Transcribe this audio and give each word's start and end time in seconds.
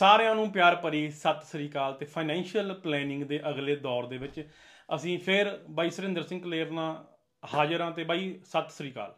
ਸਾਰਿਆਂ 0.00 0.34
ਨੂੰ 0.34 0.50
ਪਿਆਰ 0.52 0.74
ਭਰੀ 0.76 1.10
ਸਤਿ 1.10 1.46
ਸ੍ਰੀ 1.46 1.68
ਅਕਾਲ 1.68 1.94
ਤੇ 1.94 2.04
ਫਾਈਨੈਂਸ਼ੀਅਲ 2.04 2.72
ਪਲੈਨਿੰਗ 2.74 3.22
ਦੇ 3.22 3.40
ਅਗਲੇ 3.48 3.74
ਦੌਰ 3.76 4.06
ਦੇ 4.06 4.18
ਵਿੱਚ 4.18 4.40
ਅਸੀਂ 4.94 5.18
ਫੇਰ 5.18 5.50
ਬਾਈ 5.70 5.90
ਸੁਰਿੰਦਰ 5.90 6.22
ਸਿੰਘ 6.22 6.40
ਕਲੇਰ 6.42 6.70
ਨਾਲ 6.70 7.04
ਹਾਜ਼ਰ 7.42 7.80
ਹਾਂ 7.80 7.90
ਤੇ 7.90 8.04
ਬਾਈ 8.04 8.32
ਸਤਿ 8.44 8.72
ਸ੍ਰੀ 8.72 8.90
ਅਕਾਲ। 8.92 9.12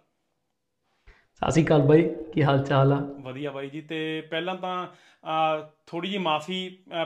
ਸਤਿ 1.43 1.51
ਸ਼੍ਰੀ 1.51 1.65
ਅਕਾਲ 1.65 1.83
ਬਾਈ 1.83 2.03
ਕੀ 2.35 2.43
ਹਾਲ 2.43 2.65
ਚਾਲ 2.65 2.93
ਆ? 2.93 2.97
ਵਧੀਆ 3.21 3.51
ਬਾਈ 3.51 3.71
ਜੀ 3.71 3.81
ਤੇ 3.81 4.21
ਪਹਿਲਾਂ 4.31 4.55
ਤਾਂ 4.55 4.87
ਥੋੜੀ 5.87 6.11
ਜੀ 6.11 6.19
ਮਾਫੀ 6.19 6.59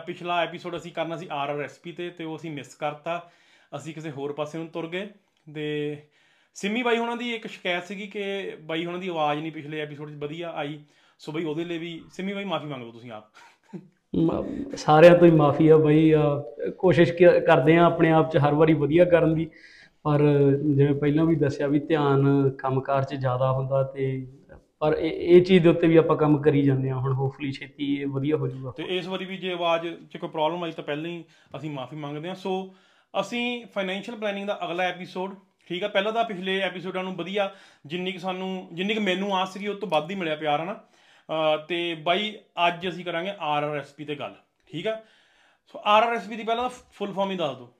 ਪਿਛਲਾ 0.06 0.42
ਐਪੀਸੋਡ 0.42 0.76
ਅਸੀਂ 0.76 0.92
ਕਰਨਾ 0.92 1.16
ਸੀ 1.16 1.28
ਆਰਆਰਐਸਪੀ 1.32 1.92
ਤੇ 1.92 2.08
ਤੇ 2.10 2.24
ਉਹ 2.24 2.36
ਅਸੀਂ 2.36 2.50
ਮਿਸ 2.50 2.74
ਕਰਤਾ। 2.74 3.20
ਅਸੀਂ 3.76 3.94
ਕਿਸੇ 3.94 4.10
ਹੋਰ 4.10 4.32
ਪਾਸੇ 4.32 4.58
ਨੂੰ 4.58 4.68
ਤੁਰ 4.68 4.86
ਗਏ। 4.88 5.08
ਤੇ 5.54 6.06
ਸਿੰਮੀ 6.56 6.82
ਬਾਈ 6.82 6.98
ਉਹਨਾਂ 6.98 7.16
ਦੀ 7.16 7.32
ਇੱਕ 7.34 7.46
ਸ਼ਿਕਾਇਤ 7.46 7.84
ਸੀਗੀ 7.84 8.06
ਕਿ 8.06 8.56
ਬਾਈ 8.62 8.86
ਉਹਨਾਂ 8.86 9.00
ਦੀ 9.00 9.08
ਆਵਾਜ਼ 9.08 9.40
ਨਹੀਂ 9.40 9.52
ਪਿਛਲੇ 9.52 9.80
ਐਪੀਸੋਡ 9.80 10.10
'ਚ 10.10 10.16
ਵਧੀਆ 10.22 10.50
ਆਈ। 10.56 10.78
ਸੋ 11.20 11.32
ਬਾਈ 11.32 11.44
ਉਹਦੇ 11.44 11.64
ਲਈ 11.64 11.78
ਵੀ 11.78 12.00
ਸਿੰਮੀ 12.12 12.32
ਬਾਈ 12.32 12.44
ਮਾਫੀ 12.44 12.66
ਮੰਗ 12.66 12.82
ਲਓ 12.82 12.90
ਤੁਸੀਂ 12.92 13.10
ਆਪ। 13.12 13.30
ਸਾਰਿਆਂ 14.76 15.14
ਤੋਂ 15.14 15.26
ਹੀ 15.26 15.32
ਮਾਫੀ 15.32 15.68
ਆ 15.68 15.76
ਬਾਈ 15.76 16.12
ਕੋਸ਼ਿਸ਼ 16.78 17.12
ਕਰਦੇ 17.46 17.76
ਆ 17.76 17.84
ਆਪਣੇ 17.84 18.10
ਆਪ 18.10 18.30
'ਚ 18.32 18.38
ਹਰ 18.38 18.54
ਵਾਰੀ 18.54 18.74
ਵਧੀਆ 18.74 19.04
ਕਰਨ 19.04 19.34
ਦੀ। 19.34 19.48
ਪਰ 20.04 20.22
ਜਿਵੇਂ 20.64 20.94
ਪਹਿਲਾਂ 20.94 21.24
ਵੀ 21.26 21.34
ਦੱਸਿਆ 21.36 21.66
ਵੀ 21.66 21.78
ਧਿਆਨ 21.78 22.50
ਕੰਮਕਾਰ 22.58 23.04
'ਚ 23.04 23.14
ਜ਼ਿਆਦਾ 23.14 23.50
ਹੁੰਦਾ 23.52 23.82
ਤੇ 23.94 24.26
ਪਰ 24.80 24.96
ਇਹ 25.00 25.40
ਚੀਜ਼ 25.44 25.62
ਦੇ 25.62 25.68
ਉੱਤੇ 25.68 25.86
ਵੀ 25.86 25.96
ਆਪਾਂ 25.96 26.16
ਕੰਮ 26.16 26.36
ਕਰੀ 26.42 26.62
ਜਾਂਦੇ 26.62 26.90
ਆ 26.90 26.96
ਹੁਣ 26.96 27.12
ਹੋਪਫੁਲੀ 27.12 27.50
ਛੇਤੀ 27.52 27.94
ਇਹ 27.94 28.06
ਵਧੀਆ 28.06 28.36
ਹੋ 28.36 28.48
ਜਾਊਗਾ। 28.48 28.72
ਤੇ 28.76 28.84
ਇਸ 28.96 29.06
ਵਾਰੀ 29.08 29.24
ਵੀ 29.24 29.36
ਜੇ 29.36 29.52
ਆਵਾਜ਼ 29.52 29.86
'ਚ 29.86 30.16
ਕੋਈ 30.16 30.28
ਪ੍ਰੋਬਲਮ 30.28 30.64
ਆਈ 30.64 30.72
ਤਾਂ 30.72 30.84
ਪਹਿਲਾਂ 30.84 31.10
ਹੀ 31.10 31.24
ਅਸੀਂ 31.56 31.70
ਮਾਫੀ 31.70 31.96
ਮੰਗਦੇ 31.96 32.28
ਆ 32.28 32.34
ਸੋ 32.34 32.52
ਅਸੀਂ 33.14 33.66
ਫਾਈਨੈਂਸ਼ੀਅਲ 33.74 34.18
ਪਲੈਨਿੰਗ 34.18 34.46
ਦਾ 34.46 34.58
ਅਗਲਾ 34.64 34.84
ਐਪੀਸੋਡ 34.84 35.34
ਠੀਕ 35.66 35.84
ਆ, 35.84 35.88
ਪਹਿਲਾਂ 35.88 36.12
ਤਾਂ 36.12 36.24
ਪਿਛਲੇ 36.24 36.58
ਐਪੀਸੋਡਾਂ 36.60 37.02
ਨੂੰ 37.04 37.14
ਵਧੀਆ 37.16 37.50
ਜਿੰਨੀ 37.86 38.12
ਕਿ 38.12 38.18
ਸਾਨੂੰ, 38.18 38.68
ਜਿੰਨੀ 38.72 38.94
ਕਿ 38.94 39.00
ਮੈਨੂੰ 39.00 39.36
ਆਸ 39.36 39.52
ਸੀਗੀ, 39.52 39.68
ਉਸ 39.68 39.78
ਤੋਂ 39.78 39.88
ਵੱਧ 39.88 40.10
ਹੀ 40.10 40.14
ਮਿਲਿਆ 40.14 40.36
ਪਿਆਰ, 40.36 40.60
ਹਨਾ? 40.60 40.74
ਤੇ 41.68 41.94
ਬਾਈ 42.04 42.34
ਅੱਜ 42.66 42.88
ਅਸੀਂ 42.88 43.04
ਕਰਾਂਗੇ 43.04 43.32
ਆਰਆਰਐਸਪੀ 43.40 44.04
ਤੇ 44.04 44.14
ਗੱਲ 44.14 44.34
ਠੀਕ 44.70 44.86
ਆ? 44.86 45.00
ਸੋ 45.74 45.80
ਆਰਆਰਐਸਪੀ 45.84 46.36
ਦੀ 46.36 46.42
ਪਹਿਲਾਂ 46.42 46.68
ਫੁੱਲ 46.68 47.12
ਫਾਰਮ 47.12 47.30
ਹੀ 47.30 47.36
ਦੱਸ 47.36 47.56
ਦਿਓ। 47.56 47.72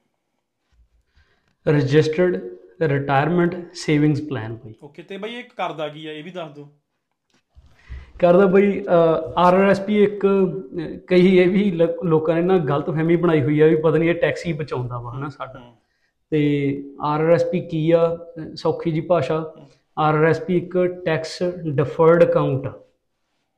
ਰਜਿਸਟਰਡ 1.67 2.37
ਰਿਟਾਇਰਮੈਂਟ 2.83 3.55
ਸੇਵਿੰਗਸ 3.75 4.21
ਪਲਾਨ 4.29 4.55
ਬਾਈ। 4.55 4.75
ਓਕੇ 4.85 5.03
ਤੇ 5.03 5.17
ਬਾਈ 5.17 5.35
ਇਹ 5.35 5.45
ਕਰਦਾ 5.57 5.89
ਕੀ 5.89 6.07
ਆ 6.07 6.13
ਇਹ 6.13 6.25
ਵੀ 6.25 6.31
ਦੱਸ 6.31 6.53
ਦਿਓ। 6.55 6.69
ਕਰਦਾ 8.21 8.47
ਬਈ 8.47 8.83
ਆਰਆਰਐਸਪੀ 8.89 10.03
ਇੱਕ 10.03 10.27
ਕਈ 11.09 11.37
ਇਹ 11.39 11.49
ਵੀ 11.51 11.71
ਲੋਕਾਂ 12.05 12.35
ਨੇ 12.35 12.43
ਨਾ 12.43 12.57
ਗਲਤ 12.69 12.91
ਫਹਿਮੀ 12.91 13.17
ਬਣਾਈ 13.17 13.43
ਹੋਈ 13.43 13.61
ਆ 13.61 13.67
ਵੀ 13.67 13.77
ਪਤਾ 13.83 13.99
ਨਹੀਂ 13.99 14.11
ਇਹ 14.11 14.15
ਟੈਕਸ 14.21 14.47
ਹੀ 14.47 14.53
ਬਚਾਉਂਦਾ 14.61 14.99
ਵਾ 15.01 15.13
ਹਨਾ 15.17 15.29
ਸਾਡਾ। 15.29 15.61
ਤੇ 16.33 16.41
ਆਰਆਰਐਸਪੀ 17.05 17.61
ਕੀ 17.69 17.91
ਆ? 17.91 18.17
ਸੌਖੀ 18.57 18.91
ਜੀ 18.93 19.01
ਭਾਸ਼ਾ। 19.11 19.39
ਆਰਆਰਐਸਪੀ 19.97 20.57
ਇੱਕ 20.57 20.77
ਟੈਕਸ 21.05 21.39
ਡਿਫਰਡ 21.67 22.25
ਅਕਾਊਂਟ 22.25 22.67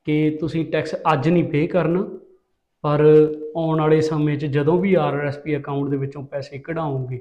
ਕਿ 0.07 0.37
ਤੁਸੀਂ 0.41 0.65
ਟੈਕਸ 0.73 0.95
ਅੱਜ 1.13 1.29
ਨਹੀਂ 1.29 1.45
ਪੇ 1.45 1.67
ਕਰਨਾ, 1.67 2.03
ਪਰ 2.85 3.05
ਆਉਣ 3.57 3.81
ਵਾਲੇ 3.81 4.01
ਸਮੇਂ 4.01 4.37
'ਚ 4.39 4.47
ਜਦੋਂ 4.47 4.79
ਵੀ 4.79 4.95
ਆਰਆਰਐਸਪੀ 4.95 5.57
ਅਕਾਊਂਟ 5.57 5.91
ਦੇ 5.91 5.97
ਵਿੱਚੋਂ 5.97 6.23
ਪੈਸੇ 6.27 6.59
ਕਢਾਓਗੇ, 6.59 7.21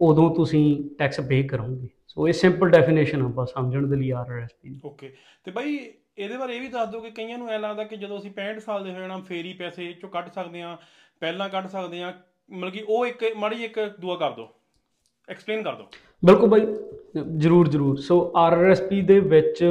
ਉਦੋਂ 0.00 0.34
ਤੁਸੀਂ 0.34 0.64
ਟੈਕਸ 0.98 1.20
ਪੇ 1.20 1.42
ਕਰੋਗੇ। 1.42 1.88
ਸੋ 2.06 2.28
ਇਹ 2.28 2.32
ਸਿੰਪਲ 2.32 2.70
ਡੈਫੀਨੇਸ਼ਨ 2.70 3.22
ਆ 3.22 3.26
ਬਸ 3.26 3.52
ਸਮਝਣ 3.52 3.86
ਦੇ 3.86 3.96
ਲਈ 3.96 4.10
ਆਰਆਰਐਸਪੀ 4.10 4.68
ਦੀ। 4.68 4.80
ਓਕੇ 4.84 5.12
ਤੇ 5.44 5.50
ਬਾਈ, 5.50 5.78
ਇਹਦੇ 6.18 6.36
ਬਾਰੇ 6.36 6.56
ਇਹ 6.56 6.60
ਵੀ 6.60 6.68
ਦੱਸ 6.68 6.88
ਦਿਓ 6.88 7.00
ਕਿ 7.00 7.10
ਕਈਆਂ 7.10 7.38
ਨੂੰ 7.38 7.48
ਐ 7.50 7.58
ਲੱਗਦਾ 7.58 7.84
ਕਿ 7.84 7.96
ਜਦੋਂ 7.96 8.18
ਅਸੀਂ 8.18 8.30
65 8.30 8.60
ਸਾਲ 8.60 8.84
ਦੇ 8.84 8.92
ਹੋਏ 8.92 9.06
ਨਾ 9.06 9.18
ਫੇਰੀ 9.18 9.52
ਪੈਸੇ 9.52 9.92
ਚੋਂ 9.92 10.08
ਕੱਢ 10.08 10.28
ਸਕਦੇ 10.28 10.62
ਆ 10.62 10.76
ਪਹਿਲਾਂ 11.20 11.48
ਕੱਢ 11.48 11.66
ਸਕਦੇ 11.66 12.02
ਆ 12.02 12.12
ਮਤਲਬ 12.50 12.72
ਕਿ 12.72 12.84
ਉਹ 12.88 13.06
ਇੱਕ, 13.06 13.24
ਮਾੜੀ 13.36 13.64
ਇੱਕ 13.64 13.80
ਦੁਆ 14.00 14.16
ਕਰ 14.16 14.30
ਦਿਓ। 14.30 14.48
ਐਕਸਪਲੇਨ 15.30 15.62
ਕਰ 15.62 15.72
ਦਿਓ। 15.72 15.86
ਬਿਲਕੁਲ 16.24 16.48
ਬਾਈ, 16.48 16.66
ਜਰੂਰ 17.36 17.68
ਜਰੂਰ। 17.68 17.96
ਸੋ 17.96 18.32
ਆਰਆਰਐਸਪੀ 18.36 19.00
ਦੇ 19.02 19.20
ਵਿੱਚ 19.20 19.64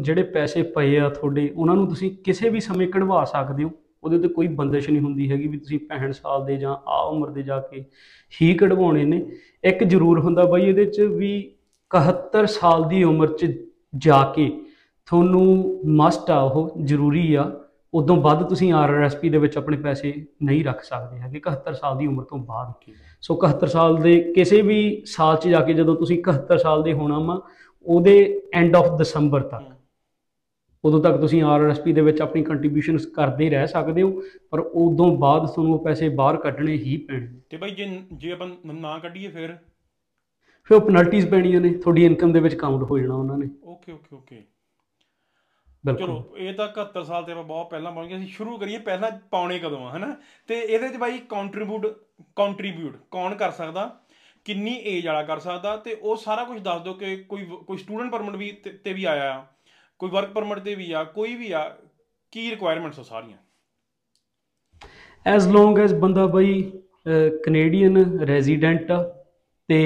ਜਿਹੜੇ 0.00 0.22
ਪੈਸੇ 0.22 0.62
ਪਏ 0.62 0.98
ਆ 0.98 1.08
ਤੁਹਾਡੇ, 1.08 1.52
ਉਹਨਾਂ 1.56 1.74
ਨੂੰ 1.74 1.88
ਤੁਸੀਂ 1.88 2.10
ਕਿਸੇ 2.24 2.48
ਵੀ 2.48 2.60
ਸਮੇਂ 2.60 2.88
ਕਢਵਾ 2.88 3.24
ਸਕਦੇ 3.24 3.64
ਹੋ। 3.64 3.70
ਉਹਦੇ 4.04 4.18
ਤੇ 4.18 4.28
ਕੋਈ 4.28 4.48
ਬੰਦਿਸ਼ 4.48 4.90
ਨਹੀਂ 4.90 5.02
ਹੁੰਦੀ 5.02 5.30
ਹੈਗੀ 5.30 5.48
ਵੀ 5.48 5.58
ਤੁਸੀਂ 5.58 5.78
65 5.78 6.12
ਸਾਲ 6.12 6.44
ਦੇ 6.44 6.56
ਜਾਂ 6.56 6.76
ਆ 6.86 7.00
ਉਮਰ 7.02 7.30
ਦੇ 7.30 7.42
ਜਾ 7.42 7.58
ਕੇ 7.60 7.84
ਹੀ 8.42 8.54
ਕਢਵਾਉਣੇ 8.54 9.04
ਨੇ। 9.04 9.32
ਇੱਕ 9.64 9.84
ਜ਼ਰੂਰ 9.84 10.20
ਹੁੰਦਾ 10.20 10.44
ਬਾਈ 10.44 10.62
ਇਹਦੇ 10.62 10.84
'ਚ 10.84 11.00
ਵੀ 11.00 11.32
71 11.90 12.46
ਸਾਲ 12.46 12.88
ਦੀ 12.88 13.02
ਉਮਰ 13.04 13.26
'ਚ 13.26 13.46
ਜਾ 13.96 14.22
ਕੇ 14.36 14.60
ਤੁਹਾਨੂੰ 15.06 15.80
ਮਸਟ 15.86 16.30
ਆ 16.30 16.40
ਉਹ, 16.40 16.70
ਜ਼ਰੂਰੀ 16.84 17.34
ਆ। 17.34 17.50
ਉਦੋਂ 17.94 18.16
ਵੱਧ 18.16 18.42
ਤੁਸੀਂ 18.48 18.72
ਆਰਆਰਐਸਪੀ 18.72 19.28
ਦੇ 19.28 19.38
ਵਿੱਚ 19.38 19.58
ਆਪਣੇ 19.58 19.76
ਪੈਸੇ 19.76 20.26
ਨਹੀਂ 20.42 20.64
ਰੱਖ 20.64 20.82
ਸਕਦੇ 20.82 21.18
ਹੈਗੇ 21.18 21.40
71 21.40 21.74
ਸਾਲ 21.74 21.98
ਦੀ 21.98 22.06
ਉਮਰ 22.06 22.24
ਤੋਂ 22.24 22.38
ਬਾਅਦ। 22.38 22.92
ਸੋ 23.20 23.34
71 23.34 23.66
ਸਾਲ 23.66 23.96
ਦੇ 23.96 24.32
ਕਿਸੇ 24.34 24.60
ਵੀ 24.62 25.02
ਸਾਲ 25.06 25.36
'ਚ 25.36 25.48
ਜਾ 25.48 25.60
ਕੇ 25.60 25.74
ਜਦੋਂ 25.74 25.96
ਤੁਸੀਂ 25.96 26.18
71 26.18 26.58
ਸਾਲ 26.58 26.82
ਦੇ 26.82 26.92
ਹੋਣਾ 26.92 27.18
ਵਾ 27.18 27.40
ਉਹਦੇ 27.86 28.42
ਐਂਡ 28.54 28.76
ਆਫ 28.76 28.98
ਦਸੰਬਰ 28.98 29.40
ਤੱਕ। 29.40 29.64
ਉਦੋਂ 30.84 31.00
ਤੱਕ 31.00 31.16
ਤੁਸੀਂ 31.16 31.42
ਆਰਆਰਐਸਪੀ 31.42 31.92
ਦੇ 31.92 32.00
ਵਿੱਚ 32.00 32.20
ਆਪਣੀ 32.22 32.42
ਕੰਟਰੀਬਿਊਸ਼ਨਸ 32.42 33.06
ਕਰਦੇ 33.06 33.50
ਰਹਿ 33.50 33.66
ਸਕਦੇ 33.66 34.02
ਹੋ 34.02 34.22
ਪਰ 34.50 34.58
ਉਦੋਂ 34.58 35.16
ਬਾਅਦ 35.16 35.46
ਤੁਹਾਨੂੰ 35.46 35.74
ਉਹ 35.74 35.84
ਪੈਸੇ 35.84 36.08
ਬਾਹਰ 36.08 36.36
ਕੱਢਣੇ 36.36 36.72
ਹੀ 36.72 36.96
ਪੈਣੇ 36.96 37.40
ਤੇ 37.50 37.56
ਭਾਈ 37.56 37.70
ਜੇ 37.70 38.02
ਜੇ 38.12 38.32
ਆਪਾਂ 38.32 38.48
ਨਾ 38.74 38.98
ਕੱਢੀਏ 38.98 39.28
ਫਿਰ? 39.28 39.56
ਫਿਰ 40.64 40.76
ਉਹ 40.76 40.80
ਪੈਨਲਟੀਆਂ 40.80 41.26
ਪੈਣੀਆਂ 41.26 41.60
ਨੇ 41.60 41.70
ਤੁਹਾਡੀ 41.70 42.04
ਇਨਕਮ 42.04 42.32
ਦੇ 42.32 42.40
ਵਿੱਚ 42.40 42.54
ਕਾਊਂਟ 42.54 42.82
ਹੋ 42.82 42.98
ਜਾਣਾ 42.98 43.14
ਉਹਨਾਂ 43.14 43.38
ਨੇ। 43.38 43.48
Okay 43.64 43.92
okay 43.92 44.16
okay. 44.16 44.44
ਚਲੋ 45.84 46.34
ਇਹ 46.36 46.54
ਤਾਂ 46.54 46.68
71 46.68 47.04
ਸਾਲ 47.04 47.24
ਤੇ 47.24 47.32
ਆਪਾਂ 47.32 47.44
ਬਹੁਤ 47.44 47.70
ਪਹਿਲਾਂ 47.70 47.92
ਪਹੁੰਚ 47.92 48.08
ਗਏ 48.08 48.16
ਅਸੀਂ 48.16 48.28
ਸ਼ੁਰੂ 48.28 48.56
ਕਰੀਏ 48.58 48.78
ਪਹਿਲਾਂ 48.78 49.10
ਪਾਉਣੇ 49.30 49.58
ਕਦੋਂ 49.58 49.86
ਆ 49.86 49.96
ਹਨਾ? 49.96 50.16
ਤੇ 50.48 50.60
ਇਹਦੇ 50.60 50.88
'ਚ 50.88 50.96
ਬਾਈ 50.96 51.18
ਕੰਟਰੀਬਿਊਟ 51.18 51.86
ਕੰਟਰੀਬਿਊਟ 52.36 52.96
ਕੌਣ 53.10 53.34
ਕਰ 53.34 53.50
ਸਕਦਾ? 53.50 54.00
ਕਿੰਨੀ 54.44 54.74
ਏਜ 54.84 55.06
ਵਾਲਾ 55.06 55.22
ਕਰ 55.22 55.38
ਸਕਦਾ? 55.38 55.76
ਤੇ 55.76 55.94
ਉਹ 55.94 56.16
ਸਾਰਾ 56.16 56.44
ਕੁਝ 56.44 56.60
ਦੱਸ 56.60 56.82
ਦਿਓ 56.82 56.92
ਕਿ 56.94 57.16
ਕੋਈ 57.16 57.44
ਕੋਈ 57.66 57.76
ਸਟੂਡੈਂਟ 57.76 58.12
ਪਰਮਿਟ 58.12 58.36
ਵੀ 58.36 58.50
ਤੇ 58.84 58.92
ਵੀ 58.92 59.04
ਆਇਆ 59.04 59.32
ਆ 59.34 59.46
ਕੋਈ 59.98 60.10
ਵਰਕ 60.10 60.32
ਪਰਮਿਟ 60.32 60.58
ਤੇ 60.58 60.74
ਵੀ 60.74 60.92
ਆ 60.92 61.04
ਕੋਈ 61.04 61.34
ਵੀ 61.34 61.52
ਆ 61.52 61.76
ਕੀ 62.32 62.50
ਰਿਕੁਆਇਰਮੈਂਟਸ 62.50 62.98
ਆ 62.98 63.02
ਸਾਰੀਆਂ? 63.02 63.38
ਐਸ 65.26 65.46
ਲੌਂਗ 65.46 65.78
ਐਸ 65.78 65.92
ਬੰਦਾ 65.94 66.26
ਬਈ 66.26 66.72
ਕੈਨੇਡੀਅਨ 67.44 68.20
ਰੈਜ਼ੀਡੈਂਟ 68.20 68.92
ਤੇ 69.68 69.78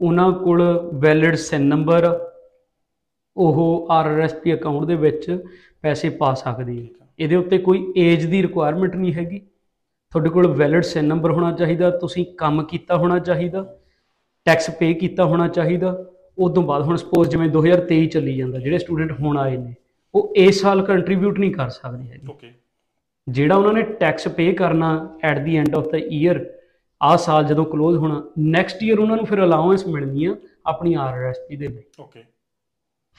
ਉਹਨਾਂ 0.00 0.32
ਕੋਲ 0.32 0.62
ਵੈਲਿਡ 0.94 1.34
ਸਿਨ 1.34 1.62
ਨੰਬਰ 1.62 2.06
ਉਹ 3.38 3.88
ਆਰਆਰਐਸਪੀ 3.90 4.54
ਅਕਾਊਂਟ 4.54 4.84
ਦੇ 4.84 4.94
ਵਿੱਚ 4.94 5.44
ਪੈਸੇ 5.82 6.08
ਪਾ 6.08 6.34
ਸਕਦੀ 6.34 6.82
ਹੈ। 6.82 7.06
ਇਹਦੇ 7.18 7.36
ਉੱਤੇ 7.36 7.58
ਕੋਈ 7.58 7.92
ਏਜ 7.96 8.24
ਦੀ 8.26 8.42
ਰਿਕੁਆਇਰਮੈਂਟ 8.42 8.96
ਨਹੀਂ 8.96 9.12
ਹੈਗੀ। 9.14 9.38
ਤੁਹਾਡੇ 10.12 10.30
ਕੋਲ 10.30 10.46
ਵੈਲਿਡ 10.46 10.82
ਸਿਨ 10.82 11.04
ਨੰਬਰ 11.04 11.30
ਹੋਣਾ 11.30 11.52
ਚਾਹੀਦਾ 11.52 11.90
ਤੁਸੀਂ 11.90 12.24
ਕੰਮ 12.38 12.62
ਕੀਤਾ 12.62 12.96
ਹੋਣਾ 12.96 13.18
ਚਾਹੀਦਾ 13.18 13.78
ਟੈਕਸ 14.46 14.70
ਪੇ 14.70 14.94
ਕੀਤਾ 14.94 15.24
ਹੋਣਾ 15.24 15.48
ਚਾਹੀਦਾ 15.48 16.04
ਉਸ 16.38 16.52
ਤੋਂ 16.54 16.62
ਬਾਅਦ 16.62 16.82
ਹੁਣ 16.82 16.96
ਸਪੋਜ਼ 16.96 17.30
ਜਿਵੇਂ 17.30 17.48
2023 17.48 18.06
ਚੱਲੀ 18.06 18.36
ਜਾਂਦਾ 18.36 18.58
ਜਿਹੜੇ 18.58 18.78
ਸਟੂਡੈਂਟ 18.78 19.12
ਹੁਣ 19.20 19.38
ਆਏ 19.38 19.56
ਨੇ 19.56 19.74
ਉਹ 20.14 20.32
ਇਸ 20.36 20.60
ਸਾਲ 20.60 20.82
ਕੰਟਰੀਬਿਊਟ 20.82 21.38
ਨਹੀਂ 21.38 21.52
ਕਰ 21.52 21.68
ਸਕਦੇ 21.68 22.04
ਹੈਗੇ। 22.04 22.26
ਓਕੇ 22.30 22.50
ਜਿਹੜਾ 23.28 23.56
ਉਹਨਾਂ 23.56 23.72
ਨੇ 23.72 23.82
ਟੈਕਸ 23.82 24.28
ਪੇ 24.28 24.52
ਕਰਨਾ 24.52 24.90
at 25.24 25.38
the 25.38 25.56
end 25.56 25.74
of 25.74 25.88
the 25.92 25.98
year 25.98 26.44
ਆ 27.02 27.16
ਸਾਲ 27.16 27.44
ਜਦੋਂ 27.44 27.64
ਕਲੋਜ਼ 27.64 27.98
ਹੋਣਾ 27.98 28.22
ਨੈਕਸਟ 28.38 28.82
ਈਅਰ 28.82 28.98
ਉਹਨਾਂ 28.98 29.16
ਨੂੰ 29.16 29.26
ਫਿਰ 29.26 29.44
ਅਲਾਉੈਂਸ 29.44 29.86
ਮਿਲਣੀ 29.86 30.24
ਆ 30.24 30.36
ਆਪਣੀ 30.66 30.94
ਆਰਆਰਐਸਪੀ 30.94 31.56
ਦੇ 31.56 31.68
ਲਈ। 31.68 31.82
ਓਕੇ 32.00 32.22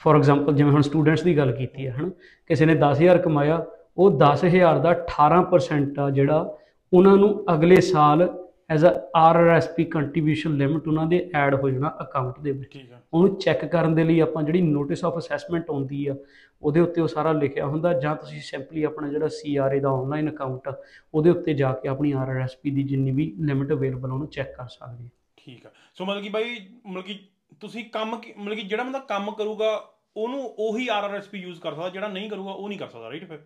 ਫੋਰ 0.00 0.16
ਐਗਜ਼ਾਮਪਲ 0.16 0.54
ਜਿਵੇਂ 0.54 0.72
ਹੁਣ 0.72 0.82
ਸਟੂਡੈਂਟਸ 0.82 1.22
ਦੀ 1.22 1.36
ਗੱਲ 1.36 1.52
ਕੀਤੀ 1.52 1.86
ਹੈ 1.86 1.92
ਹਨ 1.92 2.10
ਕਿਸੇ 2.46 2.66
ਨੇ 2.66 2.74
10000 2.74 3.18
ਕਮਾਇਆ 3.22 3.66
ਉਹ 3.98 4.10
10000 4.20 4.78
ਦਾ 4.82 4.92
18% 4.92 6.00
ਆ 6.00 6.10
ਜਿਹੜਾ 6.10 6.58
ਉਹਨਾਂ 6.92 7.16
ਨੂੰ 7.16 7.44
ਅਗਲੇ 7.54 7.80
ਸਾਲ 7.80 8.28
as 8.70 8.86
a 8.86 8.90
RRSP 9.16 9.84
contribution 9.84 10.56
limit 10.56 10.88
ਉਹਨਾਂ 10.88 11.06
ਦੇ 11.06 11.30
ਐਡ 11.34 11.54
ਹੋ 11.54 11.70
ਜਾਣਾ 11.70 11.96
ਅਕਾਊਂਟ 12.02 12.38
ਦੇ 12.40 12.50
ਵਿੱਚ। 12.50 12.78
ਉਹਨੂੰ 13.12 13.36
ਚੈੱਕ 13.36 13.64
ਕਰਨ 13.64 13.94
ਦੇ 13.94 14.04
ਲਈ 14.04 14.20
ਆਪਾਂ 14.20 14.42
ਜਿਹੜੀ 14.42 14.60
ਨੋਟਿਸ 14.62 15.04
ਆਫ 15.04 15.18
ਅਸੈਸਮੈਂਟ 15.18 15.70
ਆਉਂਦੀ 15.70 16.06
ਆ 16.06 16.14
ਉਹਦੇ 16.62 16.80
ਉੱਤੇ 16.80 17.00
ਉਹ 17.00 17.08
ਸਾਰਾ 17.08 17.32
ਲਿਖਿਆ 17.32 17.66
ਹੁੰਦਾ 17.66 17.92
ਜਾਂ 17.92 18.16
ਤੁਸੀਂ 18.16 18.40
ਸਿੰਪਲੀ 18.40 18.82
ਆਪਣਾ 18.82 19.08
ਜਿਹੜਾ 19.08 19.28
ਸੀਆਰਏ 19.28 19.80
ਦਾ 19.80 19.90
ਆਨਲਾਈਨ 19.90 20.30
ਅਕਾਊਂਟ 20.30 20.68
ਆ 20.68 20.74
ਉਹਦੇ 21.14 21.30
ਉੱਤੇ 21.30 21.54
ਜਾ 21.54 21.72
ਕੇ 21.72 21.88
ਆਪਣੀ 21.88 22.12
ਆਰਆਰਐਸਪੀ 22.12 22.70
ਦੀ 22.70 22.82
ਜਿੰਨੀ 22.82 23.10
ਵੀ 23.10 23.32
ਲਿਮਟ 23.40 23.72
ਅਵੇਲੇਬਲ 23.72 24.12
ਉਹਨੂੰ 24.12 24.26
ਚੈੱਕ 24.26 24.56
ਕਰ 24.56 24.68
ਸਕਦੇ 24.68 25.04
ਹੋ 25.04 25.08
ਠੀਕ 25.36 25.66
ਆ। 25.66 25.70
ਸੋ 25.94 26.04
ਮਤਲਬ 26.04 26.22
ਕਿ 26.22 26.28
ਬਾਈ 26.28 26.44
ਮਤਲਬ 26.86 27.04
ਕਿ 27.04 27.18
ਤੁਸੀਂ 27.60 27.84
ਕੰਮ 27.84 28.16
ਕੀ- 28.16 28.32
ਮਤਲਬ 28.38 28.54
ਕਿ 28.54 28.62
ਜਿਹੜਾ 28.62 28.82
ਬੰਦਾ 28.82 28.98
ਕੰਮ 28.98 29.30
ਕਰੂਗਾ 29.30 29.90
ਉਹਨੂੰ 30.16 30.54
ਉਹੀ 30.58 30.88
ਆਰਆਰਐਸਪੀ 30.88 31.38
ਯੂਜ਼ 31.38 31.60
ਕਰ 31.60 31.72
ਸਕਦਾ 31.72 31.88
ਜਿਹੜਾ 31.88 32.08
ਨਹੀਂ 32.08 32.30
ਕਰੂਗਾ 32.30 32.52
ਉਹ 32.52 32.68
ਨਹੀਂ 32.68 32.78
ਕਰ 32.78 32.88
ਸਕਦਾ 32.88 33.10
ਰਾਈਟ 33.10 33.28
ਫਿਰ? 33.28 33.38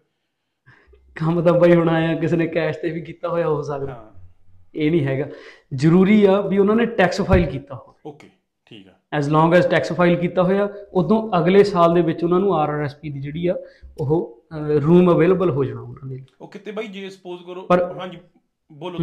ਕੰਮ 1.15 1.43
ਤਾਂ 1.43 1.53
ਬਈ 1.53 1.75
ਹੁਣ 1.75 1.89
ਆਇਆ 1.89 2.15
ਕਿਸੇ 2.15 2.37
ਨੇ 2.37 2.47
ਕੈਸ਼ 2.47 2.79
ਤੇ 2.79 2.91
ਵੀ 2.91 3.01
ਕੀਤਾ 3.01 3.29
ਹੋਇਆ 3.29 3.49
ਹੋ 3.49 3.63
ਸਕਦਾ। 3.63 3.95
ਹਾਂ। 3.95 4.25
ਇਹ 4.75 4.91
ਨਹੀਂ 4.91 5.07
ਹੈਗਾ। 5.07 5.27
ਜ਼ਰੂਰੀ 5.75 6.25
ਆ 6.25 6.41
ਵੀ 6.41 6.59
ਉਹਨਾਂ 6.59 6.77
ਨੇ 6.77 6.87
ਟੈਕਸ 6.87 7.21
ਫਾਈਲ 7.21 7.47
ਕੀਤਾ 7.47 7.75
ਹੋਵੇ। 7.75 8.01
ਓਕੇ 8.07 8.29
ਠੀਕ 8.67 8.89
ਆ। 8.89 8.93
As 9.13 9.29
long 9.29 9.55
as 9.55 9.67
tax 9.67 9.93
file 9.93 10.17
ਕੀਤਾ 10.17 10.43
ਹੋਇਆ 10.43 10.69
ਉਦੋਂ 10.93 11.39
ਅਗਲੇ 11.39 11.65
ਸਾਲ 11.65 11.95
ਦੇ 11.95 12.03
ਵਿੱਚ 12.03 12.25
ਉਹਨਾਂ 12.25 12.41
ਨੂੰ 12.41 12.55
ਆਰਆਰਐਸਪੀ 12.55 13.11
ਦੀ 13.11 13.21
ਜਿਹੜੀ 13.21 13.47
ਆ 13.47 13.55
ਉਹ 14.01 14.43
ਰੂਮ 14.85 15.13
ਅਵੇਲੇਬਲ 15.13 15.51
ਹੋ 15.51 15.65
ਜਾਣਾ 15.65 15.81
ਉਹਨਾਂ 15.81 16.09
ਦੇ 16.09 16.15
ਲਈ। 16.15 16.25
ਉਹ 16.41 16.49
ਕਿਤੇ 16.49 16.73
ਬਾਈ 16.73 16.87
ਜੇ 16.87 17.11
ਸਪੋਜ਼ 17.11 17.43
ਕਰੋ 17.45 17.63
ਪਰ- 17.63 18.01
ਹਾਂਜੀ। 18.01 18.19
ਬੋਲੋ। 18.75 18.99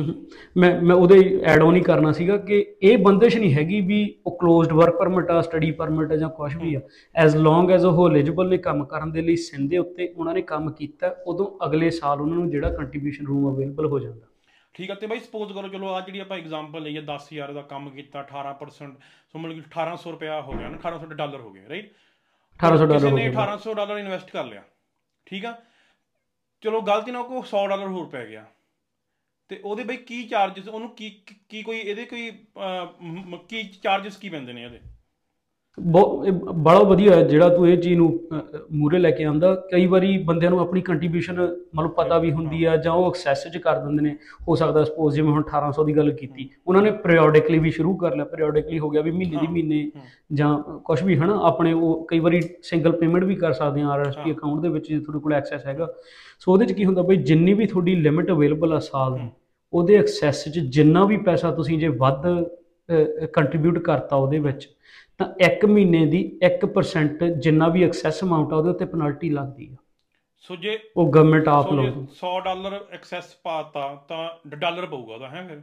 ਮੈਂ 0.57 0.69
ਮੈਂ 0.81 0.95
ਉਹਦੇ 0.95 1.17
ਐਡ 1.43 1.61
ਆਨ 1.63 1.75
ਹੀ 1.75 1.81
ਕਰਨਾ 1.81 2.11
ਸੀਗਾ 2.11 2.37
ਕਿ 2.37 2.59
ਇਹ 2.81 2.97
ਬੰਦਿਸ਼ 2.97 3.37
ਨਹੀਂ 3.37 3.53
ਹੈਗੀ 3.53 3.79
ਵੀ 3.81 3.99
ਉਹ 4.25 4.37
ਕਲੋਜ਼ਡ 4.37 4.73
ਵਰਕ 4.73 4.97
ਪਰਮਿਟ 4.97 5.29
ਆ 5.31 5.41
ਸਟੱਡੀ 5.41 5.71
ਪਰਮਿਟ 5.71 6.11
ਆ 6.11 6.15
ਜਾਂ 6.15 6.29
ਕੁਝ 6.29 6.55
ਵੀ 6.55 6.73
ਆ। 6.75 6.81
ਐਸ 7.15 7.35
ਲੌਂਗ 7.35 7.71
ਐਸ 7.71 7.85
ਉਹ 7.85 8.09
ਐਲੀਜੀਬਲ 8.09 8.49
ਨੇ 8.49 8.57
ਕੰਮ 8.57 8.83
ਕਰਨ 8.85 9.11
ਦੇ 9.11 9.21
ਲਈ 9.21 9.35
ਸਿੰਧ 9.35 9.69
ਦੇ 9.69 9.77
ਉੱਤੇ 9.77 10.13
ਉਹਨਾਂ 10.17 10.33
ਨੇ 10.33 10.41
ਕੰਮ 10.41 10.71
ਕੀਤਾ 10.71 11.15
ਉਦੋਂ 11.27 11.47
ਅਗਲੇ 11.65 11.89
ਸਾਲ 11.91 12.21
ਉਹਨਾਂ 12.21 12.37
ਨੂੰ 12.37 12.49
ਜਿਹੜਾ 12.49 12.69
ਕੰਟਰੀਬਿਊਸ਼ਨ 12.69 13.25
ਰੂਮ 13.25 13.49
ਅਵੇਲੇਬਲ 13.53 13.85
ਹੋ 13.85 13.99
ਜਾਂਦਾ। 13.99 14.27
ਠੀਕ 14.75 14.91
ਆ 14.91 14.93
ਤੇ 14.93 15.07
ਬਾਈ 15.07 15.19
ਸਪੋਜ਼ 15.19 15.51
ਕਰੋ 15.53 15.67
ਚਲੋ 15.67 15.93
ਆ 15.93 15.99
ਜਿਹੜੀ 16.01 16.19
ਆਪਾਂ 16.19 16.37
ਐਗਜ਼ਾਮਪਲ 16.37 16.83
ਲਈਏ 16.83 17.01
10000 17.01 17.53
ਦਾ 17.53 17.61
ਕੰਮ 17.61 17.89
ਕੀਤਾ 17.89 18.19
18% 18.19 18.93
ਸੋ 19.33 19.39
ਮਤਲਬ 19.39 19.55
ਕਿ 19.55 19.61
1800 19.61 20.11
ਰੁਪਿਆ 20.11 20.41
ਹੋ 20.41 20.51
ਗਿਆ 20.51 20.69
ਨਾ 20.69 20.77
1800 20.77 21.15
ਡਾਲਰ 21.15 21.41
ਹੋ 21.41 21.51
ਗਏ 21.51 21.67
ਰਾਈਟ 21.69 21.91
1800 22.59 22.87
ਡਾਲਰ 22.87 23.05
ਹੋ 23.05 23.17
ਗਿਆ। 23.17 23.31
1800 23.31 23.73
ਡਾਲਰ 23.75 23.97
ਇਨਵੈਸਟ 23.97 24.31
ਕਰ 24.31 24.45
ਲਿਆ 24.45 24.63
ਠੀਕ 25.27 25.45
ਆ? 25.45 25.53
ਚਲੋ 26.63 26.81
ਗਲਤੀ 26.81 27.11
ਨਾਲ 27.11 27.23
ਕੋ 27.23 27.43
100 27.43 27.67
ਡਾਲਰ 27.69 27.87
ਹੋਰ 27.87 28.05
ਪੈ 28.07 28.25
ਗਿਆ। 28.25 28.45
ਤੇ 29.51 29.59
ਉਹਦੇ 29.63 29.83
ਬਈ 29.83 29.95
ਕੀ 29.97 30.21
ਚਾਰजेस 30.23 30.69
ਉਹਨੂੰ 30.71 30.89
ਕੀ 30.89 31.09
ਕੀ 31.49 31.61
ਕੋਈ 31.63 31.77
ਇਹਦੇ 31.77 32.05
ਕੋਈ 32.05 32.31
ਕੀ 33.49 33.63
ਚਾਰजेस 33.83 34.17
ਕੀ 34.19 34.29
ਪੈਂਦੇ 34.29 34.53
ਨੇ 34.53 34.63
ਇਹਦੇ? 34.63 34.79
ਬੜਾ 35.77 36.79
ਵਧੀਆ 36.79 37.15
ਹੈ 37.15 37.21
ਜਿਹੜਾ 37.23 37.47
ਤੂੰ 37.49 37.67
ਇਹ 37.69 37.77
ਚੀਜ਼ 37.77 37.97
ਨੂੰ 37.97 38.07
ਮੂਰੇ 38.71 38.97
ਲੈ 38.99 39.11
ਕੇ 39.11 39.23
ਆਂਦਾ 39.23 39.53
ਕਈ 39.71 39.85
ਵਾਰੀ 39.85 40.17
ਬੰਦਿਆਂ 40.17 40.51
ਨੂੰ 40.51 40.59
ਆਪਣੀ 40.59 40.81
ਕੰਟਰੀਬਿਊਸ਼ਨ 40.81 41.39
ਮਤਲਬ 41.75 41.91
ਪਤਾ 41.91 42.17
ਵੀ 42.17 42.31
ਹੁੰਦੀ 42.31 42.63
ਆ 42.63 42.75
ਜਾਂ 42.77 42.93
ਉਹ 42.93 43.07
ਐਕਸੈਸ 43.07 43.47
ਚ 43.47 43.57
ਕਰ 43.57 43.79
ਦਿੰਦੇ 43.79 44.03
ਨੇ। 44.03 44.15
ਹੋ 44.49 44.55
ਸਕਦਾ 44.55 44.83
ਸਪੋਜ਼ 44.83 45.15
ਜਿਵੇਂ 45.15 45.31
ਹੁਣ 45.31 45.43
1800 45.43 45.85
ਦੀ 45.85 45.95
ਗੱਲ 45.97 46.11
ਕੀਤੀ। 46.11 46.49
ਉਹਨਾਂ 46.67 46.81
ਨੇ 46.81 46.91
ਪੀਰੀਓਡਿਕਲੀ 47.03 47.59
ਵੀ 47.59 47.71
ਸ਼ੁਰੂ 47.71 47.95
ਕਰ 47.97 48.15
ਲਿਆ। 48.15 48.25
ਪੀਰੀਓਡਿਕਲੀ 48.25 48.79
ਹੋ 48.79 48.89
ਗਿਆ 48.89 49.01
ਵੀ 49.01 49.11
ਮਹੀਨੇ 49.11 49.37
ਦੀ 49.41 49.47
ਮਹੀਨੇ 49.47 49.91
ਜਾਂ 50.33 50.57
ਕੁਝ 50.85 51.01
ਵੀ 51.03 51.17
ਹਨਾ? 51.17 51.39
ਆਪਣੇ 51.43 51.73
ਉਹ 51.73 52.05
ਕਈ 52.09 52.19
ਵਾਰੀ 52.19 52.41
ਸਿੰਗਲ 52.63 52.91
ਪੇਮੈਂਟ 52.99 53.23
ਵੀ 53.23 53.35
ਕਰ 53.35 53.53
ਸਕਦੇ 53.53 53.81
ਆ 53.81 53.87
ਆਰਐਸਪੀ 53.89 54.31
ਅਕਾਊਂਟ 54.31 54.61
ਦੇ 54.61 54.69
ਵਿੱਚ 54.69 54.87
ਜੇ 54.87 54.99
ਤੁਹਾਡੇ 54.99 55.19
ਕੋਲ 55.19 55.33
ਐਕਸੈਸ 55.33 55.65
ਹੈਗਾ। 55.65 55.87
ਸੋ 56.39 56.51
ਉਹਦੇ 56.53 56.65
ਚ 56.65 56.71
ਕੀ 56.71 56.85
ਹੁੰਦਾ 56.85 57.01
ਬਈ 57.01 57.17
ਜਿੰਨੀ 57.23 57.53
ਵੀ 57.53 57.65
ਤੁਹਾਡੀ 57.67 57.95
ਲਿਮਿਟ 57.95 58.31
ਅਵੇਲੇਬਲ 58.31 58.73
ਆ 58.73 58.79
ਸਾਲ 58.79 59.13
ਦੀ 59.13 59.29
ਉਹਦੇ 59.73 59.95
ਐਕਸੈਸ 59.97 60.47
ਚ 60.49 60.59
ਜਿੰਨਾ 60.69 61.03
ਵੀ 61.05 61.17
ਪੈਸਾ 61.17 61.51
ਤੁਸੀਂ 61.51 61.79
ਜੇ 61.79 61.87
ਵੱਧ 61.87 62.25
ਕੰਟਰੀਬਿਊਟ 63.33 63.77
ਕਰਤਾ 63.79 64.15
ਉਹਦੇ 64.15 64.39
ਵਿੱਚ 64.39 64.67
ਤਾਂ 65.19 65.27
1 65.45 65.65
ਮਹੀਨੇ 65.67 66.05
ਦੀ 66.05 66.21
1% 66.45 67.27
ਜਿੰਨਾ 67.39 67.67
ਵੀ 67.67 67.83
ਐਕਸੈਸ 67.83 68.23
ਅਮਾਉਂਟ 68.23 68.53
ਆ 68.53 68.55
ਉਹਦੇ 68.55 68.69
ਉੱਤੇ 68.69 68.85
ਪੈਨਲਟੀ 68.85 69.29
ਲੱਗਦੀ 69.29 69.69
ਆ। 69.71 69.75
ਸੋ 70.49 70.55
ਜੇ 70.55 70.77
ਉਹ 70.97 71.11
ਗਵਰਨਮੈਂਟ 71.11 71.47
ਆਪ 71.47 71.69
ਜੇ 71.69 71.75
ਲਾਉਂਦੀ 71.75 72.05
100 72.17 72.39
ਡਾਲਰ 72.45 72.79
ਐਕਸੈਸ 72.91 73.35
ਪਾਤਾ 73.43 73.87
ਤਾਂ 74.07 74.57
ਡਾਲਰ 74.57 74.85
ਪਊਗਾ 74.85 75.13
ਉਹਦਾ 75.13 75.27
ਹੈ 75.29 75.47
ਫਿਰ? 75.47 75.61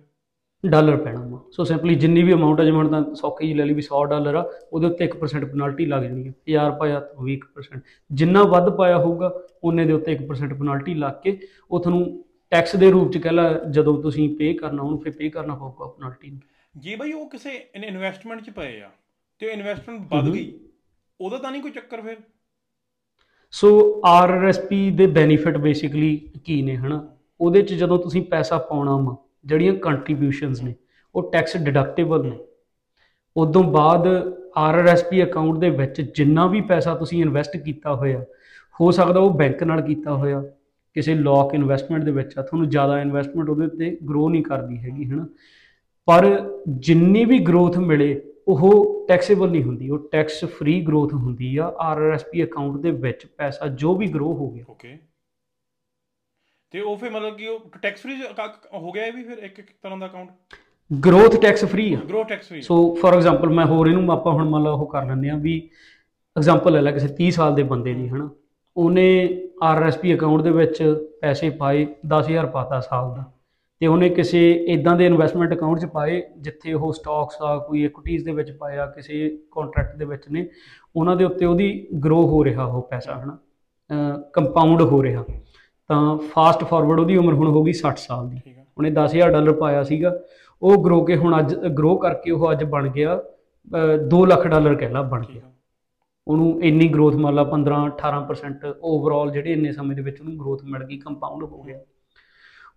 ਡਾਲਰ 0.64 0.96
ਪੈਣਾ 0.96 1.40
ਸੋ 1.50 1.64
ਸਿੰਪਲੀ 1.64 1.94
ਜਿੰਨੀ 1.94 2.22
ਵੀ 2.22 2.32
ਅਮਾਉਂਟ 2.32 2.60
ਆ 2.60 2.64
ਜਿਵੇਂ 2.64 2.84
ਤਾਂ 2.84 3.02
ਸੌਖੀ 3.14 3.46
ਜਿਹੀ 3.46 3.58
ਲੈ 3.58 3.64
ਲਈ 3.64 3.74
ਵੀ 3.74 3.82
100 3.82 4.04
ਡਾਲਰ 4.06 4.34
ਆ 4.34 4.40
ਉਹਦੇ 4.72 4.86
ਉੱਤੇ 4.86 5.04
1% 5.06 5.44
ਪੈਨਲਟੀ 5.46 5.86
ਲੱਗ 5.86 6.02
ਜਾਣੀ 6.02 6.26
ਹੈ 6.26 6.32
1000 6.50 6.70
ਪਾਇਆ 6.78 7.00
ਤਾਂ 7.00 7.14
ਉਹ 7.16 7.24
ਵੀ 7.24 7.34
1% 7.36 7.80
ਜਿੰਨਾ 8.10 8.42
ਵੱਧ 8.44 8.70
ਪਾਇਆ 8.76 8.98
ਹੋਊਗਾ 8.98 9.32
ਉਹਨੇ 9.62 9.84
ਦੇ 9.84 9.92
ਉੱਤੇ 9.92 10.16
1% 10.16 10.54
ਪੈਨਲਟੀ 10.58 10.94
ਲੱਗ 10.94 11.20
ਕੇ 11.22 11.38
ਉਹ 11.70 11.80
ਤੁਹਾਨੂੰ 11.80 12.24
ਟੈਕਸ 12.50 12.76
ਦੇ 12.76 12.90
ਰੂਪ 12.90 13.12
ਚ 13.12 13.18
ਕਹਿ 13.18 13.32
ਲਾ 13.32 13.52
ਜਦੋਂ 13.70 14.02
ਤੁਸੀਂ 14.02 14.28
ਪੇ 14.36 14.52
ਕਰਨਾ 14.54 14.82
ਉਹਨੂੰ 14.82 14.98
ਫਿਰ 15.00 15.12
ਪੇ 15.12 15.28
ਕਰਨਾ 15.28 15.54
ਪਊਗਾ 15.54 15.86
ਪੈਨਲਟੀ 15.88 16.30
ਨੂੰ। 16.30 16.40
ਜੇ 16.76 16.96
ਬਈ 16.96 17.12
ਉਹ 17.12 17.28
ਕਿਸੇ 17.30 17.50
ਇਨਵੈਸਟਮੈਂਟ 17.74 18.42
'ਚ 18.42 18.50
ਪਏ 18.50 18.80
ਆ 18.80 18.90
ਤੇ 19.38 19.46
ਉਹ 19.46 19.52
ਇਨਵੈਸਟਮੈਂਟ 19.52 20.00
ਵੱਧ। 20.10 20.32
ਗਈ 20.32 20.52
ਉਹਦਾ 21.20 21.38
ਤਾਂ 21.38 21.50
ਨਹੀਂ 21.52 21.62
ਕੋਈ 21.62 21.70
ਚੱਕਰ 21.70 22.00
ਫਿਰ? 22.00 22.16
ਸੋ 23.50 24.00
ਆਰਆਰਐਸਪੀ 24.04 24.90
ਦੇ 24.90 25.06
ਬੈਨੀਫਿਟ 25.06 25.56
ਬੇਸਿਕਲੀ 25.56 26.16
ਕੀ 26.44 26.60
ਨੇ 26.62 26.76
ਹਨਾ? 26.76 27.06
ਉਹਦੇ 27.40 27.62
ਚ 27.62 27.74
ਜਦੋਂ 27.74 27.98
ਤੁਸੀਂ 27.98 28.22
ਪੈਸਾ 28.22 28.58
ਪਾਉਣਾ 28.58 28.96
ਵਾ 28.96 29.16
ਜਿਹੜੀਆਂ 29.44 29.74
ਕੰਟਰੀਬਿਊਸ਼ਨਸ 29.74 30.62
ਨੇ 30.62 30.74
ਉਹ 31.14 31.30
ਟੈਕਸ 31.32 31.56
ਡਿਡਕਟੇਬਲ 31.56 32.26
ਨੇ। 32.26 32.38
ਉਦੋਂ 33.36 33.62
ਬਾਅਦ 33.62 34.06
ਆਰਆਰਐਸਪੀ 34.56 35.22
ਅਕਾਊਂਟ 35.24 35.58
ਦੇ 35.58 35.70
ਵਿੱਚ 35.70 36.00
ਜਿੰਨਾ 36.16 36.46
ਵੀ 36.46 36.60
ਪੈਸਾ 36.60 36.94
ਤੁਸੀਂ 36.94 37.20
ਇਨਵੈਸਟ 37.22 37.56
ਕੀਤਾ 37.56 37.94
ਹੋਇਆ 37.94 38.24
ਹੋ 38.80 38.90
ਸਕਦਾ 38.90 39.20
ਉਹ 39.20 39.30
ਬੈਂਕ 39.30 39.62
ਨਾਲ 39.62 39.82
ਕੀਤਾ 39.82 40.12
ਹੋਇਆ। 40.12 40.42
ਕਿਸੇ 40.94 41.14
ਲੌਕ 41.14 41.54
ਇਨਵੈਸਟਮੈਂਟ 41.54 42.04
ਦੇ 42.04 42.10
ਵਿੱਚ 42.10 42.38
ਆ 42.38 42.42
ਤੁਹਾਨੂੰ 42.42 42.68
ਜ਼ਿਆਦਾ 42.68 43.00
ਇਨਵੈਸਟਮੈਂਟ 43.00 43.48
ਉਹਦੇ 43.48 43.64
ਉੱਤੇ 43.64 43.96
ਗਰੋ 44.08 44.28
ਨਹੀਂ 44.28 44.42
ਕਰਦੀ 44.42 44.78
ਹੈਗੀ 44.78 45.04
ਹਨਾ? 45.10 45.26
ਪਰ 46.08 46.26
ਜਿੰਨੀ 46.78 47.24
ਵੀ 47.24 47.38
ਗਰੋਥ 47.38 47.78
ਮਿਲੇ 47.78 48.20
ਉਹ 48.48 49.06
ਟੈਕਸੇਬਲ 49.08 49.50
ਨਹੀਂ 49.50 49.62
ਹੁੰਦੀ 49.62 49.88
ਉਹ 49.90 50.08
ਟੈਕਸ 50.12 50.44
ਫ੍ਰੀ 50.44 50.80
ਗਰੋਥ 50.80 51.12
ਹੁੰਦੀ 51.14 51.56
ਆ 51.56 51.64
ਆਰਆਰਐਸਪੀ 51.80 52.44
ਅਕਾਊਂਟ 52.44 52.80
ਦੇ 52.80 52.90
ਵਿੱਚ 52.90 53.26
ਪੈਸਾ 53.26 53.66
ਜੋ 53.66 53.94
ਵੀ 53.94 54.06
ਗਰੋ 54.06 54.32
ਹੋ 54.34 54.50
ਗਿਆ। 54.50 54.64
ਓਕੇ 54.70 54.96
ਤੇ 56.70 56.80
ਉਹ 56.80 56.96
ਫਿਰ 56.96 57.10
ਮਤਲਬ 57.10 57.36
ਕਿ 57.36 57.46
ਉਹ 57.46 57.70
ਟੈਕਸ 57.82 58.00
ਫ੍ਰੀ 58.00 58.14
ਹੋ 58.74 58.92
ਗਿਆ 58.92 59.04
ਇਹ 59.06 59.12
ਵੀ 59.12 59.22
ਫਿਰ 59.24 59.38
ਇੱਕ 59.38 59.58
ਇੱਕ 59.58 59.70
ਤਰ੍ਹਾਂ 59.82 59.98
ਦਾ 59.98 60.06
ਅਕਾਊਂਟ 60.06 60.28
ਗਰੋਥ 60.90 61.36
ਟੈਕਸ 61.40 61.64
ਫ੍ਰੀ 61.64 61.92
ਆ। 61.94 61.98
Grow 62.08 62.22
tax 62.24 62.48
free 62.48 62.60
so 62.62 62.94
for 62.94 63.14
example 63.14 63.48
ਮੈਂ 63.48 63.66
ਹੋਰ 63.66 63.88
ਇਹਨੂੰ 63.88 64.12
ਆਪਾਂ 64.12 64.32
ਹੁਣ 64.32 64.48
ਮੰਨ 64.48 64.62
ਲਾ 64.62 64.70
ਉਹ 64.70 64.86
ਕਰ 64.86 65.06
ਲੈਂਦੇ 65.06 65.30
ਆ 65.30 65.36
ਵੀ 65.36 65.60
ਐਗਜ਼ਾਮਪਲ 66.36 66.72
ਲੈ 66.72 66.80
ਲੈ 66.82 66.92
ਕਿਸੇ 66.92 67.08
30 67.20 67.30
ਸਾਲ 67.30 67.54
ਦੇ 67.54 67.62
ਬੰਦੇ 67.62 67.94
ਦੀ 67.94 68.08
ਹਨਾ? 68.08 68.28
ਉਹਨੇ 68.78 69.06
ਆਰਐਸਪੀ 69.62 70.14
ਅਕਾਊਂਟ 70.14 70.42
ਦੇ 70.42 70.50
ਵਿੱਚ 70.50 70.82
ਪੈਸੇ 71.20 71.50
ਪਾਏ 71.50 71.86
10000 72.06 72.46
ਪਾਤਾ 72.46 72.80
ਸਾਲ 72.80 73.14
ਦਾ। 73.14 73.24
ਤੇ 73.80 73.86
ਉਹਨੇ 73.86 74.08
ਕਿਸੇ 74.08 74.40
ਇਦਾਂ 74.68 74.96
ਦੇ 74.96 75.06
ਇਨਵੈਸਟਮੈਂਟ 75.06 75.52
ਅਕਾਊਂਟ 75.54 75.78
'ਚ 75.78 75.86
ਪਾਏ 75.86 76.22
ਜਿੱਥੇ 76.38 76.72
ਉਹ 76.72 76.92
ਸਟਾਕਸ 76.92 77.42
ਆ 77.42 77.56
ਕੋਈ 77.58 77.84
ਇਕੁਇਟੀਜ਼ 77.84 78.24
ਦੇ 78.24 78.32
ਵਿੱਚ 78.32 78.50
ਪਾਇਆ 78.52 78.86
ਕਿਸੇ 78.86 79.28
ਕੰਟਰੈਕਟ 79.52 79.96
ਦੇ 79.96 80.04
ਵਿੱਚ 80.04 80.22
ਨੇ। 80.30 80.46
ਉਹਨਾਂ 80.96 81.16
ਦੇ 81.16 81.24
ਉੱਤੇ 81.24 81.46
ਉਹਦੀ 81.46 81.86
ਗਰੋ 82.04 82.22
ਹੋ 82.26 82.44
ਰਿਹਾ 82.44 82.64
ਉਹ 82.64 82.82
ਪੈਸਾ 82.90 83.14
ਹਨਾ? 83.14 83.38
ਕੰਪਾਊਂਡ 84.32 84.82
ਹੋ 84.82 85.02
ਰਿਹਾ। 85.02 85.24
ਤਾਂ 85.90 86.16
ਫਾਸਟ 86.32 86.64
ਫਾਰਵਰਡ 86.64 87.00
ਉਹਦੀ 87.00 87.16
ਉਮਰ 87.16 87.34
ਹੁਣ 87.34 87.48
ਹੋ 87.48 87.62
ਗਈ 87.62 87.72
60 87.72 87.98
ਸਾਲ 87.98 88.28
ਦੀ। 88.28 88.40
ਉਹਨੇ 88.78 88.90
10000 88.90 89.30
ਡਾਲਰ 89.30 89.52
ਪਾਇਆ 89.52 89.82
ਸੀਗਾ। 89.82 90.18
ਉਹ 90.62 90.82
ਗਰੋ 90.84 91.04
ਕੇ 91.04 91.16
ਹੁਣ 91.16 91.38
ਅੱਜ 91.38 91.54
ਗਰੋ 91.54 91.96
ਕਰਕੇ 91.96 92.30
ਉਹ 92.30 92.50
ਅੱਜ 92.52 92.64
ਬਣ 92.64 92.88
ਗਿਆ 92.88 93.20
2 94.10 94.24
ਲੱਖ 94.26 94.46
ਡਾਲਰ 94.46 94.74
ਕਹਿ 94.74 94.88
ਲਾ 94.88 95.02
ਬਣ 95.02 95.24
ਗਿਆ। 95.24 95.42
ਉਹਨੂੰ 96.28 96.62
ਇੰਨੀ 96.62 96.88
ਗਰੋਥ 96.88 97.14
ਮੰਨ 97.14 97.34
ਲਾ 97.34 97.44
15 97.44 97.86
18% 97.86 98.74
ਓਵਰਆਲ 98.82 99.30
ਜਿਹੜੇ 99.30 99.52
ਇੰਨੇ 99.52 99.72
ਸਮੇਂ 99.72 99.96
ਦੇ 99.96 100.02
ਵਿੱਚ 100.02 100.20
ਉਹਨੂੰ 100.20 100.38
ਗਰੋਥ 100.38 100.64
ਮਿਲ 100.64 100.84
ਗਈ 100.84 100.98
ਕੰਪਾਊਂਡ 100.98 101.42
ਹੋ 101.42 101.62
ਗਿਆ। 101.62 101.80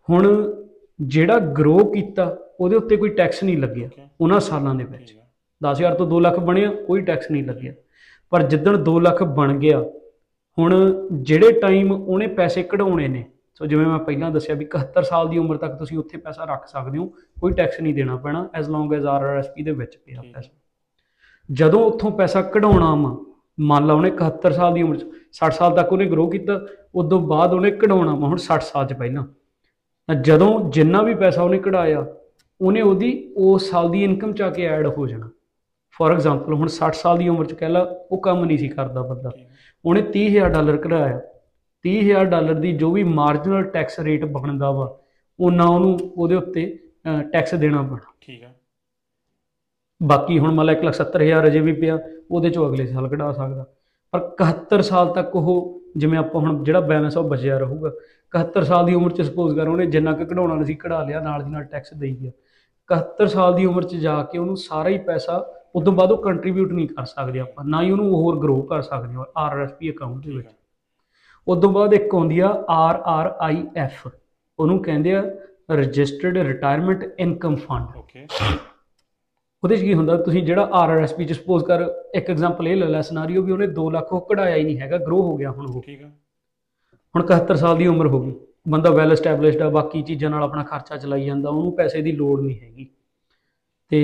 ਹੁਣ 0.09 0.53
ਜਿਹੜਾ 1.01 1.39
ਗਰੋ 1.39 1.77
ਕੀਤਾ 1.77 2.37
ਉਹਦੇ 2.59 2.75
ਉੱਤੇ 2.75 2.97
ਕੋਈ 2.97 3.09
ਟੈਕਸ 3.09 3.43
ਨਹੀਂ 3.43 3.57
ਲੱਗਿਆ. 3.57 3.89
ਉਹਨਾਂ 4.21 4.39
ਸਾਲਾਂ 4.39 4.75
ਦੇ 4.75 4.83
ਵਿੱਚ। 4.83 5.11
ਠੀਕ 5.11 5.19
ਆ। 5.19 5.25
10000 5.61 5.95
ਤੋਂ 5.95 6.07
2 6.07 6.19
ਲੱਖ 6.19 6.39
ਬਣਿਆ 6.39 6.71
ਕੋਈ 6.71 7.01
ਟੈਕਸ 7.01 7.31
ਨਹੀਂ 7.31 7.43
ਲੱਗਿਆ। 7.43 7.73
ਪਰ 8.29 8.43
ਜਿੱਦਣ 8.43 8.77
2 8.77 8.99
ਲੱਖ 8.99 9.23
ਬਣ 9.23 9.57
ਗਿਆ 9.57 9.85
ਹੁਣ 10.59 10.91
ਜਿਹੜੇ 11.13 11.51
ਟਾਈਮ 11.51 11.91
ਉਹਨੇ 11.91 12.27
ਪੈਸੇ 12.27 12.63
ਕਢਾਉਣੇ 12.63 13.07
ਨੇ 13.07 13.25
ਸੋ 13.55 13.65
ਜਿਵੇਂ 13.65 13.85
ਮੈਂ 13.85 13.99
ਪਹਿਲਾਂ 13.99 14.31
ਦੱਸਿਆ 14.31 14.55
ਵੀ 14.55 14.65
71 14.65 15.03
ਸਾਲ 15.03 15.29
ਦੀ 15.29 15.37
ਉਮਰ 15.37 15.57
ਤੱਕ 15.57 15.75
ਤੁਸੀਂ 15.75 15.97
ਉੱਥੇ 15.97 16.17
ਪੈਸਾ 16.17 16.45
ਰੱਖ 16.45 16.67
ਸਕਦੇ 16.67 16.97
ਹੋ 16.97 17.05
ਕੋਈ 17.41 17.53
ਟੈਕਸ 17.53 17.79
ਨਹੀਂ 17.81 17.93
ਦੇਣਾ 17.93 18.15
ਪੈਣਾ 18.15 18.49
ਐਸ 18.53 18.69
ਲੌਂਗ 18.69 18.93
ਐਸ 18.93 19.05
ਆਰਆਰਐਸਪੀ 19.05 19.63
ਦੇ 19.63 19.71
ਵਿੱਚ 19.71 19.97
ਪਿਆ। 20.05 20.21
ਪੈਸਾ। 20.21 20.59
ਜਦੋਂ 21.51 21.79
ਉੱਥੋਂ 21.79 22.11
ਪੈਸਾ 22.11 22.41
ਕਢਾਉਣਾ 22.41 22.95
ਵਾ 22.95 23.30
ਮੰਨ 23.61 23.87
ਲਾ 23.87 23.93
ਉਹਨੇ 23.93 24.11
71 24.11 24.51
ਸਾਲ 24.51 24.73
ਦੀ 24.73 24.81
ਉਮਰ 24.81 24.95
'ਚ 24.97 25.05
60 25.33 25.51
ਸਾਲ 25.51 25.75
ਤੱਕ 25.75 25.93
ਉਹਨੇ 25.93 26.05
ਗਰੋ 26.05 26.27
ਕੀਤਾ, 26.27 26.65
ਉਦੋਂ 26.95 27.19
ਬਾਅਦ 27.19 27.53
ਉਹਨੇ 27.53 27.71
ਕਢਾਉਣਾ 27.71 28.15
ਵਾ, 28.15 28.27
ਹੁਣ 28.27 28.37
60 28.37 28.61
ਸਾਲ 28.61 28.87
'ਚ 28.87 28.93
ਪਹਿਲਾਂ। 28.93 29.23
ਤਾਂ 30.07 30.15
ਜਦੋਂ 30.15 30.69
ਜਿੰਨਾ 30.69 31.01
ਵੀ 31.01 31.15
ਪੈਸਾ 31.15 31.43
ਉਹਨੇ 31.43 31.59
ਕਢਾਇਆ, 31.59 32.05
ਉਹਨੇ 32.61 32.81
ਉਹਦੀ 32.81 33.33
ਉਸ 33.37 33.69
ਸਾਲ 33.69 33.89
ਦੀ 33.89 34.03
ਇਨਕਮ 34.03 34.33
ਚ 34.33 34.41
ਆ 34.41 34.49
ਕੇ 34.49 34.65
ਐਡ 34.65 34.87
ਹੋ 34.87 35.07
ਜਾਣਾ। 35.07 35.29
ਫੋਰ 35.91 36.11
ਐਗਜ਼ਾਮਪਲ 36.11 36.53
ਹੁਣ 36.53 36.67
60 36.67 36.95
ਸਾਲ 36.95 37.17
ਦੀ 37.17 37.29
ਉਮਰ 37.29 37.45
ਚ 37.45 37.53
ਕਹਿ 37.53 37.69
ਲਾ, 37.69 37.95
ਉਹ 38.11 38.21
ਕੰਮ 38.21 38.45
ਨਹੀਂ 38.45 38.57
ਸੀ 38.57 38.67
ਕਰਦਾ 38.67 39.01
ਬੰਦਾ। 39.01 39.29
ਠੀਕ 39.29 39.45
ਆ। 39.45 39.49
ਉਹਨੇ 39.85 40.01
30000 40.01 40.49
ਡਾਲਰ 40.49 40.77
ਕਢਾਇਆ। 40.77 41.21
30000 41.81 42.25
ਡਾਲਰ 42.25 42.53
ਦੀ 42.53 42.71
ਜੋ 42.71 42.91
ਵੀ 42.91 43.03
ਮਾਰਜਨਲ 43.03 43.63
ਟੈਕਸ 43.63 43.99
ਰੇਟ 43.99 44.25
ਬਣਦਾ 44.25 44.71
ਵਾ 44.71 44.99
ਉਹਨਾਂ 45.39 45.67
ਉਹਨੂੰ 45.67 45.99
ਉਹਦੇ 46.17 46.35
ਉੱਤੇ 46.35 46.79
ਟੈਕਸ 47.33 47.55
ਦੇਣਾ 47.55 47.81
ਪੈਣਾ। 47.81 48.13
ਠੀਕ 48.21 48.43
ਆ। 48.43 48.50
ਬਾਕੀ 50.01 50.39
ਹੁਣ 50.39 50.51
ਮੰਨ 50.51 50.65
ਲਾ 50.65 50.73
170000 50.73 51.47
ਅਜੇ 51.47 51.59
ਵੀ 51.59 51.73
ਪਿਆ, 51.73 51.99
ਉਹਦੇ 52.31 52.49
ਚੋਂ 52.49 52.67
ਅਗਲੇ 52.69 52.85
ਸਾਲ 52.87 53.07
ਕਢਾ 53.07 53.31
ਸਕਦਾ। 53.31 53.65
ਪਰ 54.13 54.19
71 54.19 54.81
ਸਾਲ 54.81 55.13
ਤੱਕ 55.13 55.35
ਉਹ 55.35 55.81
ਜਿਵੇਂ 55.97 56.19
ਆਪਾਂ 56.19 56.41
ਹੁਣ 56.41 56.63
ਜਿਹੜਾ 56.63 56.79
ਬੈਲੈਂਸ 56.79 57.17
ਉਹ 57.17 57.29
ਬਚਿਆ 57.29 57.57
ਰਹੂਗਾ। 57.57 57.91
71 58.33 58.63
ਸਾਲ 58.63 58.85
ਦੀ 58.85 58.93
ਉਮਰ 58.93 59.11
ਚ 59.11 59.21
ਸਪੋਜ਼ 59.21 59.55
ਕਰ 59.55 59.67
ਉਹਨੇ 59.67 59.85
ਜਿੰਨਾ 59.85 60.13
ਕੁ 60.13 60.25
ਕਢਾਉਣਾ 60.25 60.63
ਸੀ 60.63 60.75
ਕਢਾ 60.75 61.03
ਲਿਆ, 61.03 61.19
ਨਾਲ 61.19 61.43
ਦੀ 61.43 61.51
ਨਾਲ 61.51 61.63
ਟੈਕਸ 61.63 61.93
ਦੇਈ 61.93 62.15
ਗਿਆ। 62.15 62.31
71 62.89 63.27
ਸਾਲ 63.27 63.55
ਦੀ 63.55 63.65
ਉਮਰ 63.65 63.83
ਚ 63.83 63.95
ਜਾ 63.95 64.21
ਕੇ 64.23 64.37
ਉਹਨੂੰ 64.37 64.57
ਸਾਰਾ 64.57 64.89
ਹੀ 64.89 64.97
ਪੈਸਾ 64.97 65.45
ਉਸ 65.75 65.83
ਤੋਂ 65.83 65.93
ਬਾਅਦ 65.93 66.11
ਉਹ 66.11 66.17
ਕੰਟਰੀਬਿਊਟ 66.17 66.71
ਨਹੀਂ 66.71 66.87
ਕਰ 66.87 67.05
ਸਕਦੇ 67.05 67.39
ਆਪਾਂ, 67.39 67.65
ਨਾ 67.65 67.81
ਹੀ 67.81 67.91
ਉਹਨੂੰ 67.91 68.15
ਹੋਰ 68.15 68.39
ਗਰੋ 68.39 68.61
ਕਰ 68.61 68.81
ਸਕਦੇ 68.81 69.13
ਹਾਂ 69.13 69.25
ਆਰਐਸਪੀ 69.37 69.91
ਅਕਾਊਂਟ 69.91 70.23
ਦੇ 70.25 70.31
ਠੀਕ 70.31 70.37
ਵਿੱਚ। 70.37 70.47
ਆ 70.47 70.51
ਉਸ 71.47 71.61
ਤੋਂ 71.61 71.69
ਬਾਅਦ 71.71 71.93
ਇੱਕ 71.93 72.15
ਆਉਂਦੀ 72.15 72.39
ਆ 72.39 72.47
ਆਰ 72.69 73.01
ਆਰ 73.05 73.33
ਆਈ 73.41 73.63
ਐਫ, 73.75 74.07
ਉਹਨੂੰ 74.59 74.81
ਕਹਿੰਦੇ 74.83 75.15
ਆ 75.15 75.23
registered 75.71 76.37
retirement 76.37 77.03
income 77.19 77.55
fund 77.55 77.97
okay 77.97 78.25
ਉਹਦੇ 79.63 79.77
'ਚ 79.77 79.81
ਕੀ 79.81 79.93
ਹੁੰਦਾ 79.93 80.17
ਤੁਸੀਂ 80.17 80.43
ਜਿਹੜਾ 80.43 80.69
ਆਰਆਰਐਸਪੀ 80.73 81.25
ਚ 81.25 81.33
ਸਪੋਜ਼ 81.33 81.65
ਕਰ 81.65 81.89
ਇੱਕ 82.15 82.29
ਐਗਜ਼ਾਮਪਲ 82.29 82.67
ਇਹ 82.67 82.75
ਲੈ 82.75 82.85
ਲੈ 82.85 83.01
ਸਿਨੈਰੀਓ 83.01 83.41
ਵੀ 83.41 83.51
ਉਹਨੇ 83.51 83.67
2 83.67 83.89
ਲੱਖ 83.91 84.13
ਉਹ 84.13 84.21
ਕਢਾਇਆ 84.21 84.55
ਹੀ 84.55 84.63
ਨਹੀਂ 84.63 84.79
ਹੈਗਾ 84.79 84.97
ਗਰੋ 84.97 85.21
ਹੋ 85.21 85.37
ਗਿਆ 85.37 85.51
ਹੁਣ 85.51 85.65
ਉਹ। 85.65 85.81
ਠੀਕ 85.81 86.03
ਆ। 86.03 86.07
ਹੁਣ 87.15 87.23
71 87.25 87.55
ਸਾਲ 87.55 87.77
ਦੀ 87.77 87.87
ਉਮਰ 87.87 88.07
ਹੋ 88.07 88.21
ਗਈ 88.21 88.33
ਬੰਦਾ 88.67 88.89
ਵੈਲ 88.89 89.11
ਐਸਟੈਬਲਿਸ਼ਡ 89.11 89.61
ਆ 89.61 89.69
ਬਾਕੀ 89.69 90.01
ਚੀਜ਼ਾਂ 90.01 90.29
ਨਾਲ 90.29 90.43
ਆਪਣਾ 90.43 90.63
ਖਰਚਾ 90.63 90.97
ਚਲਾਈ 90.97 91.25
ਜਾਂਦਾ 91.25 91.49
ਉਹਨੂੰ 91.49 91.75
ਪੈਸੇ 91.75 92.01
ਦੀ 92.01 92.11
ਲੋੜ 92.11 92.41
ਨਹੀਂ 92.41 92.59
ਹੈਗੀ। 92.59 92.87
ਤੇ 93.89 94.01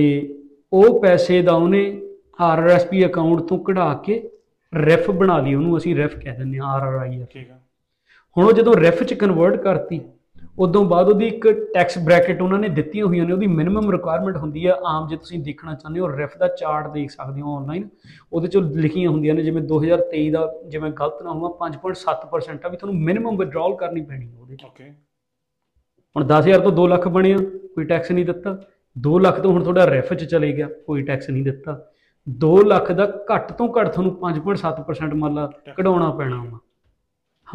ਉਹ 0.73 1.01
ਪੈਸੇ 1.01 1.41
ਦਾ 1.41 1.51
ਉਹਨੇ 1.53 2.01
ਆਰਆਰਐਸਪੀ 2.39 3.05
ਅਕਾਊਂਟ 3.05 3.41
ਤੋਂ 3.41 3.59
ਕਢਾ 3.59 3.93
ਕੇ 3.93 4.29
ਰੈਫ 4.75 5.11
ਬਣਾ 5.11 5.39
ਲਈ 5.39 5.53
ਉਹਨੂੰ 5.55 5.77
ਅਸੀਂ 5.77 5.95
ਰੈਫ 5.95 6.15
ਕਹਿ 6.17 6.37
ਦਿੰਦੇ 6.37 6.57
ਆ 6.57 6.63
ਆਰਆਰਆਈ 6.63 7.25
ਠੀਕ 7.29 7.51
ਆ। 7.51 7.59
ਹੁਣ 8.37 8.45
ਉਹ 8.45 8.51
ਜਦੋਂ 8.51 8.73
ਰੈਫ 8.75 9.03
ਚ 9.03 9.13
ਕਨਵਰਟ 9.13 9.55
ਕਰਤੀ 9.55 10.01
ਉਦੋਂ 10.57 10.83
ਬਾਅਦ 10.85 11.09
ਉਹਦੀ 11.09 11.27
ਇੱਕ 11.27 11.47
ਟੈਕਸ 11.73 11.97
ਬ੍ਰੈਕਟ 11.97 12.41
ਉਹਨਾਂ 12.41 12.59
ਨੇ 12.59 12.69
ਦਿੱਤੀਆਂ 12.69 13.05
ਹੋਈਆਂ 13.05 13.25
ਨੇ 13.25 13.33
ਉਹਦੀ 13.33 13.47
ਮਿਨੀਮਮ 13.47 13.91
ਰਿਕੁਆਇਰਮੈਂਟ 13.91 14.37
ਹੁੰਦੀ 14.37 14.67
ਹੈ 14.67 14.73
ਆਮ 14.85 15.07
ਜੇ 15.07 15.15
ਤੁਸੀਂ 15.15 15.39
ਦੇਖਣਾ 15.39 15.73
ਚਾਹੁੰਦੇ 15.73 15.99
ਹੋ 15.99 16.07
ਰੈਫ 16.17 16.37
ਦਾ 16.37 16.47
ਚਾਰਟ 16.47 16.87
ਦੇਖ 16.93 17.11
ਸਕਦੇ 17.11 17.41
ਹੋ 17.41 17.57
ਆਨਲਾਈਨ 17.57 17.89
ਉਹਦੇ 18.33 18.47
ਚ 18.47 18.57
ਲਿਖੀਆਂ 18.57 19.09
ਹੁੰਦੀਆਂ 19.09 19.35
ਨੇ 19.35 19.43
ਜਿਵੇਂ 19.43 19.61
2023 19.61 20.29
ਦਾ 20.31 20.41
ਜਿਵੇਂ 20.67 20.91
ਗਲਤ 20.91 21.21
ਨਾ 21.23 21.31
ਹੋਵਾਂ 21.31 21.51
5.7% 21.59 22.65
ਆ 22.65 22.69
ਵੀ 22.69 22.77
ਤੁਹਾਨੂੰ 22.77 23.01
ਮਿਨੀਮਮ 23.01 23.37
ਵਿਡਰਾਅਲ 23.37 23.75
ਕਰਨੀ 23.75 24.01
ਪੈਣੀ 24.01 24.31
ਹੈ 24.33 24.39
ਉਹਦੇ 24.39 24.55
ਚ। 24.55 24.65
ਓਕੇ 24.65 24.89
ਹੁਣ 26.15 26.27
10000 26.27 26.61
ਤੋਂ 26.61 26.71
2 26.71 26.87
ਲੱਖ 26.87 27.07
ਬਣਿਆ 27.07 27.37
ਕੋਈ 27.75 27.85
ਟੈਕਸ 27.85 28.11
ਨਹੀਂ 28.11 28.25
ਦਿੱਤਾ 28.25 28.57
2 28.95 29.19
ਲੱਖ 29.19 29.39
ਤੋਂ 29.39 29.51
ਹੁਣ 29.51 29.63
ਤੁਹਾਡਾ 29.63 29.85
ਰੈਫ 29.85 30.13
ਚ 30.13 30.23
ਚਲੇ 30.23 30.51
ਗਿਆ 30.51 30.67
ਕੋਈ 30.87 31.01
ਟੈਕਸ 31.01 31.29
ਨਹੀਂ 31.29 31.43
ਦਿੱਤਾ। 31.43 31.79
2 32.27 32.55
ਲੱਖ 32.65 32.91
ਦਾ 32.91 33.05
ਘੱਟ 33.33 33.51
ਤੋਂ 33.51 33.67
ਘੱਟ 33.79 33.87
ਤੁਹਾਨੂੰ 33.87 34.17
5.7% 34.21 35.13
ਮੰਨ 35.13 35.33
ਲਾ 35.33 35.51
ਕਢਾਉਣਾ 35.77 36.09
ਪੈਣਾ 36.11 36.43
ਵਾ। 36.43 36.59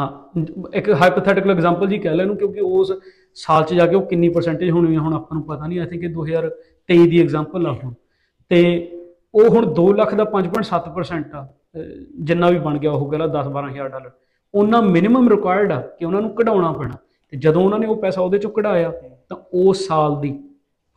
ਹਾਂ, 0.00 0.40
ਇੱਕ 0.74 0.90
ਹਾਈਪੋਥੈਟੀਕਲ 0.90 1.50
ਐਗਜ਼ਾਮਪਲ 1.50 1.86
ਜੀ 1.86 1.98
ਕਹਿ 1.98 2.14
ਲੈ 2.14 2.22
ਇਹਨੂੰ 2.22 2.36
ਕਿਉਂਕਿ 2.36 2.60
ਉਸ 2.60 2.92
ਸਾਲ 3.34 3.64
'ਚ 3.64 3.74
ਜਾ 3.74 3.86
ਕੇ 3.86 3.96
ਉਹ 3.96 4.02
ਕਿੰਨੀ 4.02 4.28
ਪਰਸੈਂਟੇਜ 4.28 4.70
ਹੋਣੀ 4.70 4.94
ਹੈ 4.94 5.00
ਹੁਣ 5.00 5.14
ਆਪਾਂ 5.14 5.36
ਨੂੰ 5.36 5.46
ਪਤਾ 5.46 5.66
ਨਹੀਂ 5.66 5.80
ਆਈ 5.80 5.86
ਥਿੰਕ 5.86 6.02
ਇਹ 6.02 6.08
2023 6.08 7.06
ਦੀ 7.06 7.22
ਐਗਜ਼ਾਮਪਲ 7.22 7.66
ਆ 7.66 7.72
ਹੁਣ। 7.84 7.92
ਤੇ 8.48 8.90
ਉਹ 9.34 9.48
ਹੁਣ 9.48 9.74
2 9.74 9.92
ਲੱਖ 9.92 10.14
ਦਾ 10.14 10.24
5.7% 10.24 11.34
ਆ, 11.34 11.44
ਅਹ 11.44 11.80
ਜਿੰਨਾ 12.20 12.50
ਵੀ 12.50 12.58
ਬਣ 12.58 12.78
ਗਿਆ 12.78 12.92
ਉਹ 12.92 13.10
ਕਹਿੰਦਾ 13.10 13.26
10 13.26 13.48
12000 13.48 13.88
ਡਾਲਰ। 13.88 14.10
ਉਹਨਾਂ 14.54 14.82
ਮਿਨੀਮਮ 14.82 15.28
ਰਿਕੁਆਇਰਡ 15.28 15.72
ਆ 15.72 15.80
ਕਿ 15.80 16.04
ਉਹਨਾਂ 16.04 16.20
ਨੂੰ 16.20 16.30
ਕਢਾਉਣਾ 16.30 16.72
ਪੈਣਾ। 16.72 16.96
ਤੇ 17.30 17.36
ਜਦੋਂ 17.36 17.62
ਉਹਨਾਂ 17.62 17.78
ਨੇ 17.78 17.86
ਉਹ 17.86 17.96
ਪੈਸਾ 17.96 18.22
ਉਹਦੇ 18.22 18.38
ਚੋਂ 18.38 18.50
ਕਢਾਇਆ, 18.50 18.90
ਤਾਂ 19.28 19.36
ਉਸ 19.54 19.86
ਸਾਲ 19.86 20.20
ਦੀ 20.20 20.44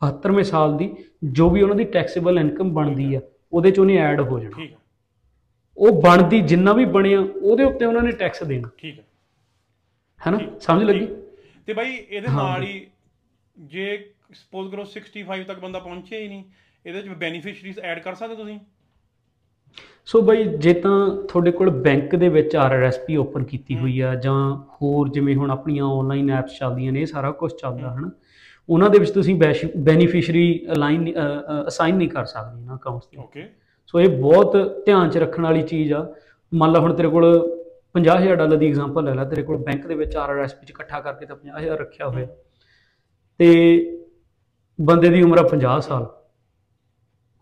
72ਵੇਂ 0.06 0.44
ਸਾਲ 0.44 0.76
ਦੀ 0.76 0.94
ਜੋ 1.24 1.50
ਵੀ 1.50 1.62
ਉਹਨਾਂ 1.62 1.76
ਦੀ 1.76 1.84
ਟੈਕਸੇਬਲ 1.84 2.38
ਇਨਕਮ 2.38 2.74
ਬਣਦੀ 2.74 3.14
ਆ, 3.14 3.20
ਉਹਦੇ 3.52 3.70
ਚ 3.70 3.78
ਉਹਨੇ 3.78 3.96
ਐਡ 3.96 4.20
ਹੋ 4.20 4.38
ਜਾਣਾ। 4.38 4.62
ਠੀਕ 4.62 4.72
ਆ। 4.72 4.76
ਉਹ 5.78 6.00
ਬਣਦੀ 6.02 6.40
ਜਿੰਨਾ 6.40 6.72
ਵੀ 6.72 6.84
ਬਣਿਆ 6.84 7.20
ਉਹਦੇ 7.20 7.64
ਉੱਤੇ 7.64 7.84
ਉਹਨਾਂ 7.84 8.02
ਨੇ 8.02 8.10
ਟੈਕਸ 8.12 8.42
ਦੇਣਾ। 8.42 8.68
ਠੀਕ 8.78 8.98
ਆ 8.98 9.02
ਹੈਨਾ 10.26 10.38
ਸਮਝ 10.60 10.82
ਲੱਗੀ। 10.84 11.06
ਤੇ 11.66 11.72
ਬਾਈ 11.72 11.92
ਇਹਦੇ 11.92 12.28
ਹਾਂ। 12.28 12.36
ਨਾਲ। 12.36 12.62
ਹੀ 12.62 12.86
ਜੇ 13.56 14.12
ਸਪੋਜ਼ 14.34 14.70
ਕਰੋ 14.70 14.84
65 14.84 15.44
ਤੱਕ 15.44 15.58
ਬੰਦਾ 15.58 15.78
ਪਹੁੰਚਿਆ 15.78 16.18
ਹੀ 16.18 16.28
ਨਹੀਂ 16.28 16.44
ਇਹਦੇ 16.86 17.00
ਵਿੱਚ 17.00 17.18
ਬੈਨੀਫੀਸ਼ੀਅਰੀਜ਼ 17.18 17.78
ਐਡ 17.80 17.98
ਕਰ 17.98 18.14
ਸਕਦੇ 18.14 18.34
ਤੁਸੀਂ? 18.34 18.58
ਸੋ 20.04 20.20
ਬਈ 20.22 20.44
ਜੇ 20.56 20.72
ਤਾਂ 20.72 20.92
ਤੁਹਾਡੇ 21.28 21.50
ਕੋਲ 21.50 21.70
ਬੈਂਕ 21.70 22.14
ਦੇ 22.16 22.28
ਵਿੱਚ 22.28 22.56
ਆਰਆਰਐਸਪੀ 22.56 23.16
ਓਪਨ 23.16 23.44
ਕੀਤੀ 23.44 23.76
ਹੋਈ 23.78 24.00
ਆ 24.00 24.14
ਜਾਂ 24.14 24.34
ਹੋਰ 24.74 25.08
ਜਿਵੇਂ 25.08 25.36
ਹੁਣ 25.36 25.50
ਆਪਣੀਆਂ 25.50 25.84
ਆਨਲਾਈਨ 25.84 26.30
ਐਪਸ 26.30 26.58
ਚੱਲਦੀਆਂ 26.58 26.92
ਨੇ 26.92 27.00
ਇਹ 27.00 27.06
ਸਾਰਾ 27.06 27.30
ਕੁਝ 27.30 27.52
ਚੱਲਦਾ 27.52 27.90
ਹਨ? 27.94 28.10
ਉਹਨਾਂ 28.68 28.90
ਦੇ 28.90 28.98
ਵਿੱਚ 28.98 29.10
ਤੁਸੀਂ 29.10 29.34
ਬੈਨੀਫੀਸ਼ੀਅਰੀ 29.76 30.66
ਅਲਾਈਨ 30.72 31.12
ਅਸਾਈਨ 31.68 31.96
ਨਹੀਂ 31.96 32.08
ਕਰ 32.08 32.24
ਸਕਦੇ 32.24 32.60
ਇਹਨਾਂ 32.60 32.76
ਅਕਾਊਂਟਸ 32.76 33.06
ਤੇ 33.06 33.18
ਓਕੇ 33.18 33.48
ਸੋ 33.86 34.00
ਇਹ 34.00 34.08
ਬਹੁਤ 34.08 34.56
ਧਿਆਨ 34.86 35.10
'ਚ 35.10 35.18
ਰੱਖਣ 35.18 35.42
ਵਾਲੀ 35.42 35.62
ਚੀਜ਼ 35.62 35.92
ਆ। 35.92 36.14
ਮੰਨ 36.54 36.72
ਲਾ 36.72 36.80
ਹੁਣ 36.80 36.94
ਤੇਰੇ 36.94 37.08
ਕੋਲ 37.08 37.26
50000 37.94 38.36
ਡਾਲਰ 38.36 38.56
ਦੀ 38.56 38.68
ਐਗਜ਼ਾਮਪਲ 38.68 39.04
ਲੈ 39.04 39.14
ਲੈ 39.14 39.24
ਤੇਰੇ 39.24 39.42
ਕੋਲ 39.42 39.56
ਬੈਂਕ 39.56 39.86
ਦੇ 39.86 39.94
ਵਿੱਚ 39.94 40.16
ਆਰਆਰਐਸਪੀ 40.16 40.66
'ਚ 40.66 40.70
ਇਕੱਠਾ 40.70 41.00
ਕਰਕੇ 41.00 41.26
ਤਾਂ 41.26 41.36
50000 41.36 41.78
ਰੱਖਿਆ 41.78 42.08
ਹੋਇਆ। 42.08 42.26
ਤੇ 43.38 43.48
ਬੰਦੇ 44.80 45.08
ਦੀ 45.08 45.22
ਉਮਰ 45.22 45.38
ਆ 45.38 45.42
50 45.42 45.80
ਸਾਲ। 45.80 46.06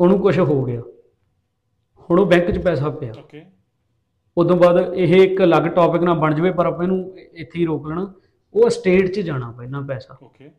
ਉਹਨੂੰ 0.01 0.19
ਕੁਝ 0.19 0.39
ਹੋ 0.39 0.65
ਗਿਆ। 0.65 0.81
ਹੁਣ 2.11 2.21
ਉਹ 2.21 2.27
ਬੈਂਕ 2.27 2.51
'ਚ 2.51 2.59
ਪੈਸਾ 2.59 2.91
ਪਿਆ। 2.91 3.13
ਓਕੇ 3.19 3.45
ਉਦੋਂ 4.37 4.57
ਬਾਅਦ 4.57 4.95
ਇਹ 4.95 5.31
ਇੱਕ 5.31 5.43
ਅਲੱਗ 5.43 5.63
ਟੌਪਿਕ 5.63 6.03
ਨਾ 6.03 6.15
ਬਣ 6.15 6.35
ਜਾਵੇ 6.35 6.51
ਪਰ 6.51 6.67
ਆਪਾਂ 6.67 6.83
ਇਹਨੂੰ 6.83 7.19
ਇੱਥੇ 7.19 7.61
ਹੀ 7.61 7.67
ਰੋਕ 7.67 7.87
ਲੈਣਾ। 7.87 8.15
ਉਹ 8.55 8.71
ਸਟੇਟ 8.71 9.13
'ਚ 9.13 9.21
ਜਾਣਾ 9.21 9.51
ਪਹਿਲਾਂ 9.51 9.83
ਪੈਸਾ। 9.83 10.17
ਓਕੇ 10.23 10.51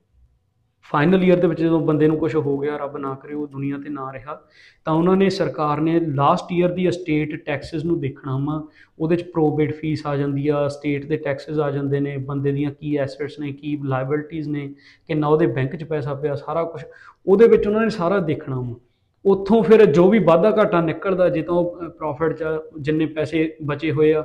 ਫਾਈਨਲ 0.91 1.23
ਈਅਰ 1.23 1.37
ਦੇ 1.37 1.47
ਵਿੱਚ 1.47 1.61
ਜਦੋਂ 1.61 1.79
ਬੰਦੇ 1.81 2.07
ਨੂੰ 2.07 2.17
ਕੁਝ 2.17 2.35
ਹੋ 2.35 2.57
ਗਿਆ, 2.57 2.75
ਰੱਬ 2.77 2.97
ਨਾ 2.97 3.13
ਕਰੇ, 3.13 3.33
ਉਹ 3.33 3.47
ਦੁਨੀਆ 3.47 3.77
ਤੇ 3.77 3.89
ਨਾ 3.89 4.11
ਰਿਹਾ, 4.13 4.39
ਤਾਂ 4.85 4.93
ਉਹਨਾਂ 4.93 5.15
ਨੇ 5.17 5.29
ਸਰਕਾਰ 5.29 5.81
ਨੇ 5.81 5.99
ਲਾਸਟ 5.99 6.51
ਈਅਰ 6.53 6.71
ਦੀ 6.71 6.89
ਸਟੇਟ 6.91 7.35
ਟੈਕਸਸ 7.45 7.85
ਨੂੰ 7.85 7.99
ਦੇਖਣਾ 7.99 8.37
ਵਾ। 8.37 8.61
ਉਹਦੇ 8.99 9.15
ਚ 9.15 9.23
ਪ੍ਰੋਬੇਟ 9.23 9.73
ਫੀਸ 9.75 10.05
ਆ 10.07 10.15
ਜਾਂਦੀ 10.15 10.47
ਆ 10.47 10.67
ਸਟੇਟ 10.67 11.05
ਦੇ 11.05 11.17
ਟੈਕਸਸ 11.17 11.59
ਆ 11.59 11.69
ਜਾਂਦੇ 11.71 11.99
ਨੇ, 11.99 12.15
ਬੰਦੇ 12.17 12.51
ਦੀਆਂ 12.51 12.71
ਕੀ 12.71 12.95
ਐਸੈਟਸ 12.97 13.39
ਨੇ, 13.39 13.51
ਕੀ 13.51 13.77
ਲਾਇਬਿਲਟੀਆਂ 13.83 14.47
ਨੇ, 14.47 14.73
ਕਿੰਨਾ 15.07 15.27
ਉਹਦੇ 15.27 15.47
ਬੈਂਕ 15.47 15.75
'ਚ 15.75 15.83
ਪੈਸਾ 15.83 16.13
ਪਿਆ, 16.13 16.35
ਸਾਰਾ 16.35 16.63
ਕੁਝ 16.63 16.81
ਉਹਦੇ 17.27 17.47
ਵਿੱਚ 17.47 17.67
ਉਹਨਾਂ 17.67 17.81
ਨੇ 17.81 17.89
ਸਾਰਾ 17.89 18.19
ਦੇਖਣਾ 18.19 18.59
ਵਾ। 18.59 18.75
ਉੱਥੋਂ 19.25 19.61
ਫਿਰ 19.63 19.85
ਜੋ 19.85 20.09
ਵੀ 20.09 20.19
ਵਾਧਾ 20.19 20.51
ਘਾਟਾ 20.51 20.81
ਨਿਕਲਦਾ, 20.81 21.29
ਜੇ 21.29 21.41
ਤਾਂ 21.41 21.53
ਉਹ 21.55 21.89
ਪ੍ਰੋਫਿਟ 21.89 22.33
'ਚ 22.33 22.43
ਜਿੰਨੇ 22.79 23.05
ਪੈਸੇ 23.05 23.55
ਬਚੇ 23.63 23.91
ਹੋਏ 23.91 24.13
ਆ, 24.13 24.23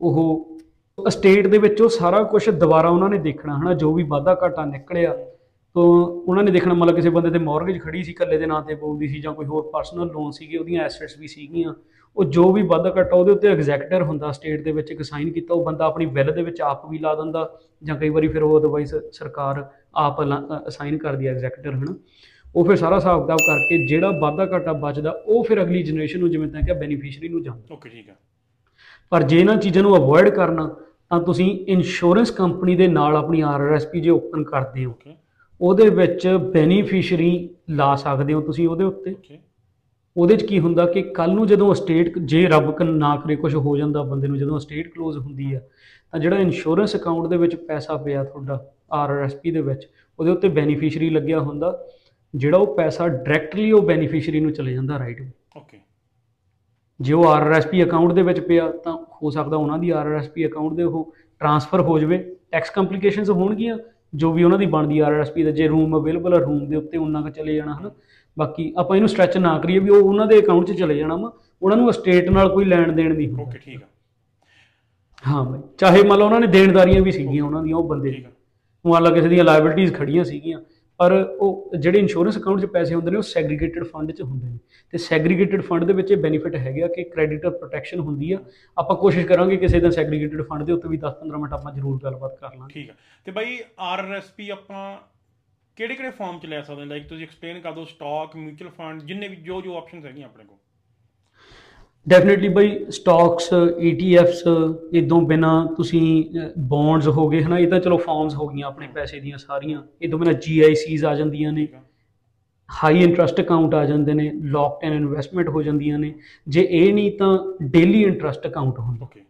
ਉਹ 0.00 0.58
ਸਟੇਟ 0.98 1.46
ਦੇ 1.46 1.58
ਵਿੱਚ 1.58 1.80
ਉਹ 1.82 1.88
ਸਾਰਾ 1.88 2.22
ਕੁਝ 2.22 2.48
ਦੁਬਾਰਾ 2.50 2.88
ਉਹਨਾਂ 2.88 3.08
ਨੇ 3.08 3.18
ਦੇਖਣਾ, 3.18 3.56
ਹਨਾ, 3.58 3.74
ਜੋ 3.74 3.92
ਵੀ 3.94 4.02
ਵਾਧਾ 4.08 4.38
ਘਾਟਾ 4.42 4.64
ਨਿਕਲਿਆ 4.64 5.14
ਤੋਂ 5.74 6.06
ਉਹਨਾਂ 6.06 6.44
ਨੇ 6.44 6.50
ਦੇਖਣਾ 6.50 6.74
ਮਤਲਬ 6.74 6.96
ਕਿਸੇ 6.96 7.10
ਬੰਦੇ 7.10 7.30
ਤੇ 7.30 7.38
ਮੌਰਗੇਜ 7.38 7.80
ਖੜੀ 7.80 8.02
ਸੀ 8.02 8.10
ਇਕੱਲੇ 8.10 8.38
ਦੇ 8.38 8.46
ਨਾਂ 8.46 8.62
ਤੇ 8.62 8.74
ਬੋਲਦੀ 8.74 9.08
ਸੀ 9.08 9.20
ਜਾਂ 9.20 9.32
ਕੋਈ 9.34 9.46
ਹੋਰ 9.46 9.70
ਪਰਸਨਲ 9.72 10.06
ਲੋਨ 10.06 10.30
ਸੀਗੇ 10.30 10.58
ਉਹਦੀਆਂ 10.58 10.84
ਐਸੈਟਸ 10.84 11.18
ਵੀ 11.18 11.26
ਸੀਗੀਆਂ 11.26 11.74
ਉਹ 12.16 12.24
ਜੋ 12.24 12.52
ਵੀ 12.52 12.62
ਵਾਧਾ 12.62 12.94
ਘਾਟਾ 12.96 13.16
ਉਹਦੇ 13.16 13.32
ਉੱਤੇ 13.32 13.48
ਐਗਜ਼ੈਕਟਰ 13.48 14.02
ਹੁੰਦਾ 14.02 14.32
ਸਟੇਟ 14.32 14.64
ਦੇ 14.64 14.72
ਵਿੱਚ 14.72 14.90
ਇੱਕ 14.90 15.02
ਸਾਈਨ 15.02 15.32
ਕੀਤਾ 15.32 15.54
ਉਹ 15.54 15.64
ਬੰਦਾ 15.64 15.84
ਆਪਣੀ 15.84 16.06
ਬਿੱਲ 16.06 16.32
ਦੇ 16.32 16.42
ਵਿੱਚ 16.42 16.60
ਆਪ 16.60 16.90
ਵੀ 16.90 16.98
ਲਾ 16.98 17.14
ਦਿੰਦਾ 17.14 17.60
ਜਾਂ 17.84 17.96
ਕਈ 17.96 18.08
ਵਾਰੀ 18.08 18.28
ਫਿਰ 18.28 18.42
ਉਹ 18.42 18.58
ਅਦਰਵਾਈਜ਼ 18.60 18.94
ਸਰਕਾਰ 19.12 19.64
ਆਪ 19.94 20.22
ਅਸਾਈਨ 20.68 20.98
ਕਰਦੀ 20.98 21.26
ਹੈ 21.26 21.32
ਐਗਜ਼ੈਕਟਰ 21.32 21.74
ਹਨਾ। 21.74 21.94
ਉਹ 22.56 22.64
ਫਿਰ 22.64 22.76
ਸਾਰਾ 22.76 22.96
ਹਿਸਾਬ 22.96 23.22
ਕਿਤਾਬ 23.22 23.38
ਕਰਕੇ 23.38 23.86
ਜਿਹੜਾ 23.86 24.10
ਵਾਧਾ 24.20 24.46
ਘਾਟਾ 24.46 24.72
ਬਚਦਾ 24.72 25.10
ਉਹ 25.26 25.44
ਫਿਰ 25.44 25.62
ਅਗਲੀ 25.62 25.82
ਜਨਰੇਸ਼ਨ 25.82 26.20
ਨੂੰ 26.20 26.30
ਜਿਵੇਂ 26.30 26.48
ਤਾਂ 26.48 26.62
ਕਿ 26.62 26.72
ਬੈਨੀਫੀਸ਼ੀਅਰੀ 26.72 27.28
ਨੂੰ 27.28 27.42
ਜਾਂਦਾ। 27.42 27.74
ਓਕੇ 27.74 27.88
ਠੀਕ 27.88 28.10
ਆ। 28.10 28.14
ਪਰ 29.10 29.22
ਜੇ 29.22 29.40
ਇਹਨਾਂ 29.40 29.56
ਚੀਜ਼ਾਂ 29.56 29.82
ਨੂੰ 29.82 29.96
ਅਵੋਇਡ 29.96 30.28
ਕਰਨਾ 30.28 30.76
ਤਾਂ 31.10 31.20
ਤੁਸੀਂ 31.22 31.66
ਇੰਸ਼ੋਰੈਂਸ 31.66 32.30
ਕੰਪਨੀ 32.30 32.76
ਦੇ 32.76 32.88
ਨਾਲ 32.88 33.16
ਆਪਣੀ 33.16 33.40
ਆਰਆਰਐਸਪੀ 33.40 34.00
ਜੇ 34.00 34.10
ਓਪਨ 34.10 34.44
ਕਰਦੇ 34.44 34.84
ਹੋ। 34.84 34.94
ਉਹਦੇ 35.64 35.88
ਵਿੱਚ 35.88 36.28
ਬੈਨੀਫੀਸ਼ੀਅਰੀ 36.28 37.50
ਲਾ 37.70 37.96
ਸਕਦੇ 37.96 38.32
ਹੋ 38.32 38.40
ਤੁਸੀਂ 38.40 38.68
ਉਹਦੇ 38.68 38.84
ਉੱਤੇ। 38.84 39.14
ਉਹਦੇ 40.16 40.36
'ਚ 40.36 40.42
ਕੀ 40.42 40.58
ਹੁੰਦਾ 40.60 40.86
ਕਿ 40.86 41.02
ਕੱਲ 41.02 41.34
ਨੂੰ 41.34 41.46
ਜਦੋਂ 41.46 41.74
ਸਟੇਟ 41.74 42.18
ਜੇ 42.18 42.46
ਰੱਬ 42.46 42.70
ਕ- 42.70 42.82
ਨਾ 42.82 43.16
ਕਰੇ 43.16 43.36
ਕੁਝ 43.36 43.54
ਹੋ 43.54 43.76
ਜਾਂਦਾ 43.76 44.02
ਬੰਦੇ 44.02 44.28
ਨੂੰ 44.28 44.38
ਜਦੋਂ 44.38 44.58
ਸਟੇਟ 44.58 44.88
ਕਲੋਜ਼ 44.88 45.18
ਹੁੰਦੀ 45.18 45.54
ਆ 45.54 45.60
ਤਾਂ 46.12 46.20
ਜਿਹੜਾ 46.20 46.38
ਇੰਸ਼ੋਰੈਂਸ 46.38 46.96
ਅਕਾਊਂਟ 46.96 47.26
ਦੇ 47.26 47.36
ਵਿੱਚ 47.36 47.56
ਪੈਸਾ 47.56 47.96
ਪਿਆ 47.96 48.24
ਤੁਹਾਡਾ 48.24 48.72
ਆਰਆਰਐਸਪੀ 48.92 49.50
ਦੇ 49.50 49.60
ਵਿੱਚ 49.60 49.88
ਉਹਦੇ 50.18 50.30
ਉੱਤੇ 50.30 50.48
ਬੈਨੀਫੀਸ਼ੀਅਰੀ 50.48 51.10
ਲੱਗਿਆ 51.10 51.40
ਹੁੰਦਾ। 51.40 51.86
ਜਿਹੜਾ 52.34 52.58
ਉਹ 52.58 52.76
ਪੈਸਾ 52.76 53.08
ਡਾਇਰੈਕਟਲੀ 53.08 53.72
ਉਹ 53.72 53.82
ਬੈਨੀਫੀਸ਼ੀਅਰੀ 53.82 54.40
ਨੂੰ 54.40 54.52
ਚਲੇ 54.52 54.72
ਜਾਂਦਾ 54.72 54.98
ਰਾਈਟ 54.98 55.22
ਓਕੇ 55.56 55.78
ਜੇ 57.00 57.12
ਉਹ 57.12 57.26
ਆਰਆਰਐਸਪੀ 57.28 57.82
ਅਕਾਊਂਟ 57.84 58.12
ਦੇ 58.12 58.22
ਵਿੱਚ 58.22 58.40
ਪਿਆ 58.40 58.68
ਤਾਂ 58.70 58.96
ਹੋ 59.22 59.30
ਸਕਦਾ 59.30 59.56
ਉਹਨਾਂ 59.56 59.78
ਦੀ 59.78 59.90
ਆਰਆਰਐਸਪੀ 59.90 60.46
ਅਕਾਊਂਟ 60.46 60.72
ਦੇ 60.72 60.82
ਉਹ 60.82 61.14
ਟ੍ਰਾਂਸਫਰ 61.38 61.80
ਹੋ 61.80 61.98
ਜਾਵੇ। 61.98 62.18
ਟੈਕਸ 62.50 62.70
ਕੰਪਲਿਕੇਸ਼ਨਸ 62.70 63.30
ਹੋਣਗੀਆਂ 63.30 63.78
ਜੋ 64.16 64.32
ਵੀ 64.32 64.42
ਉਹਨਾਂ 64.44 64.58
ਦੀ 64.58 64.66
ਬਣਦੀ 64.66 64.98
ਆਰਆਰਐਸਪੀ 64.98 65.42
ਦਾ 65.42 65.50
ਜੇ 65.50 65.68
ਰੂਮ 65.68 65.96
ਅਵੇਲੇਬਲ 65.98 66.34
ਹੈ 66.34 66.38
ਰੂਮ 66.38 66.66
ਦੇ 66.66 66.76
ਉੱਤੇ 66.76 66.98
ਉਹਨਾਂ 66.98 67.22
ਕ 67.22 67.30
ਚਲੇ 67.30 67.54
ਜਾਣਾ 67.54 67.74
ਹਨਾ? 67.74 67.90
ਬਾਕੀ 68.38 68.74
ਆਪਾਂ 68.76 68.96
ਇਹਨੂੰ 68.96 69.08
ਸਟ੍ਰੈਚ 69.08 69.38
ਨਾ 69.38 69.58
ਕਰੀਏ 69.58 69.78
ਵੀ 69.78 69.90
ਉਹ 69.90 70.02
ਉਹਨਾਂ 70.02 70.26
ਦੇ 70.26 70.38
ਅਕਾਊਂਟ 70.38 70.66
'ਚ 70.66 70.72
ਚਲੇ 70.72 70.96
ਜਾਣਾ 70.96 71.16
ਵਾ। 71.16 71.32
ਉਹਨਾਂ 71.62 71.76
ਨੂੰ 71.76 71.92
ਸਟੇਟ 71.92 72.30
ਨਾਲ 72.30 72.48
ਕੋਈ 72.48 72.64
ਲੈਣ 72.64 72.92
ਦੇਣ 72.92 73.14
ਨਹੀਂ 73.14 73.34
ਓਕੇ 73.40 73.58
ਠੀਕ 73.58 73.82
ਆ। 73.82 73.86
ਹਾਂ 75.28 75.44
ਬਾਈ 75.44 75.60
ਚਾਹੇ 75.78 76.02
ਮੰਨ 76.02 76.18
ਲਓ 76.18 76.24
ਉਹਨਾਂ 76.24 76.40
ਨੇ 76.40 76.46
ਦੇਣਦਾਰੀਆਂ 76.46 77.02
ਵੀ 77.02 77.12
ਸੀਗੀਆਂ 77.12 77.44
ਉਹਨਾਂ 77.44 77.62
ਦੀਆਂ 77.62 77.76
ਉਹ 77.76 77.88
ਬੰਦੇ 77.88 78.12
ਠੀਕ 78.12 78.26
ਆ। 78.26 78.30
ਮੰਨ 78.84 79.02
ਲਾ 79.02 79.10
ਕਿਸੇ 79.10 79.28
ਦੀਆਂ 79.28 79.44
ਲਾਇਬਿਲਟੀਆਂ 79.44 79.90
ਖੜੀਆਂ 79.90 80.24
ਸੀਗੀਆਂ। 80.24 80.60
ਪਰ 80.98 81.12
ਉਹ 81.40 81.70
ਜਿਹੜੇ 81.78 81.98
ਇੰਸ਼ੋਰੈਂਸ 81.98 82.38
ਅਕਾਊਂਟ 82.38 82.60
'ਚ 82.60 82.66
ਪੈਸੇ 82.66 82.94
ਹੁੰਦੇ 82.94 83.10
ਨੇ, 83.10 83.16
ਉਹ 83.16 83.22
ਸੈਗਰੀਗੇਟਿਡ 83.22 83.84
ਫੰਡ 83.84 84.12
'ਚ 84.12 84.22
ਹੁੰਦੇ 84.22 84.48
ਨੇ। 84.48 84.58
ਤੇ 84.92 84.98
ਸੈਗਰੀਗੇਟਿਡ 84.98 85.62
ਫੰਡ 85.62 85.84
ਦੇ 85.84 85.92
ਵਿੱਚ 85.92 86.10
ਇਹ 86.10 86.16
ਬੈਨੀਫਿਟ 86.16 86.56
ਹੈਗੇ 86.56 86.82
ਆ 86.82 86.88
ਕਿ 86.88 87.04
ਕ੍ਰੈਡੀਟਰ 87.04 87.50
ਪ੍ਰੋਟੈਕਸ਼ਨ 87.50 88.00
ਹੁੰਦੀ 88.00 88.32
ਆ। 88.32 88.38
ਆਪਾਂ 88.78 88.96
ਕੋਸ਼ਿਸ਼ 88.96 89.26
ਕਰਾਂਗੇ 89.26 89.56
ਕਿਸੇ 89.56 89.80
ਦਾ 89.80 89.90
ਸੈਗਰੀਗੇਟਿਡ 89.90 90.42
ਫੰਡ 90.42 90.62
ਦੇ 90.62 90.72
ਉੱਤੇ 90.72 90.88
ਵੀ 90.88 90.96
10-15 90.96 91.38
ਮਿੰਟ 91.38 91.52
ਆਪਾਂ 91.52 91.72
ਜ਼ਰੂਰ 91.72 92.00
ਗੱਲਬਾਤ 92.04 92.38
ਕਰ 92.40 92.56
ਲਾਂਗੇ। 92.56 92.72
ਠੀਕ 92.74 92.90
ਆ। 92.90 92.94
ਤੇ 93.24 93.32
ਬਾਈ 93.32 93.58
ਆਰਐਸਪੀ 93.78 94.50
ਆਪਾਂ 94.50 94.98
ਕਿਹੜੇ 95.76 95.94
ਕਿਹੜੇ 95.94 96.10
ਫਾਰਮ 96.10 96.38
ਚ 96.38 96.46
ਲੈ 96.46 96.62
ਸਕਦੇ 96.62 96.80
ਹਾਂ 96.80 96.86
ਲਾਈਕ 96.86 97.08
ਤੁਸੀਂ 97.08 97.24
ਐਕਸਪਲੇਨ 97.24 97.60
ਕਰ 97.60 97.72
ਦਿਓ 97.72 97.84
ਸਟਾਕ 97.84 98.36
ਮਿਊਚੁਅਲ 98.36 98.70
ਫੰਡ 98.70 99.02
ਜਿੰਨੇ 99.02 99.28
ਵੀ 99.28 99.36
ਜੋ 99.36 99.60
ਜੋ 99.60 99.76
ਆਪਸ਼ਨਸ 99.76 100.04
ਹੈਗੀਆਂ 100.04 100.26
ਆਪਣੇ 100.26 100.44
ਕੋਲ। 100.44 100.58
ਡੈਫੀਨਿਟਲੀ 102.08 102.48
ਬਈ 102.48 102.70
ਸਟਾਕਸ 102.90 103.48
ETFs 103.90 104.40
ਇਦੋਂ 104.92 105.20
ਬਿਨਾ 105.22 105.52
ਤੁਸੀਂ 105.76 106.24
ਬੌਂਡਸ 106.58 107.08
ਹੋ 107.08 107.28
ਗਏ 107.28 107.42
ਹਨਾ 107.42 107.58
ਇਹ 107.58 107.68
ਤਾਂ 107.68 107.80
ਚਲੋ 107.80 107.96
ਫਾਰਮਸ 107.96 108.34
ਹੋ 108.34 108.48
ਗਈਆਂ 108.48 108.66
ਆਪਣੇ 108.66 108.88
ਪੈਸੇ 108.94 109.20
ਦੀਆਂ 109.20 109.38
ਸਾਰੀਆਂ 109.38 109.82
ਇਦੋਂ 110.02 110.18
ਬਿਨਾ 110.18 110.32
GICs 110.32 111.04
ਆ 111.08 111.14
ਜਾਂਦੀਆਂ 111.14 111.52
ਨੇ 111.52 111.68
ਹਾਈ 112.68 113.02
ਇੰਟਰਸਟ 113.02 113.40
ਅਕਾਊਂਟ 113.40 113.74
ਆ 113.74 113.84
ਜਾਂਦੇ 113.84 114.14
ਨੇ 114.14 114.30
ਲੌਕਡ 114.34 114.84
ਇਨ 114.84 114.92
ਇਨਵੈਸਟਮੈਂਟ 114.92 115.48
ਹੋ 115.48 115.62
ਜਾਂਦੀਆਂ 115.62 115.98
ਨੇ 115.98 116.14
ਜੇ 116.48 116.66
ਇਹ 116.70 116.92
ਨਹੀਂ 116.94 117.12
ਤਾਂ 117.18 117.38
ਡੇਲੀ 117.62 118.02
ਇੰਟਰਸਟ 118.02 118.46
ਅਕਾਊਂਟ 118.46 118.78
ਹੁੰਦਾ। 118.78 119.04
ਓਕੇ 119.04 119.20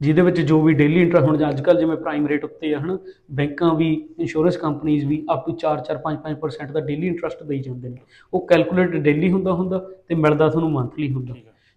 ਜਿਹਦੇ 0.00 0.22
ਵਿੱਚ 0.22 0.40
ਜੋ 0.40 0.60
ਵੀ 0.62 0.74
ਡੇਲੀ 0.74 1.02
ਇੰਟਰਸਟ 1.02 1.26
ਹੁਣ 1.26 1.48
ਅੱਜ 1.48 1.60
ਕੱਲ 1.60 1.78
ਜਿਵੇਂ 1.78 1.96
ਪ੍ਰਾਈਮ 1.96 2.26
ਰੇਟ 2.26 2.44
ਉੱਤੇ 2.44 2.74
ਆ 2.74 2.78
ਹਨਾ 2.78 2.98
ਬੈਂਕਾਂ 3.32 3.74
ਵੀ 3.74 3.92
ਇੰਸ਼ੋਰੈਂਸ 4.18 4.56
ਕੰਪਨੀਆਂ 4.56 5.08
ਵੀ 5.08 5.24
ਅਪ 5.32 5.46
ਟੂ 5.46 5.56
4 5.64 5.82
4 5.88 6.00
5 6.06 6.18
5% 6.24 6.72
ਦਾ 6.72 6.80
ਡੇਲੀ 6.80 7.06
ਇੰਟਰਸਟ 7.06 7.42
ਦੇਈ 7.42 7.58
ਜਾਂਦੇ 7.58 7.88
ਨੇ। 7.88 7.98
ਉਹ 8.32 8.46
ਕੈਲਕੂਲੇਟ 8.46 8.96
ਡੇਲੀ 8.96 9.30
ਹੁੰਦਾ 9.32 9.52
ਹੁੰਦਾ 9.52 9.78
ਤੇ 10.08 10.14
ਮਿਲਦਾ 10.14 10.48
ਤੁਹਾਨੂੰ 10.48 10.72
ਮੰਥਲੀ 10.72 11.12
ਹੁੰਦਾ। 11.12 11.34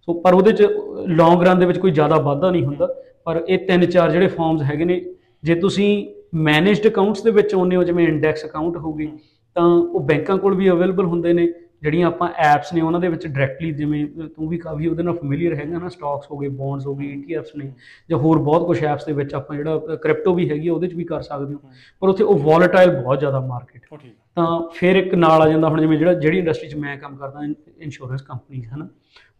ਸੋ 0.07 0.13
ਪਰ 0.21 0.33
ਉਹਦੇ 0.33 0.51
ਚ 0.51 0.67
ਲੌਂਗ 1.07 1.43
ਰਨ 1.43 1.59
ਦੇ 1.59 1.65
ਵਿੱਚ 1.65 1.79
ਕੋਈ 1.79 1.91
ਜ਼ਿਆਦਾ 1.91 2.17
ਵਾਧਾ 2.19 2.51
ਨਹੀਂ 2.51 2.65
ਹੁੰਦਾ। 2.65 2.87
ਪਰ 3.25 3.43
ਇਹ 3.47 3.57
ਤਿੰਨ 3.67 3.85
ਚਾਰ 3.85 4.11
ਜਿਹੜੇ 4.11 4.27
ਫਾਰਮਸ 4.27 4.61
ਹੈਗੇ 4.61 4.85
ਨੇ 4.85 5.01
ਜੇ 5.43 5.55
ਤੁਸੀਂ 5.55 5.89
ਮੈਨੇਜਡ 6.35 6.87
ਅਕਾਊਂਟਸ 6.87 7.23
ਦੇ 7.23 7.31
ਵਿੱਚ 7.31 7.53
ਆਉਂਦੇ 7.55 7.75
ਹੋ 7.75 7.83
ਜਿਵੇਂ 7.83 8.07
ਇੰਡੈਕਸ 8.07 8.45
ਅਕਾਊਂਟ 8.45 8.77
ਹੋ 8.77 8.93
ਗਈ 8.93 9.07
ਤਾਂ 9.55 9.63
ਉਹ 9.63 9.99
ਬੈਂਕਾਂ 9.99 10.37
ਕੋਲ 10.37 10.55
ਵੀ 10.55 10.69
ਅਵੇਲੇਬਲ 10.69 11.05
ਹੁੰਦੇ 11.05 11.33
ਨੇ। 11.33 11.47
ਜਿਹੜੀਆਂ 11.83 12.07
ਆਪਾਂ 12.07 12.27
ਐਪਸ 12.45 12.73
ਨੇ 12.73 12.81
ਉਹਨਾਂ 12.81 12.99
ਦੇ 12.99 13.07
ਵਿੱਚ 13.07 13.25
ਡਾਇਰੈਕਟਲੀ 13.27 13.71
ਜਿਵੇਂ 13.71 14.05
ਤੂੰ 14.27 14.47
ਵੀ 14.49 14.57
ਕਾਫੀ 14.57 14.87
ਉਹਦੇ 14.87 15.03
ਨਾਲ 15.03 15.15
ਫੈਮਿਲੀਅਰ 15.17 15.53
ਹੈਗਾ 15.55 15.77
ਨਾ 15.79 15.89
ਸਟਾਕਸ 15.89 16.31
ਹੋ 16.31 16.37
ਗਏ 16.37 16.47
ਬੌਂਡਸ 16.47 16.87
ਹੋ 16.87 16.95
ਗਏ 16.95 17.11
ETFs 17.13 17.57
ਨੇ 17.57 17.71
ਜਾਂ 18.09 18.17
ਹੋਰ 18.17 18.39
ਬਹੁਤ 18.39 18.65
ਕੁਝ 18.67 18.83
ਐਪਸ 18.83 19.05
ਦੇ 19.05 19.13
ਵਿੱਚ 19.13 19.33
ਆਪਾਂ 19.35 19.55
ਜਿਹੜਾ 19.57 19.95
ਕ੍ਰਿਪਟੋ 19.95 20.33
ਵੀ 20.33 20.49
ਹੈਗੀ 20.49 20.69
ਉਹਦੇ 20.69 20.87
'ਚ 20.87 20.93
ਵੀ 20.93 21.03
ਕਰ 21.03 21.21
ਸਕਦੇ 21.21 21.53
ਹੋ। 21.53 21.59
ਪਰ 22.01 22.09
ਉੱਥੇ 22.09 22.23
ਉਹ 22.23 22.39
ਵੋਲੇਟਾਈਲ 22.39 22.91
ਬਹੁਤ 22.91 23.19
ਜ਼ਿਆਦਾ 23.19 23.39
ਮਾਰਕੀਟ 23.39 23.81
ਠੀਕ 23.91 24.13
ਤਾਂ 24.39 24.69
ਫਿਰ 24.73 24.95
ਇੱਕ 24.95 25.15
ਨਾਲ 25.15 25.41
ਆ 25.41 25.47
ਜਾਂਦਾ 25.49 25.69
ਹੁਣ 25.69 25.81
ਜਿਵੇਂ 25.81 25.97
ਜਿਹੜਾ, 25.97 26.13
ਜਿਹੜੀ 26.13 26.37
ਇੰਡਸਟਰੀ 26.37 26.69
'ਚ 26.69 26.75
ਮੈਂ 26.75 26.97
ਕੰਮ 26.97 27.15
ਕਰਦਾ 27.17 27.39
ਇੰਸ਼ੋਰੈਂਸ 27.77 28.21
ਕੰਪਨੀ 28.21 28.63
ਹਨਾ? 28.63 28.87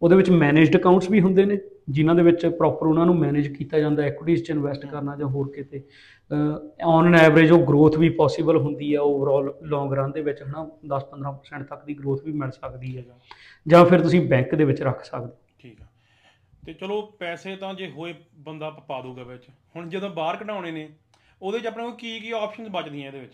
ਉਹਦੇ 0.02 0.16
ਵਿੱਚ 0.16 0.30
ਮੈਨੇਜਡ 0.30 0.76
ਅਕਾਊਂਟਸ 0.76 1.10
ਵੀ 1.10 1.20
ਹੁੰਦੇ 1.20 1.44
ਨੇ, 1.44 1.58
ਜਿਨ੍ਹਾਂ 1.90 2.14
ਦੇ 2.16 2.22
ਵਿੱਚ 2.22 2.46
ਪ੍ਰੋਪਰ 2.46 2.86
ਉਹਨਾਂ 2.86 3.06
ਨੂੰ 3.06 3.16
ਮੈਨੇਜ 3.16 3.48
ਕੀਤਾ 3.48 3.78
ਜਾਂਦਾ 3.78 4.02
ਐਕੁਇਟੀਜ਼ 4.02 4.44
'ਚ 4.44 4.50
ਇਨਵੈਸਟ 4.50 4.86
ਕਰਨਾ 4.86 5.16
ਜਾਂ 5.16 5.26
ਹੋਰ 5.26 5.50
ਕਿਤੇ। 5.50 5.82
ਔਨ 6.84 7.06
ਐਨ 7.06 7.14
ਐਵਰੇਜ 7.14 7.52
ਉਹ 7.52 7.66
ਗਰੋਥ 7.66 7.96
ਵੀ 7.98 8.08
ਪੋਸੀਬਲ 8.08 8.56
ਹੁੰਦੀ 8.56 8.94
ਆ 8.94 9.00
ਓਵਰਆਲ 9.02 9.52
ਲੌਂਗ 9.62 9.92
ਰਨ 9.92 10.12
ਦੇ 10.12 10.20
ਵਿੱਚ, 10.20 10.42
ਹਨਾ? 10.42 10.68
10-15% 10.86 11.64
ਤੱਕ 11.64 11.84
ਦੀ 11.84 11.94
ਗਰੋਥ 11.94 12.24
ਵੀ 12.24 12.32
ਮਿਲ 12.32 12.50
ਸਕਦੀ 12.50 12.96
ਹੈ 12.96 13.04
ਜਾਂ 13.66 13.84
ਫਿਰ 13.84 14.00
ਤੁਸੀਂ 14.00 14.20
ਬੈਂਕ 14.28 14.54
ਦੇ 14.54 14.64
ਵਿੱਚ 14.64 14.82
ਰੱਖ 14.82 15.04
ਸਕਦੇ। 15.04 15.32
ਠੀਕ 15.58 15.82
ਆ। 15.82 15.86
ਤੇ 16.66 16.72
ਚਲੋ 16.72 17.02
ਪੈਸੇ 17.18 17.56
ਤਾਂ 17.56 17.74
ਜੇ 17.74 17.90
ਹੋਏ, 17.90 18.14
ਬੰਦਾ 18.38 18.70
ਪਾ 18.70 19.00
ਦੂਗਾ 19.00 19.22
ਵਿੱਚ। 19.22 19.44
ਹੁਣ 19.76 19.88
ਜਦੋਂ 19.88 20.10
ਬਾਹਰ 20.10 20.36
ਕਢਾਉਣੇ 20.36 20.70
ਨੇ, 20.70 20.88
ਉਹਦੇ 21.42 21.58
'ਚ 21.58 21.66
ਆਪਣੇ 21.66 21.84
ਕੋਲ 21.84 21.92
ਕੀ 21.92 22.18
ਕੀ 22.20 22.30
ਆਪਸ਼ਨਸ 22.30 22.68
ਬਚਦੀਆਂ 22.68 23.06
ਇਹਦੇ 23.06 23.20
ਵਿੱਚ? 23.20 23.32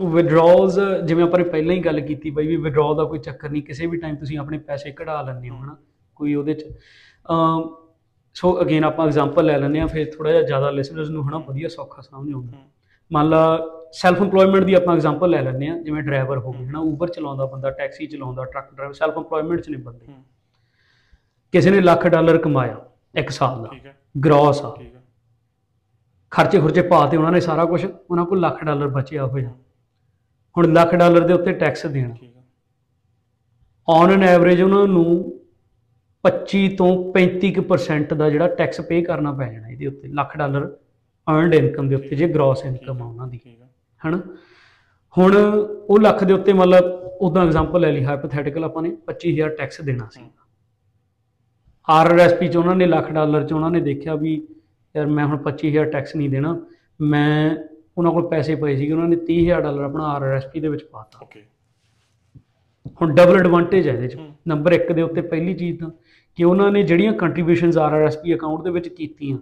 ਵਿਡਰਾਲਸ 0.00 0.78
ਜਿਵੇਂ 1.04 1.24
ਆਪਾਂ 1.24 1.38
ਨੇ 1.38 1.44
ਪਹਿਲਾਂ 1.44 1.74
ਹੀ 1.74 1.80
ਗੱਲ 1.80 2.00
ਕੀਤੀ 2.00 2.30
ਬਾਈ 2.30 2.46
ਵੀ 2.46 2.56
ਵਿਡਰਾਲ 2.56 2.94
ਦਾ 2.96 3.04
ਕੋਈ 3.04 3.18
ਚੱਕਰ 3.18 3.50
ਨਹੀਂ 3.50 3.62
ਕਿਸੇ 3.62 3.86
ਵੀ 3.86 3.98
ਟਾਈਮ 3.98 4.16
ਤੁਸੀਂ 4.16 4.38
ਆਪਣੇ 4.38 4.58
ਪੈਸੇ 4.58 4.90
ਕਢਾ 4.90 5.20
ਲੈਂਦੇ 5.22 5.48
ਹੋ 5.48 5.56
ਹਨਾ 5.56 5.76
ਕੋਈ 6.16 6.34
ਉਹਦੇ 6.34 6.54
ਚ। 6.54 6.64
ਸੋ 8.36 8.60
ਅਗੇਨ 8.60 8.84
ਆਪਾਂ 8.84 9.06
ਐਗਜ਼ਾਮਪਲ 9.06 9.44
ਲੈ 9.44 9.58
ਲੈਂਦੇ 9.58 9.80
ਆ 9.80 9.86
ਫਿਰ 9.86 10.10
ਥੋੜਾ 10.12 10.30
ਜਿਹਾ 10.30 10.42
ਜ਼ਿਆਦਾ 10.42 10.70
ਲਿਸਨਰਸ 10.70 11.08
ਨੂੰ 11.08 11.28
ਹਨਾ 11.28 11.38
ਵਧੀਆ 11.38 11.68
ਸੌਖਾ 11.68 12.02
ਸਮਝ 12.02 12.32
ਆਉਂਦਾ। 12.32 12.58
ਮੰਨ 13.10 13.28
ਲਾ 13.28 13.58
ਸੈਲਫ 13.92 14.20
ਏਮਪਲੋਇਮੈਂਟ 14.22 14.64
ਦੀ 14.64 14.74
ਆਪਾਂ 14.74 14.94
ਐਗਜ਼ਾਮਪਲ 14.94 15.30
ਲੈ 15.30 15.40
ਲੈਂਦੇ 15.42 15.68
ਆ 15.68 15.76
ਜਿਵੇਂ 15.78 16.02
ਡਰਾਈਵਰ 16.02 16.38
ਹੋ 16.38 16.52
ਗਏ 16.52 16.66
ਹਨਾ 16.66 16.78
ਊਬਰ 16.80 17.08
ਚਲਾਉਂਦਾ 17.08 17.46
ਬੰਦਾ 17.46 17.70
ਟੈਕਸੀ 17.70 18.06
ਚਲਾਉਂਦਾ 18.06 18.44
ਟਰੱਕ 18.44 18.72
ਡਰਾਈਵਰ 18.74 18.94
ਸੈਲਫ 18.94 19.16
ਏਮਪਲੋਇਮੈਂਟ 19.18 19.60
ਚ 19.60 19.68
ਨੇ 19.68 19.76
ਬੰਦੇ। 19.76 20.06
ਕਿਸੇ 21.54 21.70
ਨੇ 21.70 21.80
ਲੱਖ 21.80 22.06
ਡਾਲਰ 22.06 22.38
ਕਮਾਇਆ 22.38 22.76
ਇੱਕ 23.14 23.30
ਸਾਲ 23.30 23.62
ਦਾ 23.62 23.92
ਗ੍ਰੋਸ 24.24 24.62
ਆ। 24.64 24.76
ਖਰਚੇ 26.32 26.60
ਖੁਰਚੇ 26.60 26.82
ਪਾਤੇ 26.82 27.16
ਉਹਨਾਂ 27.16 27.32
ਨੇ 27.32 27.40
ਸਾਰਾ 27.40 27.64
ਕੁਝ 27.64 27.84
ਉਹਨਾਂ 27.84 28.24
ਕੋਲ 28.26 28.40
ਲੱਖ 28.40 28.64
ਡਾਲਰ 28.64 28.88
ਬਚਿਆ 28.88 29.26
ਹੋਇਆ। 29.26 29.50
ਹੁਣ 30.58 30.72
ਲੱਖ 30.72 30.94
ਡਾਲਰ 30.94 31.20
ਦੇ 31.20 31.32
ਉੱਤੇ 31.32 31.52
ਟੈਕਸ 31.52 31.86
ਦੇਣਾ। 31.86 32.14
ਔਨ 33.88 34.10
ਐਨ 34.10 34.22
ਐਵਰੇਜ 34.22 34.62
ਉਹਨਾਂ 34.62 34.86
ਨੂੰ 34.86 35.40
25 36.24 36.68
ਤੋਂ 36.68 37.12
35% 37.12 38.14
ਦਾ 38.14 38.30
ਜਿਹੜਾ 38.30 38.48
ਟੈਕਸ 38.48 38.80
ਪੇ 38.80 39.02
ਕਰਨਾ 39.02 39.32
ਪੈ 39.32 39.52
ਜਾਣਾ 39.52 39.68
ਇਹਦੇ 39.68 39.86
ਉੱਤੇ 39.86 40.08
ਲੱਖ 40.08 40.36
ਡਾਲਰ 40.36 40.76
ਅਰਨਡ 41.30 41.54
ਇਨਕਮ 41.54 41.88
ਦੇ 41.88 41.94
ਉੱਤੇ 41.94 42.16
ਜੇ 42.16 42.28
ਗ੍ਰੋਸ 42.28 42.64
ਇਨਕਮ 42.64 43.02
ਆ 43.02 43.06
ਉਹਨਾਂ 43.06 43.26
ਦੀ। 43.26 43.40
ਹਨਾ? 44.06 44.20
ਹੁਣ 45.18 45.36
ਉਹ 45.88 46.00
ਲੱਖ 46.00 46.24
ਦੇ 46.24 46.32
ਉੱਤੇ 46.32 46.52
ਮਤਲਬ 46.52 46.84
ਉਦਾਂ 47.20 47.46
ਐਗਜ਼ਾਮਪਲ 47.46 47.80
ਲੈ 47.80 47.92
ਲਈ 47.92 48.04
ਹਾਈਪੋਥੈਟੀਕਲ 48.04 48.64
ਆਪਾਂ 48.64 48.82
ਨੇ 48.82 48.96
25000 49.06 49.48
ਟੈਕਸ 49.48 49.80
ਦੇਣਾ 49.80 50.08
ਸੀ। 50.12 50.22
ਆਰਆਰਐਸਪੀ 51.88 52.48
ਚ 52.48 52.56
ਉਹਨਾਂ 52.56 52.76
ਨੇ 52.76 52.86
ਲੱਖ 52.86 53.10
ਡਾਲਰ 53.10 53.46
ਚ 53.46 53.52
ਉਹਨਾਂ 53.52 53.70
ਨੇ 53.70 53.80
ਦੇਖਿਆ 53.80 54.14
ਵੀ 54.14 54.48
ਯਾਰ 54.96 55.06
ਮੈਂ 55.06 55.26
ਹੁਣ 55.26 55.36
25000 55.36 55.84
ਟੈਕਸ 55.84 56.16
ਨਹੀਂ 56.16 56.30
ਦੇਣਾ 56.30 56.66
ਮੈਂ 57.00 57.56
ਉਹਨਾਂ 57.96 58.12
ਕੋਲ 58.12 58.28
ਪੈਸੇ 58.28 58.54
ਪਏ 58.54 58.76
ਸੀਗੇ 58.76 58.92
ਉਹਨਾਂ 58.92 59.08
ਨੇ 59.08 59.16
30000 59.26 59.60
ਡਾਲਰ 59.62 59.82
ਆਪਣਾ 59.82 60.04
ਆਰਆਰਐਸਪੀ 60.06 60.60
ਦੇ 60.60 60.68
ਵਿੱਚ 60.68 60.82
ਪਾਤਾ। 60.84 61.18
ਓਕੇ 61.22 61.42
ਹੁਣ 63.02 63.14
ਡਬਲ 63.14 63.36
ਐਡਵਾਂਟੇਜ 63.36 63.88
ਹੈ 63.88 63.92
ਇਹਦੇ 63.94 64.08
ਚ। 64.08 64.18
ਨੰਬਰ 64.48 64.72
1 64.72 64.92
ਦੇ 64.92 65.02
ਉੱਤੇ 65.02 65.20
ਪਹਿਲੀ 65.22 65.54
ਚੀਜ਼ 65.54 65.78
ਤਾਂ 65.80 65.90
ਕਿ 66.38 66.44
ਉਹਨਾਂ 66.44 66.70
ਨੇ 66.70 66.82
ਜਿਹੜੀਆਂ 66.82 67.12
ਕੰਟਰੀਬਿਊਸ਼ਨਸ 67.12 67.76
ਆਰਆਰਐਸਪੀ 67.78 68.34
ਅਕਾਊਂਟ 68.34 68.62
ਦੇ 68.64 68.70
ਵਿੱਚ 68.70 68.88
ਕੀਤੀਆਂ 68.88 69.38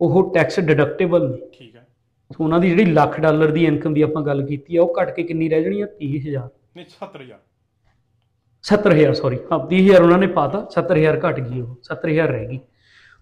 ਉਹ 0.00 0.32
ਟੈਕਸ 0.34 0.60
ਡਿਡਕਟੇਬਲ 0.60 1.28
ਨੇ। 1.30 1.38
ਠੀਕ 1.52 1.76
ਹੈ। 1.76 1.86
ਸੋ 2.30 2.44
ਉਹਨਾਂ 2.44 2.60
ਦੀ 2.60 2.68
ਜਿਹੜੀ 2.70 2.92
ਲੱਖ 2.92 3.20
ਡਾਲਰ 3.20 3.50
ਦੀ 3.50 3.64
ਇਨਕਮ 3.64 3.94
ਦੀ 3.94 4.02
ਆਪਾਂ 4.02 4.22
ਗੱਲ 4.22 4.44
ਕੀਤੀ 4.46 4.76
ਆ 4.76 4.82
ਉਹ 4.82 4.94
ਘਟ 5.02 5.10
ਕੇ 5.10 5.22
ਕਿੰਨੀ 5.22 5.48
ਰਹਿ 5.48 5.62
ਜਾਣੀ 5.62 5.80
ਆ? 5.80 5.86
30000 6.00 6.48
ਨਹੀਂ 6.76 6.86
70000 6.86 7.38
70000 8.64 9.14
ਸੌਰੀ 9.14 9.38
ਹਾਂ 9.52 9.58
30000 9.68 10.02
ਉਹਨਾਂ 10.02 10.18
ਨੇ 10.18 10.26
ਪਾਤਾ 10.26 10.66
70000 10.70 11.18
ਘਟ 11.24 11.40
ਗਈ 11.40 11.60
ਉਹ 11.60 11.74
70000 11.84 12.30
ਰਹਿ 12.30 12.46
ਗਈ। 12.46 12.58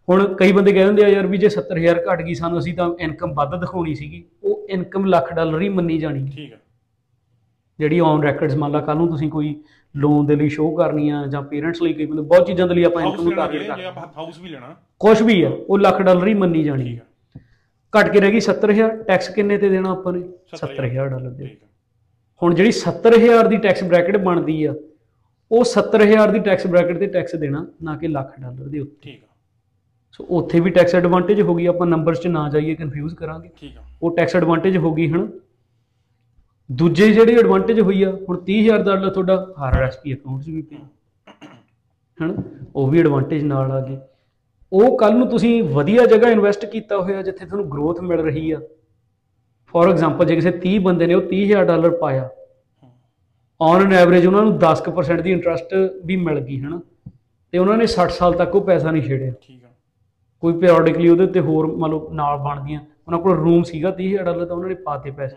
ਹੁਣ 0.08 0.34
ਕਈ 0.34 0.52
ਬੰਦੇ 0.52 0.72
ਕਹਿ 0.72 0.84
ਦਿੰਦੇ 0.84 1.04
ਆ 1.04 1.08
ਯਾਰ 1.08 1.26
ਵੀ 1.26 1.38
ਜੇ 1.38 1.48
70000 1.48 2.00
ਘਟ 2.04 2.22
ਗਈ 2.22 2.34
ਸਾਨੂੰ 2.34 2.58
ਅਸੀਂ 2.58 2.74
ਤਾਂ 2.74 2.88
ਇਨਕਮ 3.00 3.32
ਵੱਧ 3.34 3.54
ਦਿਖਾਉਣੀ 3.60 3.94
ਸੀਗੀ। 3.94 4.22
ਉਹ 4.44 4.66
ਇਨਕਮ 4.70 5.06
ਲੱਖ 5.06 5.32
ਡਾਲਰ 5.34 5.60
ਹੀ 5.60 5.68
ਮੰਨੀ 5.68 5.98
ਜਾਣੀ। 5.98 6.28
ਠੀਕ 6.36 6.52
ਹੈ 6.52 6.58
ਜਿਹੜੀ 7.78 7.98
ਔਨ 8.00 8.22
ਰੈਕੋਰਡਸ 8.22 8.54
ਮੰਨ 8.56 8.72
ਲਾ 8.72 8.80
ਕੱਲ 8.80 8.96
ਨੂੰ 8.96 9.08
ਤੁਸੀਂ 9.08 9.30
ਕੋਈ 9.30 9.54
ਲੋਨ 9.94 10.26
ਦੇ 10.26 10.36
ਲਈ 10.36 10.48
ਸ਼ੋਅ 10.48 10.76
ਕਰਨੀ 10.76 11.08
ਆ 11.08 11.26
ਜਾਂ 11.26 11.42
ਪੇਰੈਂਟਸ 11.42 11.82
ਲਈ 11.82 11.92
ਕਈ 11.92 12.06
ਬੰਦੇ 12.06 12.22
ਬਹੁਤ 12.22 12.46
ਚੀਜ਼ਾਂ 12.46 12.66
ਦੇ 12.68 12.74
ਲਈ 12.74 12.84
ਆਪਾਂ 12.84 13.02
ਇਨਕਮ 13.02 13.30
ਟਾਰਗੇਟ 13.34 13.66
ਕਰਦੇ 13.66 13.84
ਆਪਾਂ 13.84 14.06
ਹਾਊਸ 14.16 14.38
ਵੀ 14.40 14.48
ਲੈਣਾ। 14.48 14.74
ਕੁਝ 15.00 15.20
ਵੀ 15.22 15.42
ਆ 15.42 15.50
ਉਹ 15.68 15.78
ਲੱਖ 15.78 16.00
ਡਾਲਰ 16.02 16.26
ਹੀ 16.26 16.34
ਮੰਨੀ 16.34 16.62
ਜਾਣੀ। 16.64 16.98
ਘਟ 17.92 18.08
ਕੇ 18.12 18.20
ਰਹਿ 18.20 18.32
ਗਈ 18.32 18.40
70000 18.40 18.96
ਟੈਕਸ 19.04 19.28
ਕਿੰਨੇ 19.28 19.58
ਤੇ 19.58 19.68
ਦੇਣਾ 19.68 19.90
ਆਪਾਂ 19.90 20.12
ਨੇ? 20.12 20.20
70,000 20.52 20.74
70000 20.76 21.08
ਡਾਲਰ 21.10 21.30
ਦੇ। 21.30 21.56
ਹੁਣ 22.42 22.54
ਜਿਹੜੀ 22.54 22.72
70000 22.72 23.48
ਦੀ 23.48 23.56
ਟੈਕਸ 23.58 23.84
ਬ੍ਰੈਕਟ 23.84 24.16
ਬਣਦੀ 24.24 24.64
ਆ 24.64 24.74
ਉਹ 25.50 25.64
70000 25.66 26.32
ਦੀ 26.32 26.38
ਟੈਕਸ 26.40 26.66
ਬ੍ਰੈਕਟ 26.66 26.98
ਤੇ 26.98 27.06
ਟੈਕਸ 27.06 27.34
ਦੇਣਾ 27.36 27.66
ਨਾ 27.82 27.96
ਕਿ 27.96 28.08
ਲੱਖ 28.08 28.40
ਡਾਲਰ 28.40 28.68
ਦੇ 28.68 28.80
ਉੱਤੇ। 28.80 28.96
ਠੀਕ 29.02 29.22
ਸੋ 30.12 30.24
ਉੱਥੇ 30.30 30.60
ਵੀ 30.60 30.70
ਟੈਕਸ 30.70 30.94
ਐਡਵਾਂਟੇਜ 30.94 31.40
ਹੋ 31.40 31.54
ਗਈ 31.54 31.66
ਆਪਾਂ 31.66 31.86
ਨੰਬਰਸ 31.86 32.20
'ਚ 32.20 32.26
ਨਾ 32.26 32.48
ਜਾਈਏ 32.48 32.74
ਕਨਫਿਊਜ਼ 32.74 33.14
ਕਰਾਂਗੇ। 33.14 33.48
ਠੀਕ 33.56 33.76
ਹੈ 33.76 33.82
ਉਹ 34.02 34.16
ਟੈਕਸ 34.16 34.36
ਐਡਵਾਂਟੇਜ 34.36 34.76
ਹੋ 34.76 34.92
ਗਈ 34.94 35.08
ਹਨ? 35.08 35.28
ਦੂਜੇ 36.70 37.12
ਜਿਹੜੀ 37.12 37.36
ਐਡਵਾਂਟੇਜ 37.36 37.80
ਹੋਈ 37.80 38.02
ਆ 38.02 38.10
ਹੁਣ 38.28 38.38
30000 38.44 38.82
ਡਾਲਰ 38.84 39.10
ਤੁਹਾਡਾ 39.10 39.34
ਆਰਆਰਐਸਪੀ 39.58 40.14
ਅਕਾਊਂਟ 40.14 40.42
'ਚ 40.42 40.48
ਵੀ 40.48 40.62
ਪਿਆ। 40.62 40.78
ਹਨ? 42.18 42.42
ਉਹ 42.74 42.88
ਵੀ 42.90 43.00
ਐਡਵਾਂਟੇਜ 43.00 43.44
ਨਾਲ 43.44 43.72
ਆ 43.72 43.80
ਗਈ 43.80 43.98
ਉਹ 44.72 44.96
ਕੱਲ 44.98 45.16
ਨੂੰ 45.16 45.28
ਤੁਸੀਂ 45.28 45.62
ਵਧੀਆ 45.64 46.04
ਜਗ੍ਹਾ 46.06 46.30
ਇਨਵੈਸਟ 46.30 46.64
ਕੀਤਾ 46.66 46.96
ਹੋਇਆ 46.98 47.22
ਜਿੱਥੇ 47.22 47.44
ਤੁਹਾਨੂੰ 47.46 47.68
ਗਰੋਥ 47.70 48.00
ਮਿਲ 48.00 48.20
ਰਹੀ 48.20 48.50
ਆ। 48.50 48.60
ਫੋਰ 49.74 49.88
ਐਗਜ਼ਾਮਪਲ 49.88 50.26
ਜੇ 50.26 50.34
ਕਿਸੇ 50.34 50.50
30 50.60 50.78
ਬੰਦੇ 50.78 51.06
ਨੇ 51.06 51.14
ਉਹ 51.14 51.22
30000 51.22 51.64
ਡਾਲਰ 51.66 51.90
ਪਾਇਆ 51.96 52.28
ਔਨ 53.60 53.82
ਐਨ 53.82 53.92
ਐਵਰੇਜ 53.92 54.26
ਉਹਨਾਂ 54.26 54.42
ਨੂੰ 54.42 54.58
10% 54.58 55.22
ਦੀ 55.22 55.32
ਇੰਟਰਸਟ 55.32 55.74
ਵੀ 56.04 56.16
ਮਿਲ 56.16 56.40
ਗਈ 56.40 56.60
ਹਨਾ? 56.60 56.80
ਤੇ 57.52 57.58
ਉਹਨਾਂ 57.58 57.76
ਨੇ 57.78 57.86
60 57.88 58.10
ਸਾਲ 58.10 58.34
ਤੱਕ 58.34 58.54
ਉਹ 58.54 58.64
ਪੈਸਾ 58.64 58.90
ਨਹੀਂ 58.90 59.02
ਛੇੜਿਆ। 59.02 59.32
ਠੀਕ 59.42 59.64
ਕੋਈ 60.42 60.52
ਪੀਰੀਓਡਿਕਲੀ 60.52 61.08
ਉਹਦੇ 61.08 61.24
ਉੱਤੇ 61.24 61.40
ਹੋਰ 61.40 61.66
ਮੰਨ 61.66 61.90
ਲਓ 61.90 62.08
ਨਾਲ 62.12 62.38
ਬਣਦੀਆਂ 62.38 62.80
ਉਹਨਾਂ 62.80 63.20
ਕੋਲ 63.20 63.36
ਰੂਮ 63.36 63.62
ਸੀਗਾ 63.62 63.90
30000 63.90 64.24
ਡਾਲਰ 64.24 64.46
ਤਾਂ 64.46 64.56
ਉਹਨਾਂ 64.56 64.68
ਨੇ 64.68 64.74
ਪਾਤੇ 64.74 65.10
ਪੈਸੇ। 65.10 65.36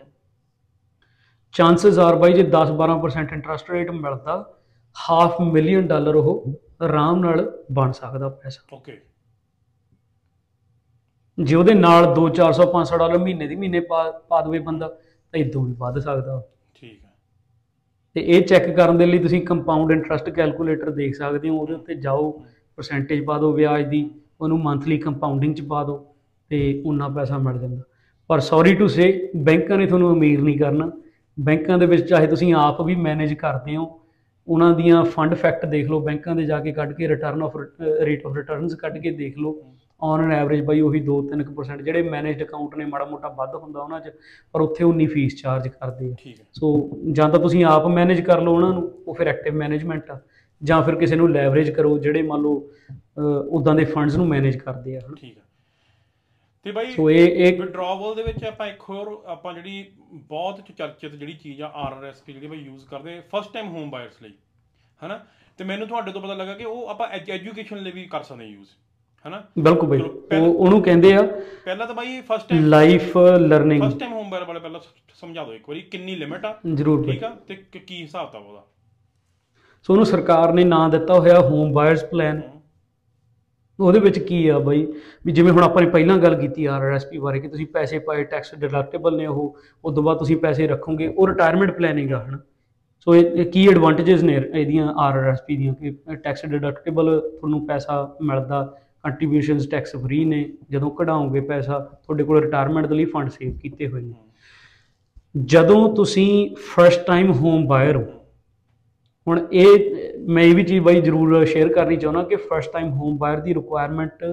ਚਾਂਸਸ 1.54 1.98
ਆਰ 1.98 2.16
ਬਾਈ 2.16 2.32
ਜੇ 2.32 2.42
10-12% 2.42 3.32
ਇੰਟਰਸਟ 3.32 3.70
ਰੇਟ 3.70 3.90
ਮਿਲਦਾ 3.90 4.34
ਹਾਫ 4.96 5.40
ਮਿਲੀਅਨ 5.40 5.86
ਡਾਲਰ 5.86 6.14
ਉਹ 6.14 6.60
ਆਰਾਮ 6.82 7.18
ਨਾਲ 7.20 7.64
ਬਣ 7.72 7.92
ਸਕਦਾ 7.92 8.28
ਪੈਸਾ। 8.28 8.76
ਓਕੇ 8.76 9.00
ਜੇ 11.38 11.54
ਉਹਦੇ 11.56 11.74
ਨਾਲ 11.74 12.06
2 12.14 12.28
400 12.30 12.66
500 12.72 12.98
ਡਾਲਰ 12.98 13.18
ਮਹੀਨੇ 13.18 13.46
ਦੀ 13.46 13.56
ਮਹੀਨੇ 13.56 13.80
ਪਾ 13.80 14.10
ਪਾ 14.28 14.40
ਦੇਵੇ 14.40 14.58
ਬੰਦਾ 14.58 14.88
ਤਾਂ 14.88 15.40
ਇਦੋਂ 15.40 15.64
ਵੀ 15.64 15.72
ਵੱਧ 15.72 15.98
ਸਕਦਾ। 15.98 16.42
ਠੀਕ 16.74 17.04
ਹੈ। 17.04 17.10
ਤੇ 18.16 18.20
ਇਹ 18.20 18.42
ਚੈੱਕ 18.42 18.70
ਕਰਨ 18.76 18.98
ਦੇ 18.98 19.06
ਲਈ 19.06 19.18
ਤੁਸੀਂ 19.18 19.40
ਕੰਪਾਊਂਡ 19.46 19.90
ਇੰਟਰਸਟ 19.92 20.30
ਕੈਲਕੂਲੇਟਰ 20.30 20.90
ਦੇਖ 20.90 21.14
ਸਕਦੇ 21.14 21.48
ਹੋ 21.48 21.58
ਉਹਦੇ 21.58 21.74
ਉੱਤੇ 21.74 21.94
ਜਾਓ 21.94 22.30
ਪਰਸੈਂਟੇਜ 22.76 23.24
ਪਾ 23.24 23.38
ਦਿਓ 23.38 23.52
ਵਿਆਜ 23.52 23.88
ਦੀ। 23.88 24.02
ਉਹਨੂੰ 24.42 24.58
ਮੰਥਲੀ 24.60 24.98
ਕੰਪਾਊਂਡਿੰਗ 24.98 25.54
ਚ 25.54 25.60
ਪਾ 25.60 25.84
ਦਿਓ 25.84 26.04
ਤੇ 26.50 26.82
ਉਨਾ 26.86 27.08
ਪੈਸਾ 27.08 27.38
ਮਿਲ 27.38 27.58
ਜਾਂਦਾ। 27.58 27.82
ਪਰ 28.30 28.40
ਸੌਰੀ 28.40 28.74
ਟੂ 28.74 28.86
ਸੇ 28.88 29.30
ਬੈਂਕਾਂ 29.36 29.78
ਨੇ 29.78 29.86
ਤੁਹਾਨੂੰ 29.86 30.12
ਅਮੀਰ 30.12 30.42
ਨਹੀਂ 30.42 30.58
ਕਰਨਾ। 30.58 30.90
ਬੈਂਕਾਂ 31.36 31.78
ਦੇ 31.78 31.86
ਵਿੱਚ 31.86 32.08
ਚਾਹੇ 32.08 32.26
ਤੁਸੀਂ 32.26 32.52
ਆਪ 32.54 32.80
ਵੀ 32.82 32.94
ਮੈਨੇਜ 32.94 33.34
ਕਰਦੇ 33.34 33.76
ਹੋ 33.76 34.00
ਉਹਨਾਂ 34.48 34.72
ਦੀਆਂ 34.74 35.02
ਫੰਡ 35.04 35.34
ਫੈਕਟ 35.34 35.66
ਦੇਖ 35.66 35.88
ਲਓ 35.90 36.00
ਬੈਂਕਾਂ 36.00 36.34
ਦੇ 36.36 36.44
ਜਾ 36.44 36.58
ਕੇ 36.60 36.72
ਕੱਢ 36.72 36.92
ਕੇ 36.92 37.08
return 37.08 37.42
of 37.42 37.56
rate 38.02 38.26
of 38.26 38.36
returns 38.36 38.74
ਕੱਢ 38.74 38.98
ਕੇ 38.98 39.10
ਦੇਖ 39.10 39.38
ਲਓ। 39.38 39.60
ਔਨ 40.02 40.20
ਐਨ 40.20 40.32
ਐਵਰੇਜ 40.32 40.64
ਬਾਈ 40.64 40.80
ਉਹੀ 40.80 41.00
2-3% 41.00 41.82
ਜਿਹੜੇ 41.82 42.02
ਮੈਨੇਜਡ 42.02 42.42
ਅਕਾਊਂਟ 42.42 42.76
ਨੇ 42.76 42.84
ਮਾੜਾ 42.84 43.04
ਮੋਟਾ 43.04 43.28
ਵੱਧ 43.28 43.54
ਹੁੰਦਾ 43.54 43.80
ਉਹਨਾਂ 43.80 44.00
'ਚ 44.00 44.10
ਪਰ 44.54 44.60
ਉੱਥੇ 44.60 44.84
ਉਨੀ 44.84 45.06
ਫੀਸ 45.06 45.36
ਚਾਰਜ 45.42 45.68
ਕਰਦੇ 45.68 46.10
ਆ। 46.10 46.32
ਸੋ 46.52 46.90
ਜਾਂ 47.12 47.28
ਤਾਂ 47.28 47.40
ਤੁਸੀਂ 47.40 47.64
ਆਪ 47.64 47.86
ਮੈਨੇਜ 47.86 48.20
ਕਰ 48.20 48.40
ਲਓ 48.40 48.54
ਉਹਨਾਂ 48.54 48.72
ਨੂੰ 48.72 48.90
ਉਹ 49.06 49.14
ਫਿਰ 49.14 49.28
ਐਕਟਿਵ 49.28 49.54
ਮੈਨੇਜਮੈਂਟ 49.54 50.10
ਆ। 50.10 50.18
ਜਾਂ 50.62 50.82
ਫਿਰ 50.82 50.94
ਕਿਸੇ 50.94 51.16
ਨੂੰ 51.16 51.30
ਲੈਵਰੇਜ 51.32 51.70
ਕਰੋ 51.70 51.98
ਜਿਹੜੇ 51.98 52.22
ਮੰਨ 52.22 52.42
ਲਓ 52.42 52.70
ਉਦਾਂ 53.50 53.74
ਦੇ 53.74 53.84
ਫੰਡਸ 53.84 54.16
ਨੂੰ 54.16 54.26
ਮੈਨੇਜ 54.28 54.56
ਕਰਦੇ 54.56 54.96
ਆ 54.96 55.00
ਠੀਕ 55.16 55.36
ਹੈ 55.38 55.42
ਤੇ 56.66 56.72
ਬਾਈ 56.72 56.90
ਸੋ 56.92 57.10
ਇਹ 57.10 57.46
ਇੱਕ 57.46 57.60
ਵਿਡਰਾਵਲ 57.60 58.14
ਦੇ 58.14 58.22
ਵਿੱਚ 58.22 58.44
ਆਪਾਂ 58.44 58.66
ਇੱਕ 58.66 58.82
ਹੋਰ 58.90 59.08
ਆਪਾਂ 59.26 59.52
ਜਿਹੜੀ 59.54 59.84
ਬਹੁਤ 60.28 60.60
ਚਰਚਿਤ 60.78 61.14
ਜਿਹੜੀ 61.14 61.32
ਚੀਜ਼ 61.32 61.62
ਆ 61.62 61.70
ਆਰਆਰਐਸ 61.76 62.22
ਜਿਹੜੀ 62.26 62.46
ਆਪਾਂ 62.46 62.56
ਯੂਜ਼ 62.56 62.84
ਕਰਦੇ 62.86 63.20
ਫਸਟ 63.30 63.52
ਟਾਈਮ 63.52 63.68
ਹੋਮ 63.68 63.90
ਬਾਇਰਸ 63.90 64.22
ਲਈ 64.22 64.32
ਹਨਾ? 65.00 65.18
ਤੇ 65.58 65.64
ਮੈਨੂੰ 65.64 65.86
ਤੁਹਾਡੇ 65.88 66.12
ਤੋਂ 66.12 66.20
ਪਤਾ 66.20 66.34
ਲੱਗਾ 66.34 66.54
ਕਿ 66.54 66.64
ਉਹ 66.64 66.88
ਆਪਾਂ 66.88 67.08
ਐਜੂਕੇਸ਼ਨ 67.08 67.78
ਲਈ 67.78 67.90
ਵੀ 67.90 68.04
ਕਰ 68.06 68.22
ਸਕਦੇ 68.22 68.44
ਯੂਜ਼ 68.44 68.68
ਹਨਾ? 69.24 69.42
ਬਿਲਕੁਲ 69.58 69.88
ਬਈ। 69.88 70.00
ਉਹ 70.40 70.54
ਉਹਨੂੰ 70.54 70.82
ਕਹਿੰਦੇ 70.82 71.12
ਆ 71.14 71.22
ਪਹਿਲਾਂ 71.64 71.86
ਤਾਂ 71.86 71.94
ਬਾਈ 71.94 72.20
first 72.20 72.48
time 72.48 72.66
life 72.66 73.16
learning 73.40 73.82
first 73.82 73.98
time 73.98 74.12
home 74.12 74.30
buyer 74.30 74.44
ਵਾਲੇ 74.44 74.60
ਪਹਿਲਾਂ 74.60 74.80
ਸਮਝਾ 75.14 75.44
ਦਿਓ 75.44 75.54
ਇੱਕ 75.54 75.68
ਵਾਰੀ 75.68 75.80
ਕਿੰਨੀ 75.90 76.14
ਲਿਮਿਟ 76.16 76.44
ਆ 76.44 76.54
ਜ਼ਰੂਰ 76.66 77.04
ਠੀਕ 77.06 77.24
ਆ? 77.24 77.34
ਤੇ 77.48 77.54
ਕੀ 77.78 78.02
ਹਿਸਾਬ 78.02 78.30
ਤਾਂ 78.30 78.40
ਉਹਦਾ? 78.40 78.62
ਸੋ 79.82 79.92
ਉਹਨੂੰ 79.92 80.06
ਸਰਕਾਰ 80.06 80.52
ਨੇ 80.52 80.64
ਨਾਂ 80.64 80.88
ਦਿੱਤਾ 80.88 81.14
ਹੋਇਆ 81.14 81.40
ਹੋਮ 81.40 81.72
ਬਾਇਰਸ 81.72 82.04
ਪਲਾਨ 82.04 82.42
ਉਹਦੇ 83.80 84.00
ਵਿੱਚ 84.00 84.18
ਕੀ 84.18 84.48
ਆ 84.48 84.58
ਬਾਈ? 84.58 84.86
ਵੀ 85.26 85.32
ਜਿਵੇਂ 85.32 85.52
ਹੁਣ 85.52 85.62
ਆਪਾਂ 85.62 85.82
ਨੇ 85.82 85.90
ਪਹਿਲਾਂ 85.90 86.18
ਗੱਲ 86.18 86.34
ਕੀਤੀ 86.34 86.64
ਆਰਆਰਐਸਪੀ 86.64 87.18
ਬਾਰੇ 87.18 87.40
ਕਿ 87.40 87.48
ਤੁਸੀਂ 87.48 87.66
ਪੈਸੇ 87.66 87.98
ਪਾਏ 87.98 88.24
ਟੈਕਸ 88.24 88.54
ਡਿਡਕਟੇਬਲ 88.54 89.16
ਨੇ 89.16 89.26
ਉਹ, 89.26 89.56
ਉਸ 89.84 89.94
ਤੋਂ 89.94 90.02
ਬਾਅਦ 90.02 90.18
ਤੁਸੀਂ 90.18 90.36
ਪੈਸੇ 90.36 90.66
ਰੱਖੋਗੇ, 90.66 91.06
ਉਹ 91.06 91.28
ਰਿਟਾਇਰਮੈਂਟ 91.28 91.76
ਪਲੈਨਿੰਗ 91.76 92.12
ਆ 92.12 92.24
ਹਨ। 92.24 92.38
ਸੋ 93.00 93.14
ਇਹ 93.14 93.26
ਇਹ 93.26 93.52
ਕੀ 93.52 93.68
ਐਡਵਾਂਟੇजेस 93.68 94.22
ਨੇ 94.22 94.42
ਇਹਦੀਆਂ 94.54 94.94
ਆਰਆਰਐਸਪੀ 94.96 95.56
ਦੀਆਂ 95.56 95.74
ਕਿ 95.74 96.16
ਟੈਕਸ 96.16 96.46
ਡਿਡਕਟੇਬਲ 96.46 97.20
ਤੁਹਾਨੂੰ 97.20 97.66
ਪੈਸਾ 97.66 98.16
ਮਿਲਦਾ 98.22 98.76
ਕੰਟਰੀਬਿਊਸ਼ਨਸ 99.02 99.66
ਟੈਕਸ 99.66 99.96
ਫ੍ਰੀ 99.96 100.24
ਨੇ, 100.24 100.52
ਜਦੋਂ 100.70 100.90
ਕਢਾਓਗੇ 100.90 101.40
ਪੈਸਾ, 101.40 101.78
ਤੁਹਾਡੇ 101.78 102.24
ਕੋਲ 102.24 102.42
ਰਿਟਾਇਰਮੈਂਟ 102.42 102.86
ਦੇ 102.86 102.94
ਲਈ 102.94 103.04
ਫੰਡ 103.04 103.28
ਸੇਵ 103.28 103.58
ਕੀਤੇ 103.58 103.88
ਹੋਏ 103.88 104.02
ਨੇ। 104.02 104.14
ਜਦੋਂ 105.36 105.94
ਤੁਸੀਂ 105.96 106.56
ਫਰਸਟ 106.56 107.06
ਟਾਈਮ 107.06 107.32
ਹੋਮ 107.32 107.66
ਬਾਇਰ 107.66 107.96
ਹੋ 107.96 108.19
ਹੁਣ 109.30 109.40
ਇਹ, 109.52 110.14
ਮੈਂ 110.26 110.42
ਇਹ 110.42 110.54
ਵੀ 110.54 110.62
ਚੀਜ਼ 110.64 110.82
ਬਾਈ 110.84 111.00
ਜ਼ਰੂਰ 111.00 111.44
ਸ਼ੇਅਰ 111.46 111.68
ਕਰਨੀ 111.72 111.96
ਚਾਹੁੰਦਾ 111.96 112.22
ਕਿ 112.22 112.36
ਫਰਸਟ 112.36 112.72
ਟਾਈਮ 112.72 112.92
ਹੋਮ 112.92 113.16
ਬਾਇਰ 113.18 113.40
ਦੀ 113.40 113.54
ਰਿਕੁਆਇਰਮੈਂਟ 113.54 114.24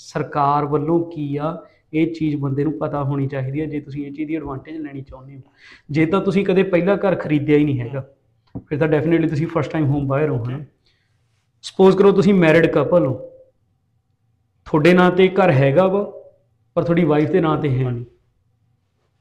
ਸਰਕਾਰ 0.00 0.64
ਵੱਲੋਂ 0.66 0.98
ਕੀ 1.10 1.36
ਆ, 1.36 1.56
ਇਹ 1.92 2.12
ਚੀਜ਼ 2.14 2.36
ਬੰਦੇ 2.36 2.64
ਨੂੰ 2.64 2.72
ਪਤਾ 2.78 3.02
ਹੋਣੀ 3.04 3.26
ਚਾਹੀਦੀ 3.28 3.60
ਹੈ 3.60 3.66
ਜੇ 3.66 3.80
ਤੁਸੀਂ 3.80 4.04
ਇਹ 4.06 4.12
ਚੀਜ਼ 4.12 4.28
ਦੀ 4.28 4.36
ਐਡਵਾਂਟੇਜ 4.36 4.76
ਲੈਣੀ 4.76 5.02
ਚਾਹੁੰਦੇ 5.02 5.36
ਹੋ। 5.36 5.42
ਜੇ 5.90 6.06
ਤਾਂ 6.06 6.20
ਤੁਸੀਂ 6.20 6.44
ਕਦੇ 6.44 6.62
ਪਹਿਲਾ 6.62 6.96
ਘਰ 6.98 7.14
ਖਰੀਦਿਆ 7.16 7.56
ਹੀ 7.56 7.64
ਨਹੀਂ 7.64 7.80
ਹੈਗਾ, 7.80 8.04
ਫਿਰ 8.68 8.78
ਤਾਂ 8.78 8.88
ਡੈਫੀਨਿਟਲੀ 8.88 9.28
ਤੁਸੀਂ 9.28 9.46
ਫਰਸਟ 9.46 9.72
ਟਾਈਮ 9.72 9.86
ਹੋਮ 9.86 10.06
ਬਾਇਰ 10.08 10.30
ਹੋ, 10.30 10.42
ਹਨਾ? 10.44 10.64
ਸਪੋਜ਼ 11.64 11.96
ਕਰੋ 11.96 12.12
ਤੁਸੀਂ 12.12 12.34
ਮੈਰਿਡ 12.34 12.66
ਕਪਲ 12.66 13.06
ਹੋ। 13.06 13.14
ਤੁਹਾਡੇ 14.66 14.92
ਨਾਂ 14.94 15.10
ਤੇ 15.10 15.28
ਘਰ 15.30 15.50
ਹੈਗਾ 15.52 15.86
ਵਾ, 15.88 16.02
ਪਰ 16.76 16.82
ਤੁਹਾਡੀ 16.82 17.04
ਵਾਈਫ 17.04 17.30
ਦੇ 17.30 17.40
ਨਾਂ 17.40 17.56
ਤੇ 17.58 17.70
ਹੈ 17.70 17.90
ਨਹੀਂ। 17.90 18.04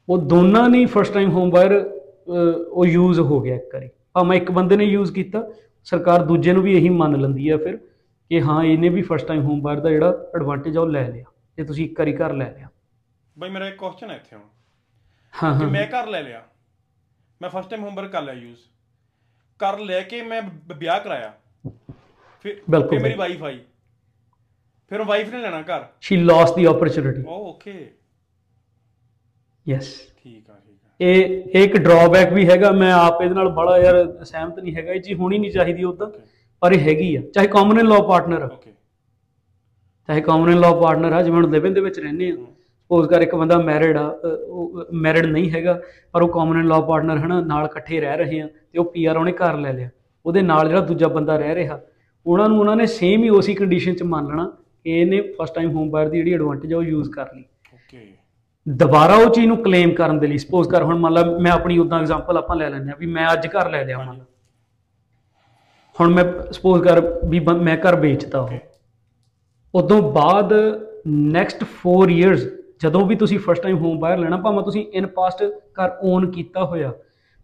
ਉਹ 0.07 0.17
ਦੋਨਾਂ 0.19 0.69
ਨੇ 0.69 0.85
ਫਰਸਟ 0.85 1.13
ਟਾਈਮ 1.13 1.29
ਹੋਮ 1.31 1.49
ਬਾਇਰ 1.49 1.73
ਉਹ 2.27 2.85
ਯੂਜ਼ 2.85 3.19
ਹੋ 3.19 3.39
ਗਿਆ 3.41 3.55
ਇੱਕ 3.55 3.73
ਵਾਰੀ। 3.73 3.89
ਭਾਵੇਂ 4.15 4.38
ਇੱਕ 4.38 4.52
ਬੰਦੇ 4.52 4.78
ਨੇ 4.78 4.84
ਯੂਜ਼ 4.86 5.12
ਕੀਤਾ। 5.13 5.43
ਸਰਕਾਰ 5.88 6.23
ਦੂਜੇ 6.26 6.54
ਨੂੰ 6.54 6.63
ਵੀ 6.63 6.76
ਇਹੀ 6.78 6.89
ਮੰਨ 6.89 7.19
ਲੈਂਦੀ 7.21 7.49
ਆ 7.49 7.58
ਫਿਰ 7.58 7.78
ਕਿ 8.32 8.41
ਹਾਂ 8.41 8.63
ਇਹਨੇ 8.63 8.89
ਵੀ 8.89 9.02
ਫਸਟ 9.02 9.28
ਟਾਈਮ 9.28 9.43
ਹੋਮ 9.43 9.62
ਬਾਇਰ 9.62 9.80
ਦਾ 9.80 9.89
ਜਿਹੜਾ 9.89 10.10
ਐਡਵਾਂਟੇਜ 10.36 10.78
ਆ 10.78 10.82
ਉਹ 10.82 10.88
ਲੈ 10.88 11.08
ਲਿਆ। 11.10 11.26
ਜੇ 11.58 11.63
ਤੁਸੀਂ 11.63 11.86
ਇੱਕ 11.86 11.99
ਵਾਰੀ 11.99 12.15
ਘਰ 12.17 12.34
ਲੈ 12.34 12.49
ਲਿਆ। 12.52 12.69
ਬਈ 13.38 13.49
ਮੇਰਾ 13.49 13.67
ਇੱਕ 13.67 13.78
ਕੁਐਸਚਨ 13.78 14.10
ਹੈ 14.12 14.15
ਇੱਥੇ 14.15 14.36
ਹੁਣ। 14.36 14.43
ਹਾਂ 15.34 15.60
ਕਿ 15.60 15.65
ਮੈਂ 15.65 15.86
ਘਰ 15.88 16.08
ਲੈ 16.08 16.21
ਲਿਆ। 16.21 16.43
ਮੈਂ 17.41 17.49
ਫਸਟ 17.49 17.69
ਟਾਈਮ 17.69 17.84
ਹੋਮ 17.84 17.95
ਬਾਇਰ 17.95 18.08
ਕਰ 18.10 18.21
ਲਿਆ 18.21 18.34
ਯੂਜ਼ 18.34 18.60
ਕਰ 19.60 19.78
ਲੈ 19.80 20.02
ਕੇ 20.04 20.21
ਮੈਂ 20.21 20.41
ਵਿਆਹ 20.78 20.99
ਕਰਾਇਆ। 20.99 21.34
ਫਿਰ 22.45 22.62
ਫਿਰ 22.89 22.99
ਮੇਰੀ 23.02 23.15
ਵਾਈਫ 23.15 23.43
ਆਈ। 23.43 23.60
ਫਿਰ 24.91 25.02
ਵਾਈਫ 25.04 25.30
ਨੇ 25.34 25.41
ਲੈਣਾ 25.41 25.62
ਘਰ। 25.62 25.86
ਸ਼ੀ 26.02 26.17
ਲਾਸਟ 26.17 26.56
ਦੀ 26.56 26.65
ਓਪਰਚ्युनिटी 26.65 27.23
ਓਕੇ 27.28 27.73
ਯੈਸ 29.65 29.95
ਠੀਕ 30.23 30.49
ਆ। 30.49 30.60
ਇਹ 30.99 31.62
ਇੱਕ 31.63 31.77
ਡਰਾਬੈਕ 31.77 32.34
ਵੀ 32.34 32.47
ਹੈਗਾ 32.49 32.71
ਮੈਂ 32.71 32.91
ਆਪ 32.93 33.21
ਇਹਦੇ 33.21 33.36
ਨਾਲ 33.36 33.49
ਬੜਾ 33.49 33.77
ਯਾਰ 33.77 33.95
ਸਹਿਮਤ 34.23 34.60
ਨਹੀਂ 34.60 34.75
ਹੈਗਾ 34.75 34.93
ਇਹ 34.93 35.01
ਚੀਜ਼ 35.01 35.19
ਹੋਣੀ 35.19 35.38
ਨਹੀਂ 35.38 35.51
ਚਾਹੀਦੀ 35.51 35.84
ਉਦਾਂ 35.84 36.08
ਪਰ 36.62 36.71
ਇਹ 36.71 36.79
ਹੈਗੀ 36.79 37.15
ਆ 37.15 37.21
ਚਾਹੇ 37.34 37.47
ਕਾਮਨ 37.47 37.86
ਲਾਅ 37.88 38.01
ਪਾਰਟਨਰ 38.08 38.41
ਆ। 38.41 38.49
ਚਾਹੇ 40.10 40.21
ਕਾਮਨ 40.21 40.60
ਲਾਅ 40.60 40.73
ਪਾਰਟਨਰ 40.82 41.13
ਆ 41.13 41.21
ਜਿਵੇਂ 41.21 41.38
ਹੁਣ 41.38 41.51
ਲਿਵਿੰਗ 41.51 41.75
ਦੇ 41.75 41.82
ਵਿੱਚ 41.82 41.99
ਰਹਿੰਦੇ 41.99 42.29
ਆ 42.32 42.36
ਸਪੋਜ਼ 42.36 43.08
ਕਰ 43.10 43.21
ਇੱਕ 43.21 43.36
ਬੰਦਾ 43.36 43.58
ਮੈਰਿਡ 43.60 43.97
ਆ 43.97 44.06
ਉਹ 44.47 44.86
ਮੈਰਿਡ 44.93 45.25
ਨਹੀਂ 45.25 45.49
ਹੈਗਾ 45.51 45.79
ਪਰ 46.13 46.21
ਉਹ 46.21 46.27
ਕਾਮਨ 46.29 46.67
ਲਾਅ 46.67 46.82
ਪਾਰਟਨਰ 46.88 47.17
ਹਨਾ 47.17 47.39
ਨਾਲ 47.41 47.65
ਇਕੱਠੇ 47.65 47.99
ਰਹਿ 47.99 48.17
ਰਹੇ 48.17 48.39
ਆ 48.41 48.47
ਤੇ 48.47 48.79
ਉਹ 48.79 48.86
ਪੀਆਰ 48.86 49.17
ਉਹਨੇ 49.17 49.32
ਘਰ 49.34 49.58
ਲੈ 49.58 49.71
ਲਿਆ 49.73 49.89
ਉਹਦੇ 50.25 50.41
ਨਾਲ 50.41 50.67
ਜਿਹੜਾ 50.67 50.82
ਦੂਜਾ 50.86 51.08
ਬੰਦਾ 51.08 51.38
ਰਹਿ 51.38 51.56
ਰਿਹਾ 51.56 51.79
ਉਹਨਾਂ 52.25 52.47
ਨੂੰ 52.49 52.60
ਉਹਨਾਂ 52.60 52.75
ਨੇ 52.75 52.86
ਸੇਮ 52.88 53.23
ਹੀ 53.23 53.29
ਉਸੇ 53.29 53.53
ਕੰਡੀਸ਼ਨ 53.53 53.93
'ਚ 53.95 54.03
ਮੰਨ 54.03 54.27
ਲੈਣਾ 54.27 54.45
ਕਿ 54.86 54.99
ਇਹਨੇ 54.99 55.21
ਫਸਟ 55.39 55.56
ਟਾਈਮ 55.56 55.71
ਹੋਮ 55.71 55.89
ਬਾਇਰ 55.89 56.10
ਦੀ 56.10 56.17
ਜਿਹੜੀ 56.17 56.34
ਐਡਵਾਂਟੇਜ 56.34 56.73
ਆ 56.73 56.77
ਉਹ 56.77 56.84
ਯੂਜ਼ 56.84 57.10
ਕਰ 57.12 57.27
ਲਈ। 57.36 57.43
ਦੁਬਾਰਾ 58.67 59.15
ਉਹ 59.15 59.30
ਚੀਜ਼ 59.30 59.47
ਨੂੰ 59.47 59.58
ਕਲੇਮ 59.63 59.93
ਕਰਨ 59.95 60.19
ਦੇ 60.19 60.28
ਲਈ 60.28 60.38
ਸਪੋਜ਼ 60.38 60.69
ਕਰ 60.69 60.84
ਹੁਣ 60.84 60.99
ਮੰਨ 60.99 61.13
ਲਾ 61.13 61.23
ਮੈਂ 61.41 61.52
ਆਪਣੀ 61.52 61.78
ਉਦਾਂ 61.78 61.99
ਐਗਜ਼ਾਮਪਲ 61.99 62.38
ਆਪਾਂ 62.38 62.56
ਲੈ 62.56 62.69
ਲੈਂਦੇ 62.69 62.91
ਆ 62.91 62.95
ਵੀ 62.99 63.06
ਮੈਂ 63.06 63.28
ਅੱਜ 63.34 63.47
ਘਰ 63.47 63.69
ਲੈ 63.69 63.84
ਲਿਆ 63.84 63.97
ਮੰਨ 63.97 64.17
ਲਾ। 64.17 64.26
ਹੁਣ 65.95 66.13
ਮੈਂ 66.13 66.23
ਸਪੋਜ਼ 66.52 66.84
ਕਰ 66.84 67.02
ਵੀ 67.30 67.39
ਮੈਂ 67.39 67.78
ਘਰ 67.78 67.95
ਵੇਚਤਾ 67.95 68.39
ਉਹ। 68.39 68.49
ਉਦੋਂ 69.73 70.02
ਬਾਅਦ 70.13 70.54
ਨੈਕਸਟ 71.08 71.63
4 71.82 72.10
ਇਅਰਸ 72.12 72.45
ਜਦੋਂ 72.82 73.06
ਵੀ 73.06 73.15
ਤੁਸੀਂ 73.15 73.39
ਫਸਟ 73.39 73.62
ਟਾਈਮ 73.63 73.78
ਹੋਮ 73.78 73.99
ਬਾਇਰ 73.99 74.17
ਲੈਣਾ 74.17 74.38
ਭਾਵੇਂ 74.38 74.63
ਤੁਸੀਂ 74.63 74.86
ਇਨ 74.93 75.08
ਪਾਸਟ 75.08 75.43
ਘਰ 75.80 75.97
ਓਨ 76.04 76.30
ਕੀਤਾ 76.32 76.63
ਹੋਇਆ 76.65 76.93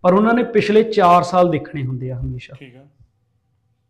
ਪਰ 0.03 0.13
ਉਹਨਾਂ 0.13 0.33
ਨੇ 0.33 0.43
ਪਿਛਲੇ 0.43 0.83
4 0.99 1.21
ਸਾਲ 1.23 1.49
ਦੇਖਣੇ 1.51 1.83
ਹੁੰਦੇ 1.83 2.11
ਆ 2.11 2.19
ਹਮੇਸ਼ਾ। 2.19 2.55
ਠੀਕ 2.59 2.75
ਆ। 2.75 2.85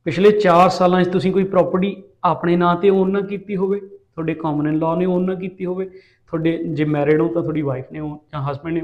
ਪਿਛਲੇ 0.06 0.30
4 0.40 0.70
ਸਾਲਾਂ 0.70 1.04
'ਚ 1.04 1.10
ਤੁਸੀਂ 1.10 1.32
ਕੋਈ 1.34 1.44
ਪ੍ਰਾਪਰਟੀ 1.44 1.96
ਆਪਣੇ 2.24 2.56
ਨਾਂ 2.56 2.76
ਤੇ 2.76 2.90
ਓਨ 2.90 3.12
ਨਾ 3.12 3.22
ਕੀਤੀ 3.22 3.56
ਹੋਵੇ 3.56 3.80
ਤੁਹਾਡੇ 3.80 4.34
ਕਾਮਨ 4.34 4.78
ਲਾਅ 4.80 4.96
ਨੇ 4.96 5.06
ਓਨ 5.06 5.26
ਨਾ 5.26 5.34
ਕੀਤੀ 5.34 5.66
ਹੋਵੇ 5.66 5.90
ਤੁਹਾਡੇ 6.32 6.58
ਜੇ 6.64 6.86
ਮੈਰਿਡ 6.86 7.22
ਹੋ 7.22 7.28
ਤਾਂ 7.28 7.42
ਤੁਹਾਡੀ 7.42 7.62
ਵਾਈਫ 7.62 7.92
ਨੇ 7.92 8.00
own 8.00 8.18
ਜਾਂ 8.32 8.42
ਹਸਬੰਡ 8.52 8.74
ਨੇ 8.74 8.82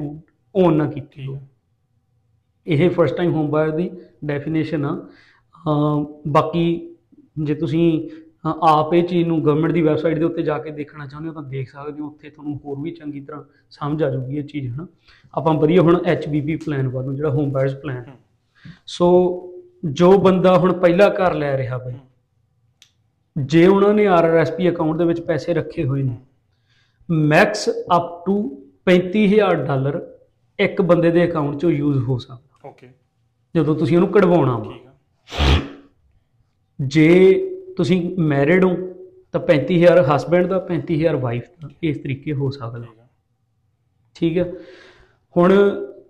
ਓਨ 0.56 0.74
ਨਾ 0.74 0.86
ਕੀਤੀ 0.86 1.34
ਆ 1.34 1.40
ਇਹ 2.68 2.90
ਫਰਸਟ 2.90 3.16
ਟਾਈਮ 3.18 3.32
ਹੋਮ 3.34 3.50
ਬਾਇਰ 3.50 3.72
ਦੀ 3.72 3.90
ਡੈਫੀਨੇਸ਼ਨ 4.26 4.86
ਆ। 4.86 4.96
ਬਾਕੀ 6.28 6.64
ਜੇ 7.40 7.56
ਤੁਸੀਂ 7.56 8.10
ਆਪ 8.64 8.94
ਇਹ 8.94 9.04
ਚੀਜ਼ 9.04 9.28
ਨੂੰ 9.28 9.44
ਗਵਰਨਮੈਂਟ 9.46 9.74
ਦੀ 9.74 9.82
ਵੈਬਸਾਈਟ 9.82 10.18
ਦੇ 10.20 10.26
ਉੱਤੇ 10.26 10.42
ਜਾ 10.44 10.58
ਕੇ 10.58 10.72
ਦੇਖਣਾ 10.72 11.06
ਚਾਹੁੰਦੇ 11.08 11.30
ਹੋ 11.30 11.34
ਤਾਂ 11.34 11.44
ਦੇਖ 11.44 11.70
ਸਕਦੇ 11.70 12.02
ਹੋ 12.02 12.08
ਉੱਥੇ 12.08 12.30
ਤੁਹਾਨੂੰ 12.30 12.60
ਹੋਰ 12.66 12.80
ਵੀ 12.80 12.92
ਚੰਗੀ 12.92 13.20
ਤਰ੍ਹਾਂ 13.22 13.44
ਸਮਝ 13.70 14.04
ਆ 14.04 14.10
ਜਾਊਗੀ 14.10 14.38
ਇਹ 14.38 14.44
ਚੀਜ਼ 14.44 14.68
ਹਨਾ। 14.74 14.88
ਆਪਾਂ 15.34 15.54
ਵਧੀਆ 15.54 15.82
ਹੁਣ 15.82 15.96
HBP 15.96 16.58
ਪਲਾਨ 16.66 16.88
ਵੱਲ 16.88 17.06
ਨੂੰ 17.06 17.16
ਜਿਹੜਾ 17.16 17.30
ਹੋਮ 17.30 17.52
ਬਾਇਰਸ 17.52 17.76
ਪਲਾਨ 17.76 18.04
ਸੋ 18.86 19.08
ਜੋ 19.86 20.12
ਬੰਦਾ 20.18 20.58
ਹੁਣ 20.58 20.74
ਪਹਿਲਾ 20.74 21.10
ਘਰ 21.10 21.34
ਲੈ 21.34 21.58
ਰਿਹਾ 21.58 21.78
ਬਈ 21.78 21.94
ਜੇ 23.36 23.68
ਉਹਨਾਂ 23.68 23.94
ਨੇ 23.94 24.06
RRSP 24.08 24.70
ਅਕਾਊਂਟ 24.70 24.98
ਦੇ 24.98 25.06
ਵਿੱਚ 25.06 25.22
ਪੈਸੇ 25.22 25.54
ਰੱਖੇ 25.54 25.84
ਹੋਏ 25.84 26.04
ਨੇ 26.04 26.18
ਮੈਕਸ 27.10 27.70
ਅਪ 27.70 28.26
ਟੂ 28.26 28.36
35000 28.90 29.66
ਡਾਲਰ 29.68 30.00
ਇੱਕ 30.60 30.82
ਬੰਦੇ 30.82 31.12
ਦੇ 31.12 31.28
ਅਕਾਊਂਟ 31.28 31.56
'ਚੋਂ 31.56 31.72
ਯੂਜ਼ 31.72 31.98
ਹੋ 32.04 32.18
ਸਕਦਾ। 32.18 32.70
ਓਕੇ 32.70 32.90
ਜਦੋਂ 33.56 33.76
ਤੁਸੀਂ 33.76 33.98
ਉਹਨੂੰ 33.98 34.10
ਕਢਵਾਉਣਾ 34.10 34.58
ਵਾ। 34.58 34.74
ਜੇ 36.80 37.34
ਤੁਸੀਂ 37.78 38.16
ਮੈਰਿਡ 38.20 38.64
ਹੋ 38.64 38.76
ਤਾਂ 39.32 39.42
35000 39.42 40.04
ਹਸਬੈਂਡ 40.10 40.48
ਦਾ 40.48 40.60
35000 40.70 41.16
ਵਾਈਫ 41.16 41.44
ਦਾ 41.62 41.70
ਇਸ 41.84 41.98
ਤਰੀਕੇ 41.98 42.34
ਹੋ 42.34 42.50
ਸਕਦਾ। 42.50 42.86
ਠੀਕ 44.16 44.38
ਹੈ 44.38 44.52
ਹੁਣ 45.36 45.54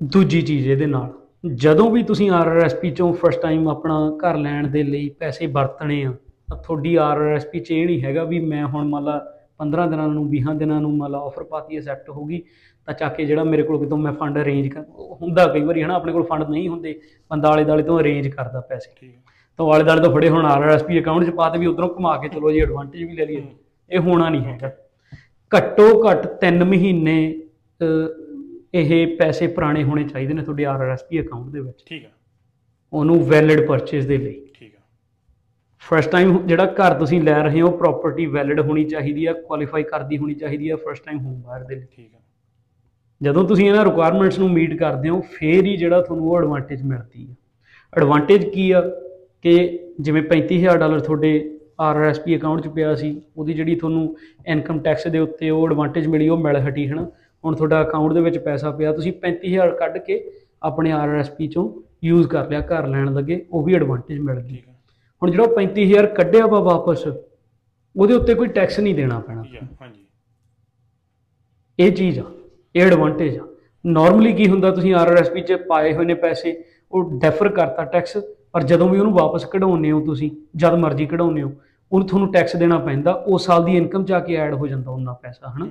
ਦੂਜੀ 0.03 0.41
ਚੀਜ਼ 0.41 0.67
ਇਹਦੇ 0.67 0.85
ਨਾਲ 0.85 1.11
ਜਦੋਂ 1.55 1.89
ਵੀ 1.91 2.03
ਤੁਸੀਂ 2.03 2.31
ਆਰਆਰਐਸਪੀ 2.31 2.91
ਚੋਂ 2.91 3.13
ਫਸਟ 3.13 3.41
ਟਾਈਮ 3.41 3.67
ਆਪਣਾ 3.69 3.95
ਘਰ 4.23 4.37
ਲੈਣ 4.37 4.67
ਦੇ 4.67 4.83
ਲਈ 4.83 5.09
ਪੈਸੇ 5.09 5.47
ਵਰਤਣੇ 5.47 6.03
ਆ 6.05 6.13
ਤਾਂ 6.49 6.57
ਤੁਹਾਡੀ 6.57 6.95
ਆਰਆਰਐਸਪੀ 6.95 7.59
ਚ 7.59 7.71
ਇਹ 7.71 7.85
ਨਹੀਂ 7.85 8.03
ਹੈਗਾ 8.03 8.23
ਵੀ 8.23 8.39
ਮੈਂ 8.39 8.65
ਹੁਣ 8.65 8.87
ਮੰਨ 8.87 9.03
ਲਾ 9.03 9.17
15 9.59 9.87
ਦਿਨਾਂ 9.89 10.07
ਨੂੰ 10.09 10.25
20 10.29 10.57
ਦਿਨਾਂ 10.57 10.79
ਨੂੰ 10.81 10.95
ਮੰਨ 10.97 11.11
ਲਾ 11.11 11.19
ਆਫਰ 11.25 11.43
ਪਾਤੀ 11.43 11.77
ਐਕਸੈਪਟ 11.77 12.09
ਹੋਗੀ 12.09 12.41
ਤਾਂ 12.87 12.93
ਚੱਕ 12.93 13.15
ਕੇ 13.15 13.25
ਜਿਹੜਾ 13.25 13.43
ਮੇਰੇ 13.43 13.63
ਕੋਲ 13.63 13.79
ਕਿਤੋਂ 13.79 13.97
ਮੈਂ 13.97 14.11
ਫੰਡ 14.13 14.37
ਅਰੇਂਜ 14.39 14.67
ਕਰ 14.67 14.83
ਹੁੰਦਾ 15.21 15.47
ਕਈ 15.47 15.61
ਵਾਰੀ 15.61 15.83
ਹਨਾ 15.83 15.95
ਆਪਣੇ 15.95 16.11
ਕੋਲ 16.13 16.23
ਫੰਡ 16.23 16.49
ਨਹੀਂ 16.49 16.67
ਹੁੰਦੇ 16.69 16.99
ਬੰਦਾ 17.31 17.49
ਆਲੇ 17.49 17.63
ਦਾਲੇ 17.63 17.83
ਤੋਂ 17.83 17.99
ਅਰੇਂਜ 17.99 18.27
ਕਰਦਾ 18.27 18.59
ਪੈਸੇ। 18.69 18.91
ਠੀਕ 18.99 19.15
ਤਾਂ 19.59 19.65
ਆਲੇ 19.73 19.83
ਦਾਲੇ 19.83 20.01
ਤੋਂ 20.01 20.11
ਫੜੇ 20.13 20.29
ਹੁਣ 20.29 20.45
ਆਰਆਰਐਸਪੀ 20.45 20.99
ਅਕਾਊਂਟ 20.99 21.23
'ਚ 21.25 21.29
ਪਾਤੇ 21.35 21.59
ਵੀ 21.59 21.65
ਉਧਰੋਂ 21.65 21.89
ਕਮਾ 21.89 22.15
ਕੇ 22.17 22.27
ਚਲੋ 22.29 22.51
ਜੀ 22.51 22.59
ਐਡਵਾਂਟੇਜ 22.61 23.03
ਵੀ 23.03 23.15
ਲੈ 23.15 23.25
ਲਈਏ। 23.25 23.43
ਇਹ 23.91 23.99
ਹੋਣਾ 23.99 24.29
ਨਹੀਂ 24.29 24.43
ਹੈਗਾ। 24.43 24.71
ਘੱਟੋ 25.51 25.87
ਘੱਟ 26.03 26.27
3 26.41 26.63
ਮਹੀਨੇ 26.65 27.17
ਇਹ 28.73 29.17
ਪੈਸੇ 29.17 29.47
ਪੁਰਾਣੇ 29.47 29.83
ਹੋਣੇ 29.83 30.03
ਚਾਹੀਦੇ 30.03 30.33
ਨੇ 30.33 30.43
ਤੁਹਾਡੇ 30.43 30.65
ਆਰਆਰਐਸਪੀ 30.65 31.21
ਅਕਾਊਂਟ 31.21 31.49
ਦੇ 31.49 31.59
ਵਿੱਚ। 31.59 31.83
ਠੀਕ 31.85 32.05
ਆ 32.05 32.09
ਉਹਨੂੰ 32.93 33.19
ਵੈਲਿਡ 33.27 33.65
ਪਰਚੇਸ 33.67 34.05
ਦੇ 34.05 34.17
ਲਈ। 34.17 34.44
ਫਸਟ 35.91 36.09
ਟਾਈਮ 36.09 36.47
ਜਿਹੜਾ 36.47 36.65
ਘਰ 36.65 36.93
ਤੁਸੀਂ 36.93 37.21
ਲੈ 37.21 37.43
ਰਹੇ 37.43 37.61
ਹੋ 37.61 37.71
ਪ੍ਰਾਪਰਟੀ 37.71 38.25
ਵੈਲਿਡ 38.25 38.59
ਹੋਣੀ 38.59 38.83
ਚਾਹੀਦੀ 38.83 39.27
ਹੈ 39.27 39.33
ਕੁਆਲੀਫਾਈ 39.33 39.83
ਕਰਦੀ 39.83 40.17
ਹੋਣੀ 40.17 40.33
ਚਾਹੀਦੀ 40.33 40.71
ਹੈ 40.71 40.75
ਫਸਟ 40.75 41.05
ਟਾਈਮ 41.05 41.19
ਹੋਮ 41.19 41.41
ਬਾਇਰ 41.41 41.63
ਦੇ 41.63 41.75
ਲਈ। 41.75 41.85
ਠੀਕ 41.91 42.15
ਆ। 42.15 42.19
ਜਦੋਂ 43.21 43.43
ਤੁਸੀਂ 43.45 43.69
ਇਹਨਾਂ 43.69 43.85
ਰਿਕੁਆਇਰਮੈਂਟਸ 43.85 44.39
ਨੂੰ 44.39 44.49
ਮੀਟ 44.49 44.79
ਕਰਦੇ 44.79 45.09
ਹੋ 45.09 45.21
ਫੇਰ 45.21 45.65
ਹੀ 45.65 45.77
ਜਿਹੜਾ 45.77 46.01
ਤੁਹਾਨੂੰ 46.01 46.31
ਉਹ 46.31 46.37
ਐਡਵਾਂਟੇਜ 46.37 46.83
ਮਿਲਦੀ 46.83 47.29
ਹੈ 47.29 47.35
ਐਡਵਾਂਟੇਜ 47.97 48.49
ਕੀ 48.49 48.71
ਆ? 48.71 48.81
ਕਿ 49.41 49.79
ਜਿਵੇਂ 49.99 50.23
35000 50.23 50.77
ਡਾਲਰ 50.77 50.99
ਤੁਹਾਡੇ 50.99 51.59
ਆਰਆਰਐਸਪੀ 51.79 52.37
ਅਕਾਊਂਟ 52.37 52.61
'ਚ 52.61 52.67
ਪਿਆ 52.67 52.95
ਸੀ 52.95 53.21
ਉਹਦੀ 53.37 53.53
ਜਿਹੜੀ 53.53 53.75
ਤੁਹਾਨੂੰ 53.75 54.17
ਇਨਕਮ 54.47 54.79
ਟੈਕਸ 54.79 55.07
ਦੇ 55.07 55.19
ਉੱਤੇ 55.19 55.49
ਉਹ 55.49 55.67
ਐਡਵਾਂਟੇਜ 55.67 56.07
ਮਿਲੀ 56.07 56.29
ਉਹ 56.29 56.37
ਮਿਲ 56.37 56.55
ਹਟੀ 56.55 56.87
ਹਨਾ? 56.87 57.11
ਹੁਣ 57.45 57.55
ਤੁਹਾਡਾ 57.55 57.81
ਅਕਾਊਂਟ 57.81 58.13
ਦੇ 58.13 58.21
ਵਿੱਚ 58.21 58.37
ਪੈਸਾ 58.37 58.71
ਪਿਆ 58.71 58.93
ਤੁਸੀਂ 58.93 59.13
35000 59.13 59.75
ਕੱਢ 59.79 59.97
ਕੇ 59.97 60.31
ਆਪਣੇ 60.63 60.91
ਆਰਆਰਐਸਪੀ 60.91 61.45
'ਚੋਂ 61.45 61.81
ਯੂਜ਼ 62.03 62.27
ਕਰ 62.27 62.49
ਲਿਆ 62.49 62.61
ਘਰ 62.61 62.87
ਲੈਣ 62.87 63.13
ਲੱਗੇ 63.13 63.45
ਉਹ 63.51 63.63
ਵੀ 63.63 63.75
ਐਡਵਾਂਟੇਜ 63.75 64.19
ਮਿਲ 64.19 64.39
ਗਈ। 64.39 64.63
ਆ। 64.69 64.74
ਹੁਣ 65.21 65.31
ਜਿਹੜਾ 65.31 65.45
35000 65.47 66.07
ਕੱਢਿਆ 66.15 66.45
ਵਾ 66.47 66.59
ਵਾਪਸ 66.59 67.07
ਉਹਦੇ 67.07 68.13
ਉੱਤੇ 68.13 68.33
ਕੋਈ 68.33 68.47
ਟੈਕਸ 68.47 68.79
ਨਹੀਂ 68.79 68.95
ਦੇਣਾ 68.95 69.19
ਪੈਣਾ। 69.19 69.43
ਹਾਂਜੀ। 69.81 70.05
ਇਹ 71.79 71.91
ਚੀਜ਼ 71.91 72.19
ਆ 72.19 72.23
ਇਹ 72.75 72.81
ਐਡਵਾਂਟੇਜ 72.81 73.37
ਆ। 73.37 73.47
ਨਾਰਮਲੀ 73.85 74.33
ਕੀ 74.33 74.47
ਹੁੰਦਾ 74.47 74.71
ਤੁਸੀਂ 74.71 74.93
ਆਰਆਰਐਸਪੀ 74.95 75.41
'ਚ 75.41 75.53
ਪਾਏ 75.53 75.93
ਹੋਏ 75.93 76.05
ਨੇ 76.05 76.13
ਪੈਸੇ 76.13 76.63
ਉਹ 76.91 77.19
ਡੈਫਰ 77.19 77.49
ਕਰਤਾ 77.49 77.83
ਟੈਕਸ 77.83 78.17
ਪਰ 78.51 78.63
ਜਦੋਂ 78.63 78.89
ਵੀ 78.89 78.99
ਉਹਨੂੰ 78.99 79.13
ਵਾਪਸ 79.13 79.45
ਕਢਾਉਂਦੇ 79.45 79.91
ਹੋ 79.91 80.05
ਤੁਸੀਂ 80.05 80.31
ਜਦ 80.55 80.73
ਮਰਜ਼ੀ 80.73 81.05
ਕਢਾਉਂਦੇ 81.05 81.41
ਹੋ 81.41 81.51
ਉਹਨੂੰ 81.91 82.07
ਤੁਹਾਨੂੰ 82.07 82.31
ਟੈਕਸ 82.31 82.55
ਦੇਣਾ 82.55 82.77
ਪੈਂਦਾ 82.79 83.11
ਉਸ 83.11 83.45
ਸਾਲ 83.45 83.63
ਦੀ 83.65 83.77
ਇਨਕਮ 83.77 84.05
'ਚ 84.05 84.11
ਆ 84.11 84.19
ਕੇ 84.19 84.35
ਐਡ 84.35 84.53
ਹੋ 84.53 84.67
ਜਾਂਦਾ 84.67 84.91
ਉਹਨਾਂ 84.91 85.13
ਪੈਸਾ 85.13 85.49
ਹਨਾ? 85.49 85.67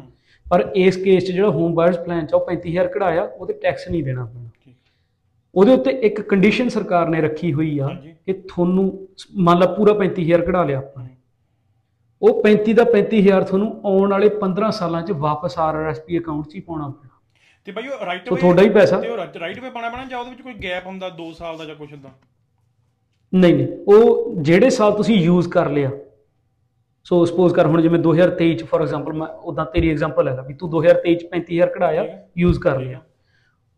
ਪਰ 0.50 0.70
ਇਸ 0.74 0.96
ਕੇਸ 0.96 1.24
'ਚ 1.24 1.30
ਜਿਹੜਾ 1.30 1.50
ਹੋਮ 1.50 1.74
ਬਾਇਰਸ 1.74 1.98
ਪਲਾਨ 1.98 2.26
'ਚ 2.26 2.34
ਉਹ 2.34 2.46
35000 2.46 2.88
ਕਢਾਇਆ 2.88 3.22
ਉਹਤੇ 3.22 3.52
ਟੈਕਸ 3.52 3.88
ਨਹੀਂ 3.88 4.04
ਦੇਣਾ 4.04 4.24
ਪੈਣਾ। 4.24 4.48
ਉਹਦੇ 5.56 5.72
ਉੱਤੇ 5.72 5.90
ਇੱਕ 5.90 6.20
ਕੰਡੀਸ਼ਨ 6.20 6.68
ਸਰਕਾਰ 6.68 7.08
ਨੇ 7.08 7.20
ਰੱਖੀ 7.20 7.52
ਹੋਈ 7.52 7.78
ਆ। 7.78 7.88
ਕਿ 8.26 8.32
ਤੁਹਾਨੂੰ 8.32 9.08
ਮੰਨ 9.36 9.58
ਲਾ 9.58 9.66
ਪੂਰਾ 9.66 9.92
35000 9.92 10.44
ਕਢਾ 10.46 10.62
ਲਿਆ 10.64 10.78
ਆਪਾਂ 10.78 11.04
ਨੇ। 11.04 11.10
ਉਹ 12.22 12.42
35 12.42 12.74
ਦਾ 12.74 12.84
35000 12.84 13.42
ਤੁਹਾਨੂੰ 13.42 13.80
ਆਉਣ 13.84 14.10
ਵਾਲੇ 14.10 14.28
15 14.28 14.70
ਸਾਲਾਂ 14.70 15.02
'ਚ 15.02 15.12
ਵਾਪਸ 15.24 15.58
ਆਰਆਰਐਸਪੀ 15.58 16.18
ਅਕਾਊਂਟ 16.18 16.46
'ਚ 16.46 16.54
ਹੀ 16.54 16.60
ਪਾਉਣਾ 16.60 16.88
ਪੈਣਾ। 16.88 17.10
ਤੇ 17.64 17.72
ਬਾਈ 17.72 17.88
ਉਹ 17.88 18.04
ਰਾਈਟ 18.06 18.28
ਸੋ 18.28 18.36
ਤੁਹਾਡਾ 18.36 18.62
ਹੀ 18.62 18.68
ਪੈਸਾ। 18.68 19.00
ਤੇ 19.00 19.08
ਉਹ 19.08 19.16
ਰਾਈਟ 19.16 19.60
ਵੇ 19.60 19.70
ਪਾਣਾ 19.70 19.88
ਪੈਣਾ 19.88 20.04
ਜਾਂ 20.04 20.18
ਉਹਦੇ 20.18 20.30
ਵਿੱਚ 20.30 20.42
ਕੋਈ 20.42 20.54
ਗੈਪ 20.62 20.86
ਹੁੰਦਾ 20.86 21.10
2 21.18 21.32
ਸਾਲ 21.32 21.58
ਦਾ 21.58 21.64
ਜਾਂ 21.64 21.74
ਕੁਝ 21.74 21.92
ਇਦਾਂ 21.92 22.10
ਨਹੀਂ 23.32 23.54
ਨਹੀਂ 23.54 23.68
ਉਹ 23.88 24.34
ਜਿਹੜੇ 24.42 24.70
ਸਾਲ 24.70 24.92
ਤੁਸੀਂ 24.92 25.16
ਯੂਜ਼ 25.16 25.48
ਕਰ 25.48 25.70
ਲਿਆ। 25.70 25.90
ਸੋ 27.04 27.24
ਸਪੋਜ਼ 27.24 27.54
ਕਰ 27.54 27.66
ਹੁਣ 27.66 27.82
ਜਿਵੇਂ 27.82 27.98
2023 27.98 28.54
ਚ 28.54 28.64
ਫੋਰ 28.64 28.82
ਐਗਜ਼ਾਮਪਲ 28.82 29.12
ਮੈਂ 29.12 29.26
ਉਦਾਂ 29.26 29.66
ਤੇਰੀ 29.66 29.90
ਐਗਜ਼ਾਮਪਲ 29.90 30.28
ਹੈਗਾ 30.28 30.42
ਵੀ 30.42 30.54
ਤੂੰ 30.54 30.70
2023 30.70 31.14
ਚ 31.14 31.26
35000 31.32 31.70
ਕਢਾਇਆ 31.74 32.04
ਯੂਜ਼ 32.38 32.60
ਕਰ 32.60 32.80
ਲਿਆ। 32.80 33.00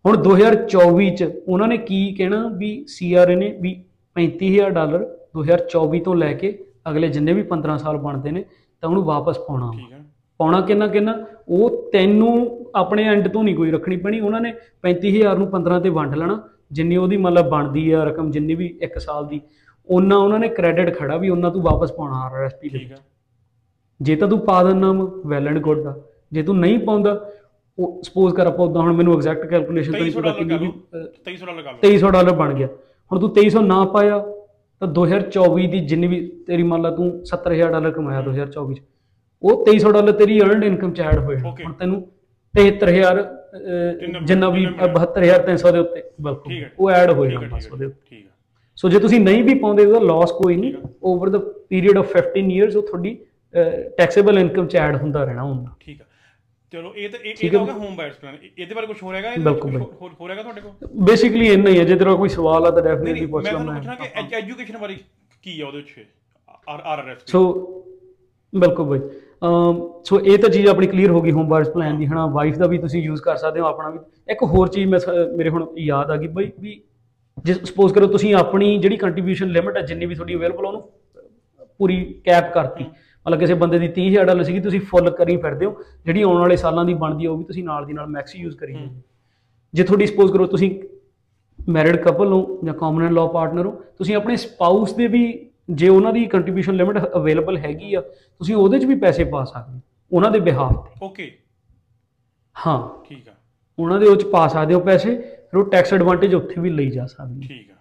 ਹੁਣ 0.07 0.17
2024 0.23 1.11
ਚ 1.11 1.33
ਉਹਨਾਂ 1.49 1.69
ਨੇ 1.69 1.77
ਕੀ 1.77 2.15
ਕਹਿਣਾ 2.15 2.49
ਵੀ 2.57 2.85
ਸੀਆਰਏ 2.89 3.35
ਨੇ 3.35 3.59
ਵੀ 3.61 3.85
35000 4.17 4.71
ਡਾਲਰ 4.71 5.17
2024 5.39 6.01
ਤੋਂ 6.01 6.15
ਲੈ 6.15 6.33
ਕੇ 6.33 6.65
ਅਗਲੇ 6.91 7.09
ਜਿੰਨੇ 7.09 7.33
ਵੀ 7.33 7.45
15 7.49 7.77
ਸਾਲ 7.77 7.97
ਬਣਦੇ 7.97 8.31
ਨੇ 8.31 8.45
ਤਾਂ 8.81 8.89
ਉਹਨੂੰ 8.89 9.05
ਵਾਪਸ 9.05 9.39
ਪਾਉਣਾ 9.39 9.67
ਵਾ। 9.67 9.73
ਠੀਕ 9.73 9.93
ਹੈ। 9.93 9.99
ਪਾਉਣਾ 10.39 10.61
ਕਿੰਨਾ 10.61 10.87
ਕਿੰਨਾ? 10.87 11.27
ਉਹ 11.49 11.91
ਤੈਨੂੰ 11.93 12.67
ਆਪਣੇ 12.75 13.05
ਐਂਡ 13.05 13.29
ਤੋਂ 13.29 13.45
ਨਹੀਂ 13.45 13.57
ਕੋਈ 13.57 13.71
ਰੱਖਣੀ 13.71 13.97
ਪੈਣੀ। 13.97 14.21
ਉਹਨਾਂ 14.21 14.41
ਨੇ 14.41 14.55
35000 14.83 15.39
ਨੂੰ 15.39 15.49
15 15.51 15.81
ਤੇ 15.81 15.89
ਵੰਡ 15.89 16.15
ਲੈਣਾ। 16.15 16.43
ਜਿੰਨੀ 16.73 16.97
ਉਹਦੀ 16.97 17.17
ਮਤਲਬ 17.17 17.49
ਬਣਦੀ 17.49 17.91
ਆ 17.91 18.05
ਰਕਮ 18.05 18.31
ਜਿੰਨੀ 18.31 18.55
ਵੀ 18.55 18.79
1 18.83 18.99
ਸਾਲ 18.99 19.27
ਦੀ 19.27 19.41
ਉਹਨਾਂ 19.91 20.19
ਉਹਨਾਂ 20.19 20.39
ਨੇ 20.39 20.49
ਕ੍ਰੈਡਿਟ 20.49 20.99
ਖੜਾ 20.99 21.17
ਵੀ 21.17 21.29
ਉਹਨਾਂ 21.29 21.51
ਤੂੰ 21.51 21.63
ਵਾਪਸ 21.63 21.93
ਪਾਉਣਾ 21.93 22.17
ਆਰਐਸਪੀ 22.17 22.69
ਦੇ 22.69 22.89
ਜੇ 24.03 24.17
ਤਾਂ 24.17 24.29
ਤੂੰ 24.29 24.39
ਪਾ 24.39 24.65
ਦਿੰਦਾ 24.65 24.93
ਵੈਲ 25.27 25.49
ਐਂਡ 25.49 25.59
ਗੁੱਡ 25.59 25.87
ਆ 25.87 26.01
ਜੇ 26.33 26.43
ਤੂੰ 26.43 26.59
ਨਹੀਂ 26.59 26.79
ਪਾਉਂਦਾ 26.79 27.31
ਉਹ 27.79 28.03
ਸਪੋਜ਼ 28.03 28.35
ਕਰ 28.35 28.47
ਆਪਾਂ 28.47 28.67
ਉਦਾਂ 28.67 28.83
ਹੁਣ 28.83 28.93
ਮੈਨੂੰ 28.93 29.15
ਐਗਜ਼ੈਕਟ 29.15 29.47
ਕੈਲਕੂਲੇਸ਼ਨ 29.47 29.93
ਤਾਂ 29.93 30.01
ਨਹੀਂ 30.01 30.13
2300 30.13 30.23
ਪਤਾ 30.23 30.39
ਕਿੰਨੀ 30.39 30.59
ਵੀ 30.59 30.67
ਲਓ। 30.67 30.73
ਅਹ, 30.73 31.07
2300 31.25 31.47
ਡਾਲਰ 31.47 31.63
ਕਰ 31.63 31.73
ਲਓ। 31.73 31.79
2300 31.83 32.11
ਡਾਲਰ 32.11 32.33
ਬਣ 32.33 32.55
ਗਿਆ। 32.55 32.67
ਹੁਣ 33.13 33.21
ਤੂੰ 33.21 33.31
2300 33.35 33.61
ਨਾ 33.61 33.85
ਪਾਇਆ 33.85 34.19
ਤਾਂ 34.81 34.89
2024 34.89 35.67
ਦੀ 35.67 35.81
ਜਿੰਨੀ 35.81 36.07
ਵੀ 36.07 36.45
ਤੇਰੀ 36.47 36.63
ਮੰਨ 36.63 36.83
ਲਾ 36.83 36.91
ਤੂੰ 36.91 37.21
70000 37.25 37.71
ਡਾਲਰ 37.73 37.91
ਕਮਾਇਆ 37.91 38.21
2024 38.23 38.75
ਚ 38.75 38.83
ਉਹ 39.43 39.65
2300 39.65 39.93
ਡਾਲਰ 39.93 40.13
ਤੇਰੀ 40.13 40.41
ਅਰਨਡ 40.41 40.65
ਇਨਕਮ 40.65 40.93
ਚ 40.93 41.01
ਐਡ 41.01 41.19
Okay. 41.19 41.65
ਹੁਣ 41.65 41.73
ਤੈਨੂੰ 41.73 42.07
73000 42.55 43.21
ਅਹ, 43.21 43.99
ਤਿੰਨ- 44.01 44.25
ਜਿੰਨਾ 44.25 44.51
ਵੀ 44.51 44.67
ਤਿੰਨ- 44.67 44.79
72300 44.79 45.73
ਦੇ 45.73 45.79
ਉੱਤੇ। 45.79 46.03
ਉਹ 46.79 46.91
ਐਡ 46.91 47.11
ਹੋ 47.11 47.27
ਜਾਣਾ 47.27 47.57
ਬਸ 47.57 47.73
ਉਹਦੇ 47.73 47.85
ਉੱਤੇ। 47.85 48.23
ਸੋ 48.75 48.89
ਜੇ 48.89 48.99
ਤੁਸੀਂ 48.99 49.21
ਨਹੀਂ 49.21 49.45
ਵੀ 49.45 49.55
ਪਾਉਂਦੇ 49.55 49.87
ਉਹਦਾ 49.87 49.99
ਲਾਸ 49.99 50.33
ਕੋਈ 50.33 50.57
ਨਹੀਂ। 50.57 50.75
Over 51.03 51.29
the 51.29 51.39
period 51.69 51.99
of 51.99 52.13
15 52.13 52.51
years 52.51 52.77
ਉਹ 52.77 52.83
ਤੁਹਾਡੀ 52.83 53.19
ਟੈਕਸੇਬਲ 53.99 54.39
ਇਨਕਮ 54.39 54.67
ਚ 54.67 54.77
ਐਡ 54.77 54.97
ਹੁੰਦਾ 54.97 55.25
ਰਹਿਣਾ 55.25 55.43
ਹੁੰਦਾ। 55.43 55.71
ਠੀਕ 55.81 56.01
ਹੈ। 56.01 56.07
ਚਲੋ 56.73 56.93
ਇਹ 56.97 57.09
ਤਾਂ 57.11 57.19
ਇਹ। 57.21 57.51
ਤਾਂ 57.51 57.59
ਹੋ। 57.61 57.65
ਗਿਆ 57.67 57.75
ਹੋਮ 57.75 57.97
ਬਾਇਰਸ 57.97 58.17
ਪਲਾਨ 58.17 58.37
ਇਹਦੇ 58.59 58.75
ਬਾਰੇ 58.75 58.87
ਕੁਝ 58.87 58.97
ਹੋ 59.03 59.13
ਰਿਹਾਗਾ 59.13 59.31
ਬਿਲਕੁਲ, 59.39 59.71
ਹੋਰ 59.71 59.81
ਬਿਲਕੁਲ। 59.81 60.11
ਹੋਰ 60.21 60.31
ਹੈਗਾ 60.31 60.43
ਤੁਹਾਡੇ 60.43 60.61
ਕੋਲ? 60.61 60.89
ਬੇਸਿਕਲੀ 61.07 61.49
ਇੰਨਾ 61.49 61.71
ਹੀ 61.71 61.79
ਹੈ 61.79 61.85
ਜੇ 61.85 61.97
ਤੇਰਾ 61.97 62.15
ਕੋਈ 62.15 62.29
ਸਵਾਲ 62.29 62.67
ਆ 62.67 62.71
ਤਾਂ 62.71 62.83
ਡੈਫੀਨਿਟਲੀ 62.83 63.27
ਪੁੱਛ 63.27 63.45
ਮੈਂ 63.45 63.53
ਲਾ 63.53 63.59
ਤੁਹਾਨੂੰ 63.59 63.75
ਮੈਂ। 63.75 63.81
ਪੁੱਛਣਾ 63.97 64.23
ਕਿ 64.23 64.35
ਐਜੂਕੇਸ਼ਨ 64.37 64.79
ਬਾਰੇ 64.79 64.97
ਕੀ 65.43 65.61
ਆ 65.61 65.67
ਉਹਦੇ 65.67 65.79
ਵਿੱਚ? 65.79 66.07
ਆਰ 66.69 66.81
ਆਰ 66.85 67.09
ਐਸ 67.11 67.31
ਸੋ 67.31 67.41
ਬਿਲਕੁਲ 68.53 68.87
ਬਈ। 68.89 68.99
ਅਮ 69.45 69.81
ਸੋ 70.05 70.19
ਇਹ 70.21 70.39
ਤਾਂ 70.39 70.49
ਚੀਜ਼ 70.51 70.67
ਆਪਣੀ 70.69 70.87
ਕਲੀਅਰ 70.87 71.11
ਹੋ 71.11 71.21
ਗਈ 71.23 71.33
ਹੋਮ 71.33 71.49
ਬਾਰਸ 71.49 71.69
ਪਲਾਨ 71.71 71.99
ਦੀ 71.99 72.07
ਹਨਾ? 72.07 72.27
ਵਾਈਫ 72.27 72.57
ਦਾ 72.59 72.67
ਵੀ 72.67 72.79
ਤੁਸੀਂ 72.79 73.03
ਯੂਜ਼ 73.03 73.23
ਕਰ 73.23 73.37
ਸਕਦੇ 73.37 73.61
ਹੋ 73.61 73.67
ਆਪਣਾ 73.67 73.91
ਵੀ। 73.91 73.99
ਇੱਕ 74.33 74.43
ਹੋਰ 74.45 74.69
ਚੀਜ਼ 74.69 74.89
ਮੈਂ 74.89 74.99
ਮੇਰੇ 75.37 75.51
ਹੁਣ 75.51 75.67
ਯਾਦ 75.79 76.11
ਆ 76.11 76.17
ਗਈ 76.17 76.27
ਬਈ 76.29 76.51
ਵੀ 76.61 76.81
ਜੇ 77.45 77.55
ਸਪੋਜ਼ 77.55 77.93
ਕਰੋ 77.95 78.07
ਤੁਸੀਂ 78.07 78.35
ਆਪਣੀ 78.35 78.77
ਜਿਹੜੀ 78.79 78.97
ਕੰਟਰੀਬਿਊਸ਼ਨ 78.97 79.49
ਲਿਮਿਟ 79.49 79.77
ਹੈ 79.77 79.83
ਜਿੰਨੀ 79.83 80.07
ਵੀ 80.07 80.15
ਤੁਹਾਡੀ 80.15 80.35
ਅਵੇਲੇਬਲ 80.35 80.67
ਉਹਨੂੰ 80.67 80.83
ਪੂਰੀ 81.81 81.97
ਕੈਪ 82.25 82.53
ਕਰਤੀ। 82.53 82.85
ਮਤਲਬ 83.27 83.41
ਕਿਸੇ 83.41 83.55
ਬੰਦੇ 83.55 83.79
ਦੀ 83.79 83.89
30000 83.89 84.25
ਡਾਲਰ 84.25 84.45
ਸੀਗੀ 84.45 84.61
ਤੁਸੀਂ 84.61 84.81
ਫੁੱਲ 84.81 85.11
ਕਰੀ 85.11 85.37
ਫਿਰਦੇ 85.37 85.67
ਹੋ। 85.67 85.81
ਜਿਹੜੀ 86.05 86.23
ਆਉਣ 86.23 86.39
ਵਾਲੇ 86.39 86.57
ਸਾਲਾਂ 86.57 86.85
ਦੀ 86.85 86.95
ਬਣਦੀ 86.95 87.27
ਉਹ 87.27 87.37
ਵੀ 87.39 87.45
ਤੁਸੀਂ 87.45 87.65
ਨਾਲ 87.65 87.87
ਦੀ 87.87 87.93
ਨਾਲ 87.93 88.07
ਮੈਕਸ 88.07 88.37
ਯੂਜ਼ 88.37 88.57
ਕਰੀ 88.57 88.75
ਹੋ। 88.75 88.81
ਜੇ 89.75 89.83
ਤੁਹਾਡੀ 89.83 90.07
ਸਪੋਜ਼ 90.07 90.33
ਕਰੋ 90.33 90.47
ਤੁਸੀਂ 90.47 90.71
ਮੈਰਿਡ 91.59 91.97
ਕਪਲ 91.97 92.33
ਹੋ 92.33 92.61
ਜਾਂ 92.65 92.75
ਕਾਮਨ 92.75 93.13
ਲਾਅ 93.13 93.29
ਪਾਰਟਨਰ 93.29 93.67
ਹੋ 93.67 93.71
ਤੁਸੀਂ 93.99 94.17
ਆਪਣੇ 94.17 94.37
ਸਪਾਊਸ 94.37 94.93
ਦੇ 94.93 95.07
ਵੀ 95.07 95.25
ਜੇ 95.71 95.89
ਉਹਨਾਂ 95.89 96.13
ਦੀ 96.13 96.25
ਕੰਟਰੀਬਿਊਸ਼ਨ 96.27 96.75
ਲਿਮਿਟ 96.75 96.99
ਅਵੇਲੇਬਲ 97.17 97.57
ਹੈਗੀ 97.59 97.95
ਆ 97.95 98.01
ਤੁਸੀਂ 98.01 98.55
ਉਹਦੇ 98.55 98.79
'ਚ 98.79 98.85
ਵੀ 98.85 98.95
ਪੈਸੇ 98.95 99.25
ਪਾ 99.25 99.45
ਸਕਦੇ 99.45 99.75
ਹੋ 99.75 99.81
ਉਹਨਾਂ 100.13 100.31
ਦੇ 100.31 100.41
ਬਿਹਾਫ 100.41 100.73
ਤੇ। 100.87 101.07
ਓਕੇ 101.07 101.31
ਹਾਂ। 102.57 102.79
ਠੀਕ 103.09 103.29
ਆ। 103.29 103.33
ਉਹਨਾਂ 103.79 103.99
ਦੇ 104.01 104.07
ਉਹ 104.07 104.17
'ਚ 104.17 104.25
ਪਾ 104.25 104.47
ਸਕਦੇ 104.49 104.75
ਹੋ 104.75 104.81
ਪੈਸੇ 104.81 105.15
ਫਿਰ 105.51 105.59
ਉਹ 105.59 105.65
ਟੈਕਸ 105.71 105.93
ਐਡਵਾਂਟੇਜ 105.95 106.35
ਉੱਥੇ 106.35 106.61
ਵੀ 106.61 106.71
ਲਈ 106.71 106.91
ਜਾ 106.91 107.07
ਸਕਦੀ 107.07 107.47
ਠੀਕ 107.49 107.71
ਆ। 107.71 107.76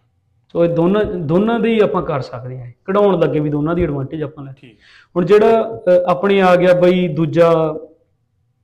ਸੋ 0.55 0.63
ਇਹ 0.65 0.69
ਦੋਨਾਂ 0.69 1.03
ਦੋਨਾਂ 1.29 1.59
ਦੇ 1.59 1.69
ਹੀ 1.73 1.79
ਆਪਾਂ 1.79 2.01
ਕਰ 2.01 2.21
ਸਕਦੇ 2.21 2.59
ਹਾਂ। 2.59 2.71
ਕਢਾਉਣ 2.85 3.19
ਲੱਗੇ 3.19 3.39
ਵੀ 3.39 3.49
ਦੋਨਾਂ 3.49 3.75
ਦੀ 3.75 3.83
ਐਡਵਾਂਟੇਜ 3.83 4.21
ਆਪਾਂ 4.23 4.43
ਲੈ। 4.43 4.51
ਠੀਕ। 4.57 4.77
ਹੁਣ 5.15 5.25
ਜਿਹੜਾ 5.25 5.81
ਆਪਣੇ 6.07 6.41
ਆ 6.41 6.55
ਗਿਆ 6.55 6.73
ਬਈ 6.73 7.07
ਦੂਜਾ 7.07 7.49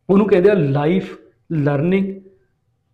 ਉਹਨੂੰ 0.09 0.27
ਕਹਿੰਦੇ 0.27 0.49
ਆ 0.49 0.53
life 0.53 1.17
learning 1.51 2.05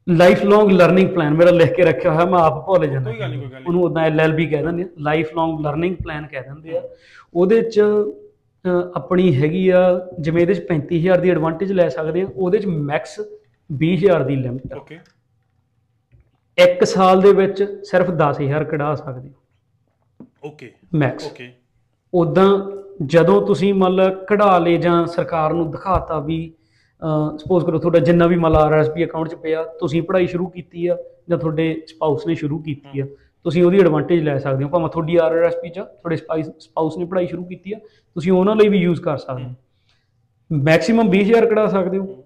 life 0.07 0.43
long 0.45 0.71
learning 0.71 1.09
plan 1.09 1.33
ਮੇਰਾ 1.33 1.51
ਲਿਖ 1.51 1.73
ਕੇ 1.73 1.83
ਰੱਖਿਆ 1.83 2.11
ਹੋਇਆ 2.13 2.25
ਮੈਂ 2.25 2.39
ਆਪ 2.39 2.65
ਭੁੱਲ 2.65 2.85
ਜਾਂਦਾ। 2.87 3.11
ਕੋਈ 3.11 3.19
ਗੱਲ 3.19 3.29
ਨਹੀਂ, 3.29 3.39
ਕੋਈ 3.41 3.49
ਗੱਲ। 3.51 3.63
ਉਹਨੂੰ 3.67 3.83
ਉਦਾਂ 3.83 4.03
ਐਲਐਲਬੀ 4.03 4.45
ਕਹਿ 4.45 4.63
ਦਿੰਦੇ 4.63 4.83
ਆ। 4.83 4.87
ਲਾਈਫ 4.99 5.33
ਲੌਂਗ 5.35 5.59
ਲਰਨਿੰਗ 5.59 5.95
ਪਲਾਨ 5.95 6.27
ਕਹਿ 6.27 6.41
ਦਿੰਦੇ 6.41 6.77
ਆ। 6.77 6.81
ਉਹਦੇ 7.33 7.61
ਚ 7.61 7.81
ਆਪਣੀ 8.95 9.35
ਹੈਗੀ 9.35 9.67
ਆ 9.69 9.81
ਜਿਵੇਂ 10.19 10.41
ਇਹਦੇ 10.41 10.53
ਚ 10.53 10.65
35000 10.69 11.21
ਦੀ 11.21 11.29
ਐਡਵਾਂਟੇਜ 11.29 11.71
ਲੈ 11.71 11.89
ਸਕਦੇ 11.89 12.21
ਆ 12.21 12.27
ਉਹਦੇ 12.35 12.59
ਚ 12.59 12.65
ਮੈਕਸ 12.65 13.19
20000 13.69 14.23
ਦੀ 14.23 14.35
ਲਿਮਿਟ 14.35 14.73
ਓਕੇ 14.73 14.97
ਇੱਕ 16.57 16.83
ਸਾਲ 16.83 17.21
ਦੇ 17.21 17.31
ਵਿੱਚ 17.33 17.63
ਸਿਰਫ 17.83 18.09
10000 18.11 18.63
ਕਢਾ 18.63 18.93
ਸਕਦੇ 18.95 19.29
ਹੋ। 19.29 20.25
ਓਕੇ। 20.45 20.71
Max 20.93 21.25
okay. 21.25 21.51
ਉਦਾਂ 22.13 22.47
ਜਦੋਂ 23.05 23.41
ਤੁਸੀਂ 23.47 23.73
ਮੰਨ 23.73 23.95
ਲਾ 23.95 24.09
ਕਢਾ 24.29 24.57
ਲੇ 24.59 24.77
ਜਾਂ 24.77 25.05
ਸਰਕਾਰ 25.05 25.53
ਨੂੰ 25.53 25.69
ਦਿਖਾਤਾ 25.71 26.19
ਵੀ 26.19 26.39
ਸਪੋਜ਼ 27.37 27.65
ਕਰੋ 27.65 27.79
ਤੁਹਾਡਾ 27.79 27.99
ਜਿੰਨਾ 27.99 28.27
ਵੀ 28.27 28.35
ਮੰਨ 28.35 28.51
ਲਾ 28.51 28.59
ਆਰਐਸਪੀ 28.59 29.05
ਅਕਾਊਂਟ 29.05 29.27
'ਚ 29.29 29.35
ਪਿਆ 29.35 29.63
ਤੁਸੀਂ 29.79 30.01
ਪੜ੍ਹਾਈ 30.03 30.27
ਸ਼ੁਰੂ 30.27 30.47
ਕੀਤੀ 30.47 30.87
ਆ 30.87 30.97
ਜਾਂ 31.29 31.37
ਤੁਹਾਡੇ 31.37 31.73
ਸਪਾਊਸ 31.87 32.25
ਨੇ 32.27 32.35
ਸ਼ੁਰੂ 32.35 32.59
ਕੀਤੀ 32.59 32.99
ਆ 32.99 33.05
ਤੁਸੀਂ 33.45 33.63
ਉਹਦੀ 33.63 33.79
ਐਡਵਾਂਟੇਜ 33.79 34.23
ਲੈ 34.23 34.37
ਸਕਦੇ 34.37 34.63
ਹੋ। 34.63 34.69
ਭਾਵੇਂ 34.69 34.89
ਤੁਹਾਡੀ 34.89 35.15
ਆਰਐਸਪੀ 35.15 35.69
'ਚ 35.69 35.79
ਤੁਹਾਡੇ 35.79 36.15
ਸਪਾਊਸ 36.15 36.97
ਨੇ 36.97 37.05
ਪੜ੍ਹਾਈ 37.05 37.27
ਸ਼ੁਰੂ 37.27 37.43
ਕੀਤੀ 37.45 37.73
ਆ 37.73 37.79
ਤੁਸੀਂ 38.15 38.31
ਉਹਨਾਂ 38.31 38.55
ਲਈ 38.55 38.67
ਵੀ 38.69 38.77
ਯੂਜ਼ 38.77 39.01
ਕਰ 39.01 39.17
ਸਕਦੇ 39.17 39.43
ਹੋ। 39.43 39.53
ਮੈਕਸਿਮਮ 40.51 41.09
20000 41.09 41.45
ਕਢਾ 41.49 41.67
ਸਕਦੇ 41.67 41.97
ਹੋ। 41.97 42.23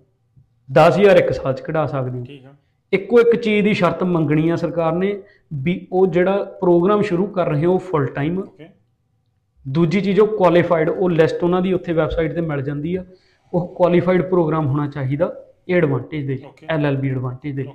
10000 0.70 1.18
ਇੱਕ 1.18 1.32
ਸਾਲ 1.34 1.54
'ਚ 1.54 1.62
ਕਢਾ 1.62 1.86
ਸਕਦੇ 1.86 2.20
ਹੋ। 2.20 2.24
ਠੀਕ 2.26 2.46
ਆ। 2.46 2.54
ਇੱਕੋ 2.94 3.20
ਇੱਕ 3.20 3.36
ਚੀਜ਼ 3.36 3.64
ਦੀ 3.66 3.74
ਸ਼ਰਤ 3.74 4.04
ਮੰਗਣੀ 4.04 4.50
ਆ 4.50 4.56
ਸਰਕਾਰ 4.56 4.94
ਨੇ 4.94 5.22
ਵੀ 5.54 5.88
ਉਹ 5.92 6.08
ਜਿਹੜਾ 6.08 6.44
ਪ੍ਰੋਗਰਾਮ 6.62 7.02
ਸ਼ੁਰੂ 7.02 7.26
ਕਰ 7.28 7.50
ਰਹੇ 7.50 7.66
ਹੋ 7.66 7.78
ਫੁੱਲ 7.78 8.06
ਟਾਈਮ 8.06 8.42
ਦੂਜੀ 9.66 10.02
ਚੀਜ਼ 10.02 10.20
ਉਹ 10.20 10.28
ਕੁਆਲੀਫਾਈਡ 10.28 10.90
ਉਹ 10.90 11.10
ਲਿਸਟ 11.10 11.44
ਉਹਨਾਂ 11.44 11.62
ਦੀ 11.62 11.74
ਉੱਥੇ 11.74 11.94
ਵੈਬਸਾਈਟ 11.94 12.34
ਤੇ 12.36 12.42
ਮਿਲ 12.42 12.62
ਜਾਂਦੀ 12.62 12.96
ਆ। 12.96 13.04
ਉਹ 13.54 13.68
ਕੁਆਲੀਫਾਈਡ 13.76 14.22
ਪ੍ਰੋਗਰਾਮ 14.22 14.68
ਹੋਣਾ 14.68 14.88
ਚਾਹੀਦਾ 14.88 15.34
ਇਹ 15.70 15.76
ਐਡਵਾਂਟੇਜ 15.76 16.28
ਦੇ. 16.28 16.38
ਐਲਐਲਬੀ 16.70 17.10
ਐਡਵਾਂਟੇਜ 17.10 17.56
ਦੇ 17.56 17.68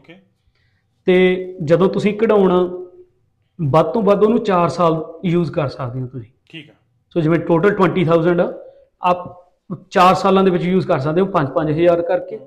ਤੇ 1.06 1.56
ਜਦੋਂ 1.64 1.88
ਤੁਸੀਂ 1.88 2.14
ਕਢਾਉਣਾ 2.18 2.62
ਵੱਧ 3.58 3.86
ਤੋਂ 3.86 4.02
ਵੱਧ 4.02 4.22
ਉਹਨੂੰ 4.24 4.38
4 4.44 4.68
ਸਾਲ 4.68 5.02
ਯੂਜ਼ 5.24 5.52
ਕਰ 5.52 5.68
ਸਕਦੇ 5.68 6.00
ਹੋ 6.00 6.06
ਤੁਸੀਂ। 6.06 6.30
ਠੀਕ 6.50 6.70
ਆ। 6.70 6.74
ਸੋ 7.10 7.20
ਜਿਵੇਂ 7.20 7.38
ਟੋਟਲ 7.38 7.74
20000 7.74 8.40
ਆ 8.40 8.52
ਆਪ 9.02 9.24
4 9.90 10.14
ਸਾਲਾਂ 10.14 10.44
ਦੇ 10.44 10.50
ਵਿੱਚ 10.50 10.64
ਯੂਜ਼ 10.64 10.86
ਕਰ 10.86 10.98
ਸਕਦੇ 10.98 11.20
ਹੋ 11.20 11.26
5-5000 11.26 12.02
ਕਰਕੇ। 12.02 12.38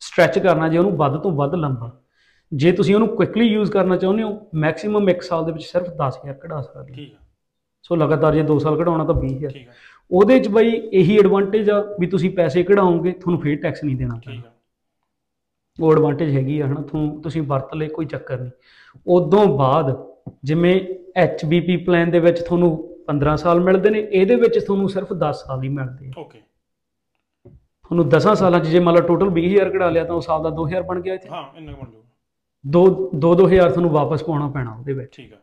ਸਟ੍ਰੈਚ 0.00 0.38
ਕਰਨਾ 0.38 0.68
ਜੇ 0.68 0.78
ਉਹਨੂੰ 0.78 0.96
ਵੱਧ 0.96 1.16
ਤੋਂ 1.16 1.32
ਵੱਧ 1.32 1.54
ਲੰਬਾ। 1.54 2.00
ਜੇ 2.52 2.72
ਤੁਸੀਂ 2.72 2.94
ਉਹਨੂੰ 2.94 3.08
ਕੁਇਕਲੀ 3.08 3.46
ਯੂਜ਼ 3.46 3.70
ਕਰਨਾ 3.70 3.96
ਚਾਹੁੰਦੇ 3.96 4.22
ਹੋ 4.22 4.48
ਮੈਕਸਿਮਮ 4.54 5.10
1 5.10 5.20
ਸਾਲ 5.20 5.44
ਦੇ 5.44 5.52
ਵਿੱਚ 5.52 5.64
ਸਿਰਫ 5.64 5.88
10000 5.96 6.32
ਕਢਾ 6.32 6.60
ਸਕਦੇ 6.60 6.92
ਹੋ। 6.92 6.94
ਠੀਕ 6.94 7.14
ਆ। 7.14 7.18
ਸੋ 7.82 7.96
ਲਗਾਤਾਰ 7.96 8.34
ਜੇ 8.34 8.42
2 8.42 8.58
ਸਾਲ 8.58 8.76
ਕਢਾਉਣਾ 8.76 9.04
ਤਾਂ 9.04 9.14
20000 9.14 9.52
ਠੀਕ 9.52 9.68
ਆ। 9.68 9.72
ਉਹਦੇ 10.10 10.40
ਚ 10.40 10.48
ਬਈ 10.48 10.70
ਇਹੀ 10.70 11.18
ਐਡਵਾਂਟੇਜ 11.18 11.70
ਆ 11.70 11.96
ਵੀ 12.00 12.06
ਤੁਸੀਂ 12.06 12.30
ਪੈਸੇ 12.30 12.62
ਕਢਾਓਗੇ 12.62 13.12
ਤੁਹਾਨੂੰ 13.12 13.40
ਫੇਰ 13.40 13.56
ਟੈਕਸ 13.56 13.84
ਨਹੀਂ 13.84 13.96
ਦੇਣਾ 13.96 14.18
ਠੀਕ 14.18 14.46
ਆ। 14.46 14.50
ਉਹ 15.80 15.92
ਐਡਵਾਂਟੇਜ 15.92 16.36
ਹੈਗੀ 16.36 16.60
ਆ 16.60 16.66
ਹਨਾ? 16.66 16.82
ਤੁਹਾਨੂੰ 16.82 17.22
ਤੁਸੀਂ 17.22 17.42
ਵਰਤ 17.42 17.74
ਲੈ 17.74 17.88
ਕੋਈ 17.88 18.06
ਚੱਕਰ 18.06 18.40
ਨਹੀਂ। 18.40 18.50
ਉਦੋਂ 19.06 19.46
ਬਾਅਦ 19.46 20.06
ਜਿਵੇਂ 20.44 20.80
HBP 21.20 21.84
ਪਲਾਨ 21.86 22.10
ਦੇ 22.10 22.18
ਵਿੱਚ 22.18 22.40
ਤੁਹਾਨੂੰ 22.40 22.98
15 23.06 23.36
ਸਾਲ 23.36 23.60
ਮਿਲਦੇ 23.60 23.90
ਨੇ 23.90 24.08
ਇਹਦੇ 24.12 24.34
ਵਿੱਚ 24.34 24.58
ਤੁਹਾਨੂੰ 24.58 24.88
ਸਿਰਫ 24.88 25.12
10 25.12 25.32
ਸਾਲ 25.32 25.62
ਹੀ 25.62 25.68
ਮਿਲਦੇ 25.68 26.08
ਆ। 26.08 26.10
ਓਕੇ 26.18 26.40
ਤੁਹਾਨੂੰ 27.90 28.08
10 28.08 28.34
ਸਾਲਾਂ 28.34 28.60
'ਚ 28.60 28.66
ਜੇ 28.66 28.80
ਮੰਨ 28.80 28.94
ਲਓ 28.94 29.00
ਟੋਟਲ 29.02 29.30
20000 29.30 29.70
ਕਢਾ 29.70 29.90
ਲਿਆ 29.90 30.04
ਤਾਂ 30.04 30.14
ਉਹ 30.14 30.20
ਸਾਲ 30.20 30.42
ਦਾ 30.42 30.50
2000 30.50 30.82
ਬਣ 30.82 31.00
ਗਿਆ 31.00 31.14
ਇੱਥੇ। 31.14 31.28
ਹਾਂ 31.28 31.44
ਇੰਨਾ 31.56 31.72
ਬਣ 31.72 31.90
ਜਾਊਗਾ। 31.90 32.04
ਦੋ 32.64 33.10
2-2000 33.18 33.68
ਤੁਹਾਨੂੰ 33.70 33.90
ਵਾਪਸ 33.90 34.22
ਪਾਉਣਾ 34.22 34.48
ਪੈਣਾ 34.48 34.70
ਉਹਦੇ 34.70 34.92
ਵਿੱਚ। 34.92 35.16
ਠੀਕ 35.16 35.32
ਆ। 35.32 35.36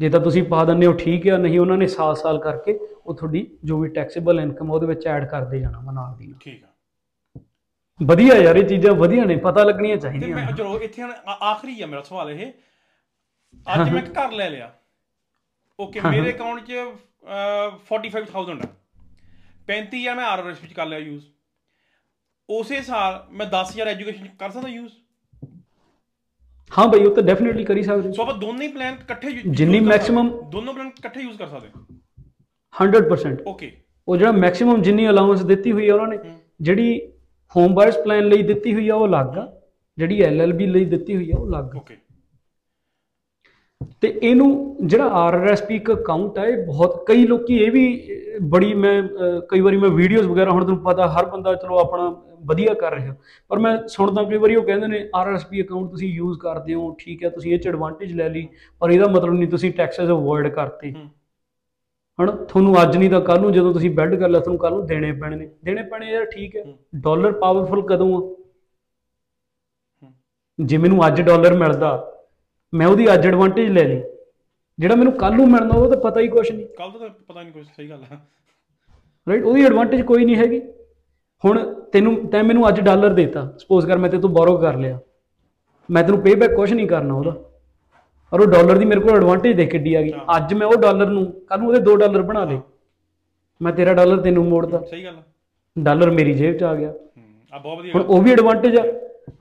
ਜੇ 0.00 0.08
ਤਾਂ 0.08 0.20
ਤੁਸੀਂ 0.20 0.42
ਪਾ 0.42 0.64
ਦਿੰਦੇ 0.64 0.86
ਹੋ 0.86 0.92
ਠੀਕ 0.92 1.28
ਆ 1.28 1.36
ਨਹੀਂ 1.36 1.58
ਉਹਨਾਂ 1.60 1.76
ਨੇ 1.76 1.86
ਸਾਲ-ਸਾਲ 1.86 2.38
ਕਰਕੇ 2.38 2.78
ਉਹ 3.06 3.14
ਤੁਹਾਡੀ 3.14 3.58
ਜੋ 3.64 3.78
ਵੀ 3.78 3.88
ਟੈਕਸੇਬਲ 3.88 4.40
ਇਨਕਮ 4.40 4.70
ਉਹਦੇ 4.70 4.86
ਵਿੱਚ 4.86 5.06
ਐਡ 5.06 5.24
ਕਰਦੇ 5.28 5.60
ਜਾਣਾ 5.60 5.80
ਵਾ 5.80 5.92
ਨਾਲ 5.92 6.16
ਦੀ। 6.16 6.26
ਨਾਲ 6.26 6.38
ਠੀਕ 6.40 6.64
ਆ। 6.64 6.68
ਵਧੀਆ 8.00 8.34
ਯਾਰ 8.34 8.56
ਇਹ 8.56 8.64
ਚੀਜ਼ਾਂ 8.68 8.92
ਵਧੀਆ 8.94 9.24
ਨੇ 9.24 9.36
ਪਤਾ 9.36 9.64
ਲੱਗਣੀਆਂ 9.64 9.96
ਤੇ 9.96 10.02
ਚਾਹੀਦੀਆਂ 10.02 10.36
ਮੈਂ 10.36 10.46
ਨੇ। 10.46 10.52
ਚਲੋ 10.52 10.78
ਇੱਥੇ 10.80 11.02
ਹੁਣ 11.02 11.12
ਆਖਰੀ 11.42 11.82
ਆ 11.82 11.86
ਮੇਰਾ 11.86 12.02
ਸਵਾਲ 12.02 12.30
ਇਹ। 12.30 12.52
ਅੱਜ 13.74 13.90
ਮੈਂ 13.90 14.02
ਇੱਕ 14.02 14.12
ਘਰ 14.18 14.32
ਲੈ 14.32 14.48
ਲਿਆ। 14.50 14.72
ਓਕੇ 15.78 16.00
ਮੇਰੇ 16.00 16.30
ਅਕਾਊਂਟ 16.32 16.60
'ਚ 16.60 16.72
ਅਹ, 16.72 17.76
45000 17.90 18.62
ਆ। 18.62 18.68
35000 19.68 20.16
ਮੈਂ 20.16 20.24
ਆਰਆਰਐਸ 20.24 20.62
ਵਿੱਚ 20.62 20.72
ਕਰ 20.72 20.86
ਲਿਆ 20.86 20.98
ਯੂਜ਼ 20.98 21.24
ਉਸੇ 22.48 22.80
ਸਾਲ 22.82 23.22
ਮੈਂ 23.32 23.46
10000 23.48 23.88
ਐਜੂਕੇਸ਼ਨ 23.88 24.26
ਕਰ 24.38 24.50
ਸਕਦਾ 24.50 24.68
ਯੂਜ਼ 24.68 24.92
ਹਾਂ 26.70 26.86
ਬਈ 26.88 27.04
ਉਹ 27.04 27.14
ਤਾਂ 27.14 27.22
ਡੈਫੀਨਿਟਲੀ 27.22 27.64
ਕਰੀ 27.64 27.82
ਸਕਦੇ 27.82 28.08
ਹੋ। 28.08 28.12
ਸੋ 28.12 28.22
ਆਪਾਂ 28.22 28.34
ਦੋਨੇ 28.34 28.66
ਹੀ 28.66 28.72
ਪਲਾਨ 28.72 28.94
ਇਕੱਠੇ 28.94 29.30
ਜਿੰਨੀ 29.30 29.80
ਸਕਦੇ। 29.80 30.22
ਦੋਨੋਂ 30.52 30.74
ਪਲਾਨ 30.74 30.86
ਇਕੱਠੇ 30.88 31.20
ਯੂਜ਼ 31.20 31.38
ਕਰ 31.38 31.46
ਸਕਦੇ 31.48 31.68
100% 32.74 33.42
ਓਕੇ 33.46 33.70
ਉਹ 34.08 34.16
ਜਿਹੜਾ 34.16 34.32
ਮੈਕਸਿਮਮ 34.34 34.82
ਜਿੰਨੀ 34.82 35.08
ਅਲਾਉਂਸ 35.08 35.42
ਦਿੱਤੀ 35.44 35.72
ਹੋਈ 35.72 35.88
ਆ 35.88 35.94
ਉਹਨਾਂ 35.94 36.06
ਨੇ 36.08 36.18
ਜਿਹੜੀ 36.60 37.00
ਹੋਮ 37.54 37.74
ਬਾਇਰਸ 37.74 37.96
ਪਲਾਨ 37.98 38.28
ਲਈ 38.28 38.42
ਦਿੱਤੀ 38.42 38.74
ਹੋਈ 38.74 38.88
ਆ 38.88 38.94
ਉਹ 38.94 39.06
ਅਲੱਗ 39.06 39.36
ਆ। 39.38 39.46
ਜਿਹੜੀ 39.98 40.20
ਐਲਐਲਬੀ 40.22 40.66
ਲਈ 40.66 40.84
ਦਿੱਤੀ 40.84 41.16
ਹੋਈ 41.16 41.30
ਆ 41.30 41.36
ਉਹ 41.38 41.48
ਅਲੱਗ 41.48 41.74
ਓਕੇ 41.76 41.96
ਤੇ 44.02 44.08
ਇਹਨੂੰ 44.22 44.76
ਜਿਹੜਾ 44.82 45.04
ਆਰਆਰਐਸਪੀ 45.16 45.74
ਇੱਕ 45.76 45.90
ਅਕਾਊਂਟ 45.92 46.38
ਹੈ 46.38 46.44
ਇਹ 46.46 46.66
ਬਹੁਤ 46.66 47.04
ਕਈ 47.06 47.26
ਲੋਕੀ 47.26 47.56
ਇਹ 47.56 47.70
ਵੀ 47.72 47.84
ਬੜੀ 48.50 48.72
ਮੈਂ 48.74 49.02
ਕਈ 49.50 49.60
ਵਾਰੀ 49.60 49.76
ਮੈਂ 49.76 49.88
ਵੀਡੀਓਜ਼ 49.90 50.26
ਵਗੈਰਾ 50.28 50.50
ਹੁਣ 50.50 50.64
ਤੁਹਾਨੂੰ 50.64 50.82
ਪਤਾ 50.84 51.06
ਹਰ 51.08 51.26
ਬੰਦਾ 51.26 51.54
ਚਲੋ 51.54 51.78
ਆਪਣਾ 51.78 52.08
ਵਧੀਆ 52.44 52.74
ਕਰ 52.74 52.92
ਰਿਹਾ 52.94 53.16
ਪਰ 53.48 53.58
ਮੈਂ 53.58 53.88
ਸੁਣਦਾ 53.88 54.22
ਕਈ 54.22 54.36
ਵਾਰੀ 54.36 54.56
ਉਹ 54.56 54.62
ਕਹਿੰਦੇ 54.64 54.86
ਨੇ 54.86 55.08
ਆਰਆਰਐਸਪੀ 55.14 55.62
ਅਕਾਊਂਟ 55.62 55.90
ਤੁਸੀਂ 55.90 56.08
ਯੂਜ਼ 56.14 56.38
ਕਰਦੇ 56.38 56.74
ਹੋ 56.74 56.96
ਠੀਕ 56.98 57.24
ਹੈ 57.24 57.28
ਤੁਸੀਂ 57.30 57.54
ਇਹ 57.54 57.58
ਚ 57.58 57.66
ਐਡਵਾਂਟੇਜ 57.68 58.12
ਲੈ 58.12 58.28
ਲਈ 58.28 58.48
ਪਰ 58.80 58.90
ਇਹਦਾ 58.90 59.06
ਮਤਲਬ 59.06 59.34
ਨਹੀਂ 59.34 59.48
ਤੁਸੀਂ 59.48 59.72
ਟੈਕਸਸ 59.72 60.10
ਅਵੋਇਡ 60.10 60.48
ਕਰਤੇ। 60.48 60.92
ਹੂੰ। 60.92 61.10
ਹਣ 62.18 62.30
ਤੁਹਾਨੂੰ 62.30 62.82
ਅੱਜ 62.82 62.96
ਨਹੀਂ 62.96 63.10
ਤਾਂ 63.10 63.20
ਕੱਲ 63.20 63.40
ਨੂੰ 63.40 63.52
ਜਦੋਂ 63.52 63.72
ਤੁਸੀਂ 63.72 63.90
ਬਿਲਡ 63.90 64.14
ਕਰ 64.14 64.28
ਲਿਆ 64.28 64.40
ਤੁਹਾਨੂੰ 64.40 64.58
ਕੱਲ 64.60 64.72
ਨੂੰ 64.72 64.86
ਦੇਣੇ 64.86 65.12
ਪੈਣੇ 65.12 65.36
ਨੇ। 65.36 65.50
ਦੇਣੇ 65.64 65.82
ਪੈਣੇ 65.82 66.10
ਯਾਰ 66.12 66.24
ਠੀਕ 66.24 66.56
ਹੈ। 66.56 66.64
ਡਾਲਰ 66.94 67.32
ਪਾਵਰਫੁਲ 67.32 67.86
ਕਦੋਂ 67.86 68.22
ਆ? 68.22 68.34
ਜੇ 70.60 70.78
ਮੈਨੂੰ 70.78 71.06
ਅੱਜ 71.06 71.22
ਡਾਲਰ 71.22 71.54
ਮਿਲਦਾ 71.54 72.12
ਮੈਂ 72.74 72.86
ਉਹਦੀ 72.86 73.14
ਅੱਜ 73.14 73.26
ਐਡਵਾਂਟੇਜ 73.26 73.70
ਲੈ 73.70 73.84
ਲਈ। 73.84 74.02
ਜਿਹੜਾ 74.78 74.94
ਮੈਨੂੰ 74.94 75.12
ਕੱਲ 75.12 75.34
ਨੂੰ 75.34 75.50
ਮਿਲਣਾ 75.50 75.74
ਉਹ 75.74 75.88
ਤਾਂ 75.88 75.96
ਪਤਾ 75.96 76.20
ਹੀ 76.20 76.28
ਕੁਛ 76.28 76.52
ਨਹੀਂ। 76.52 76.66
ਕੱਲ 76.66 76.90
ਤਾਂ 76.90 77.08
ਪਤਾ 77.08 77.42
ਨਹੀਂ 77.42 77.52
ਕੁਝ 77.52 77.66
ਸਹੀ 77.66 77.90
ਗੱਲ 77.90 78.04
ਆ। 78.12 78.18
ਰਾਈਟ 79.28 79.44
ਉਹਦੀ 79.44 79.64
ਐਡਵਾਂਟੇਜ 79.64 80.02
ਕੋਈ 80.02 80.24
ਨਹੀਂ 80.24 80.36
ਹੈਗੀ। 80.36 80.60
ਹੁਣ 81.44 81.58
ਤੈਨੂੰ 81.92 82.14
ਤੈਂ 82.30 82.42
ਮੈਨੂੰ 82.44 82.68
ਅੱਜ 82.68 82.80
ਡਾਲਰ 82.80 83.12
ਦੇਤਾ। 83.14 83.46
ਸਪੋਜ਼ 83.58 83.86
ਕਰ 83.86 83.98
ਮੈਂ 83.98 84.10
ਤੇ 84.10 84.18
ਤੂੰ 84.18 84.32
ਬੋਰੋ 84.32 84.56
ਕਰ 84.58 84.76
ਲਿਆ। 84.76 84.98
ਮੈਂ 85.88 86.02
ਤੈਨੂੰ 86.04 86.20
ਪੇ 86.22 86.34
ਬੈਕ 86.34 86.54
ਕੁਝ 86.56 86.72
ਨਹੀਂ 86.72 86.86
ਕਰਨਾ 86.88 87.14
ਉਹਦਾ। 87.14 87.34
ਔਰ 88.32 88.40
ਉਹ 88.40 88.46
ਡਾਲਰ 88.46 88.78
ਦੀ 88.78 88.84
ਮੇਰੇ 88.84 89.00
ਕੋਲ 89.00 89.16
ਐਡਵਾਂਟੇਜ 89.16 89.56
ਦੇਖ 89.56 89.70
ਕਿੱਡੀ 89.70 89.94
ਆ 89.94 90.02
ਗਈ। 90.02 90.12
ਅੱਜ 90.36 90.54
ਮੈਂ 90.54 90.66
ਉਹ 90.66 90.76
ਡਾਲਰ 90.82 91.06
ਨੂੰ 91.06 91.24
ਕੱਲ 91.48 91.60
ਨੂੰ 91.60 91.68
ਉਹਦੇ 91.68 91.80
2 91.82 91.96
ਡਾਲਰ 91.96 92.22
ਬਣਾ 92.22 92.44
ਲੇ 92.44 92.60
ਮੈਂ 93.60 93.72
ਤੇਰਾ 93.72 93.92
ਡਾਲਰ 93.94 94.20
ਤੈਨੂੰ 94.22 94.44
ਮੋੜਦਾ 94.44 94.80
ਸਹੀ 94.80 95.04
ਗੱਲ 95.04 95.16
ਡਾਲਰ 95.76 96.10
ਮੇਰੀ 96.10 96.32
ਜੇਬ 96.34 96.56
'ਚ 96.58 96.62
ਆ 96.62 96.74
ਗਿਆ। 96.74 96.92
ਆ 97.52 97.58
ਬਹੁਤ 97.58 97.78
ਵਧੀਆ 97.78 97.92
ਹੁਣ 97.94 98.02
ਉਹ 98.02 98.22
ਵੀ 98.22 98.32
ਐਡਵਾਂਟੇਜ 98.32 98.76
ਆ। 98.76 98.82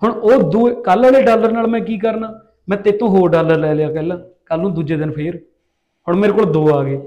ਹੁਣ 0.03 0.11
ਉਹ 0.11 0.51
ਦੋ 0.51 0.67
ਕੱਲ 0.83 1.01
ਵਾਲੇ 1.03 1.21
ਡਾਲਰ 1.23 1.51
ਨਾਲ 1.51 1.67
ਮੈਂ 1.67 1.79
ਕੀ 1.81 1.97
ਕਰਨਾ? 1.99 2.33
ਮੈਂ 2.69 2.77
ਤੇਤੋਂ 2.77 3.09
ਹੋਰ 3.09 3.29
ਡਾਲਰ 3.29 3.57
ਲੈ 3.57 3.73
ਲਿਆ 3.73 3.91
ਕੱਲ 3.93 4.17
ਕੱਲ 4.45 4.59
ਨੂੰ 4.59 4.73
ਦੂਜੇ 4.73 4.95
ਦਿਨ 4.97 5.11
ਫੇਰ। 5.11 5.39
ਹੁਣ 6.07 6.15
ਮੇਰੇ 6.15 6.33
ਕੋਲ 6.33 6.51
ਦੋ 6.51 6.67
ਆ 6.75 6.83
ਗਏ। 6.83 6.99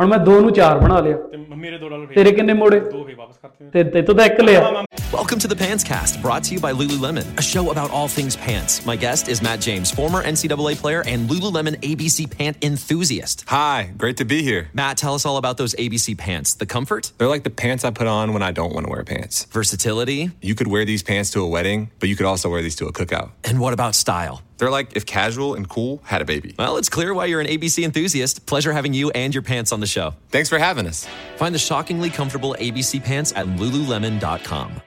ਹੁਣ 0.00 0.06
ਮੈਂ 0.08 0.18
ਦੋ 0.18 0.40
ਨੂੰ 0.40 0.52
ਚਾਰ 0.52 0.78
ਬਣਾ 0.78 0.98
ਲਿਆ 1.00 1.16
ਤੇ 1.32 1.36
ਮੇਰੇ 1.56 1.76
2 1.84 1.88
ਡਾਲਰ 1.90 2.06
ਤੇਰੇ 2.14 2.30
ਕਿੰਨੇ 2.36 2.52
ਮੋੜੇ 2.60 2.78
ਦੋ 2.80 3.04
ਫੇ 3.06 3.14
ਵਾਪਸ 3.14 3.36
ਕਰਤੇ 3.42 3.68
ਤੇ 3.72 3.82
ਤੇਤੋਂ 3.90 4.14
ਤਾਂ 4.14 4.26
ਇੱਕ 4.26 4.40
ਲਿਆ 4.40 4.84
Welcome 5.14 5.40
to 5.42 5.48
the 5.50 5.56
Pants 5.58 5.84
Cast, 5.88 6.16
brought 6.22 6.46
to 6.46 6.54
you 6.54 6.60
by 6.62 6.70
Lululemon, 6.78 7.26
a 7.40 7.42
show 7.48 7.62
about 7.72 7.92
all 7.98 8.08
things 8.14 8.36
pants. 8.46 8.74
My 8.88 8.94
guest 9.04 9.28
is 9.34 9.40
Matt 9.46 9.60
James, 9.66 9.92
former 9.98 10.22
NCAA 10.30 10.72
player 10.80 11.02
and 11.12 11.30
Lululemon 11.34 11.76
ABC 11.88 12.26
pant 12.32 12.66
enthusiast. 12.68 13.44
Hi, 13.52 13.76
great 14.04 14.18
to 14.22 14.26
be 14.32 14.38
here. 14.48 14.64
Matt, 14.80 15.00
tell 15.04 15.18
us 15.20 15.26
all 15.30 15.38
about 15.42 15.60
those 15.62 15.76
ABC 15.84 16.16
pants. 16.24 16.54
The 16.64 16.68
comfort, 16.74 17.10
They're 17.18 17.30
like 17.34 17.46
the 17.48 17.54
pants 17.62 17.86
I 17.90 17.92
put 18.00 18.10
on 18.14 18.34
when 18.38 18.46
I 18.48 18.50
don't 18.60 18.74
want 18.78 18.88
to 18.90 18.92
wear 18.96 19.04
pants. 19.12 19.44
versatility, 19.58 20.18
You 20.50 20.56
could 20.62 20.72
wear 20.76 20.84
these 20.92 21.06
pants 21.12 21.30
to 21.36 21.44
a 21.46 21.48
wedding, 21.56 21.86
but 22.00 22.12
you 22.14 22.16
could 22.22 22.30
also 22.32 22.52
wear 22.56 22.64
these 22.68 22.80
to 22.82 22.90
a 22.92 22.96
cookout. 23.00 23.30
and 23.52 23.64
what 23.66 23.78
about 23.80 24.00
style? 24.02 24.42
They're 24.59 24.69
like 24.69 24.95
if 24.95 25.05
casual 25.05 25.55
and 25.55 25.67
cool 25.67 26.01
had 26.05 26.21
a 26.21 26.25
baby. 26.25 26.53
Well, 26.59 26.77
it's 26.77 26.89
clear 26.89 27.13
why 27.13 27.25
you're 27.25 27.41
an 27.41 27.47
ABC 27.47 27.83
enthusiast. 27.83 28.45
Pleasure 28.45 28.71
having 28.73 28.93
you 28.93 29.09
and 29.11 29.33
your 29.33 29.41
pants 29.41 29.71
on 29.71 29.79
the 29.79 29.87
show. 29.87 30.13
Thanks 30.29 30.49
for 30.49 30.59
having 30.59 30.85
us. 30.85 31.07
Find 31.37 31.55
the 31.55 31.59
shockingly 31.59 32.09
comfortable 32.09 32.55
ABC 32.59 33.03
pants 33.03 33.33
at 33.35 33.47
lululemon.com. 33.47 34.81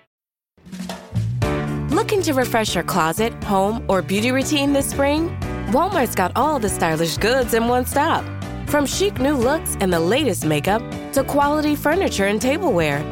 Looking 1.91 2.23
to 2.23 2.33
refresh 2.35 2.75
your 2.75 2.85
closet, 2.85 3.33
home, 3.45 3.85
or 3.89 4.03
beauty 4.03 4.31
routine 4.31 4.73
this 4.73 4.91
spring? 4.91 5.31
Walmart's 5.73 6.15
got 6.15 6.33
all 6.37 6.59
the 6.59 6.69
stylish 6.69 7.17
goods 7.17 7.55
in 7.55 7.69
one 7.69 7.87
stop. 7.87 8.25
From 8.69 8.87
chic 8.87 9.19
new 9.21 9.37
looks 9.37 9.77
and 9.81 9.93
the 9.93 10.01
latest 10.01 10.45
makeup 10.45 10.83
to 11.13 11.25
quality 11.25 11.75
furniture 11.77 12.27
and 12.27 12.41
tableware. 12.41 13.03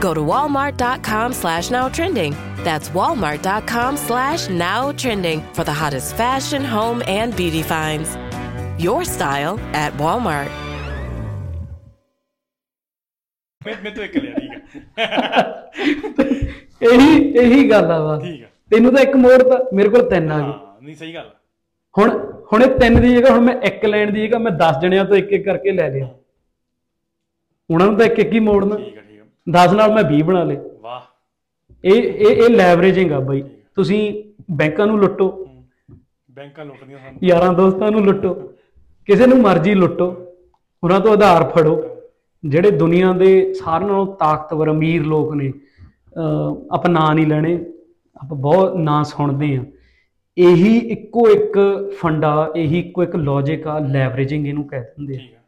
Go 0.00 0.12
to 0.14 0.20
walmart.com 0.20 1.32
slash 1.32 1.70
now 1.70 1.88
trending. 1.88 2.34
That's 2.64 2.88
walmart.com 2.90 3.96
slash 3.96 4.48
now 4.48 4.92
trending 4.92 5.40
for 5.52 5.64
the 5.64 5.72
hottest 5.72 6.14
fashion, 6.16 6.64
home, 6.64 7.02
and 7.08 7.34
beauty 7.34 7.62
finds. 7.62 8.16
Your 8.78 9.04
style 9.06 9.58
at 9.74 9.92
Walmart. 10.02 10.50
ਮੈਂ 13.60 13.74
ਮੈਂ 13.82 13.90
ਤੋਂ 13.96 14.04
ਇੱਕ 14.04 14.16
ਲਿਆ 14.16 14.34
ਠੀਕ 14.38 14.52
ਹੈ 14.98 15.10
ਇਹੀ 16.92 17.18
ਇਹੀ 17.42 17.68
ਗੱਲ 17.70 17.90
ਆ 17.92 17.98
ਵਾ 18.04 18.18
ਠੀਕ 18.20 18.42
ਆ। 18.44 18.46
ਤੈਨੂੰ 18.70 18.92
ਤਾਂ 18.94 19.02
ਇੱਕ 19.02 19.14
ਮੋੜ 19.16 19.42
ਤਾਂ 19.42 19.58
ਮੇਰੇ 19.76 19.88
ਕੋਲ 19.88 20.08
ਤਿੰਨ 20.10 20.30
ਆ 20.32 20.38
ਗਏ। 20.38 20.44
ਹਾਂ 20.44 20.82
ਨਹੀਂ 20.82 20.94
ਸਹੀ 20.94 21.14
ਗੱਲ 21.14 21.26
ਆ। 21.26 21.30
ਹੁਣ 21.94 22.10
ਹੁਣ 22.52 22.62
ਇਹ 22.62 22.78
ਤਿੰਨ 22.78 23.00
ਦੀ 23.00 23.14
ਜਗ੍ਹਾ 23.14 23.30
ਹੁਣ 23.34 23.40
ਮੈਂ 23.44 23.54
ਇੱਕ 23.70 23.84
ਲੈਣ 23.86 24.10
ਦੀ 24.12 24.26
ਜਗ੍ਹਾ 24.26 24.38
ਮੈਂ 24.38 24.52
10 24.62 24.80
ਜਣਿਆਂ 24.82 25.04
ਤੋਂ 25.04 25.16
ਇੱਕ 25.16 25.32
ਇੱਕ 25.32 25.44
ਕਰਕੇ 25.44 25.72
ਲੈ 25.72 25.88
ਲਿਆ। 25.90 26.08
ਉਹਨਾਂ 27.70 27.86
ਨੂੰ 27.86 27.96
ਤਾਂ 27.98 28.06
ਇੱਕ 28.06 28.18
ਇੱਕ 28.18 28.32
ਹੀ 28.32 28.40
ਮੋੜਨਾ। 28.48 28.76
ਠੀਕ 28.76 28.98
ਆ 28.98 29.02
ਠੀਕ 29.08 29.20
ਆ। 29.20 29.24
10 29.66 29.76
ਨਾਲ 29.76 29.92
ਮੈਂ 29.94 30.02
20 30.12 30.22
ਬਣਾ 30.30 30.44
ਲਏ। 30.44 30.56
ਇਹ 31.84 32.02
ਇਹ 32.02 32.36
ਇਹ 32.44 32.48
ਲੈਵਰੇਜਿੰਗ 32.50 33.12
ਆ 33.12 33.18
ਬਾਈ। 33.20 33.42
ਤੁਸੀਂ 33.74 34.00
ਬੈਂਕਾਂ 34.56 34.86
ਨੂੰ 34.86 34.98
ਲੁੱਟੋ। 35.00 35.28
ਬੈਂਕਾਂ 36.36 36.64
ਲੁੱਟਦੀਆਂ 36.64 36.98
ਸਾਨੂੰ। 36.98 37.20
ਯਾਰਾਂ 37.24 37.52
ਦੋਸਤਾਂ 37.52 37.90
ਨੂੰ 37.90 38.04
ਲੁੱਟੋ। 38.04 38.34
ਕਿਸੇ 39.08 39.26
ਨੂੰ 39.26 39.38
ਮਰਜ਼ੀ 39.38 39.74
ਲੁੱਟੋ। 39.74 40.06
ਉਹਨਾਂ 40.82 41.00
ਤੋਂ 41.00 41.12
ਆਧਾਰ 41.12 41.44
ਫੜੋ। 41.50 41.82
ਜਿਹੜੇ 42.44 42.70
ਦੁਨੀਆ 42.70 43.12
ਦੇ 43.12 43.52
ਸਾਰਿਆਂ 43.54 43.88
ਨਾਲੋਂ 43.90 44.06
ਤਾਕਤਵਰ 44.16 44.70
ਅਮੀਰ 44.70 45.04
ਲੋਕ 45.06 45.34
ਨੇ 45.34 45.52
ਆਪਾਂ 46.72 46.90
ਨਾਂ 46.90 47.14
ਨਹੀਂ 47.14 47.26
ਲੈਣੇ। 47.26 47.54
ਆਪਾਂ 48.16 48.36
ਬਹੁਤ 48.36 48.76
ਨਾਂ 48.76 49.02
ਸੁਣਦੇ 49.04 49.54
ਆ 49.56 49.64
ਇਹੀ 50.38 50.76
ਇੱਕੋ 50.78 51.28
ਇੱਕ 51.28 51.58
ਫੰਡਾ 52.00 52.50
ਇਹੀ 52.56 52.78
ਇੱਕੋ 52.78 53.02
ਇੱਕ 53.02 53.16
ਲੌਜੀਕ 53.16 53.66
ਆ 53.66 53.78
ਲੈਵਰੇਜਿੰਗ 53.78 54.46
ਇਹਨੂੰ 54.46 54.66
ਕਹਿ 54.68 54.80
ਦਿੰਦੇ 54.80 55.14
ਆ। 55.14 55.40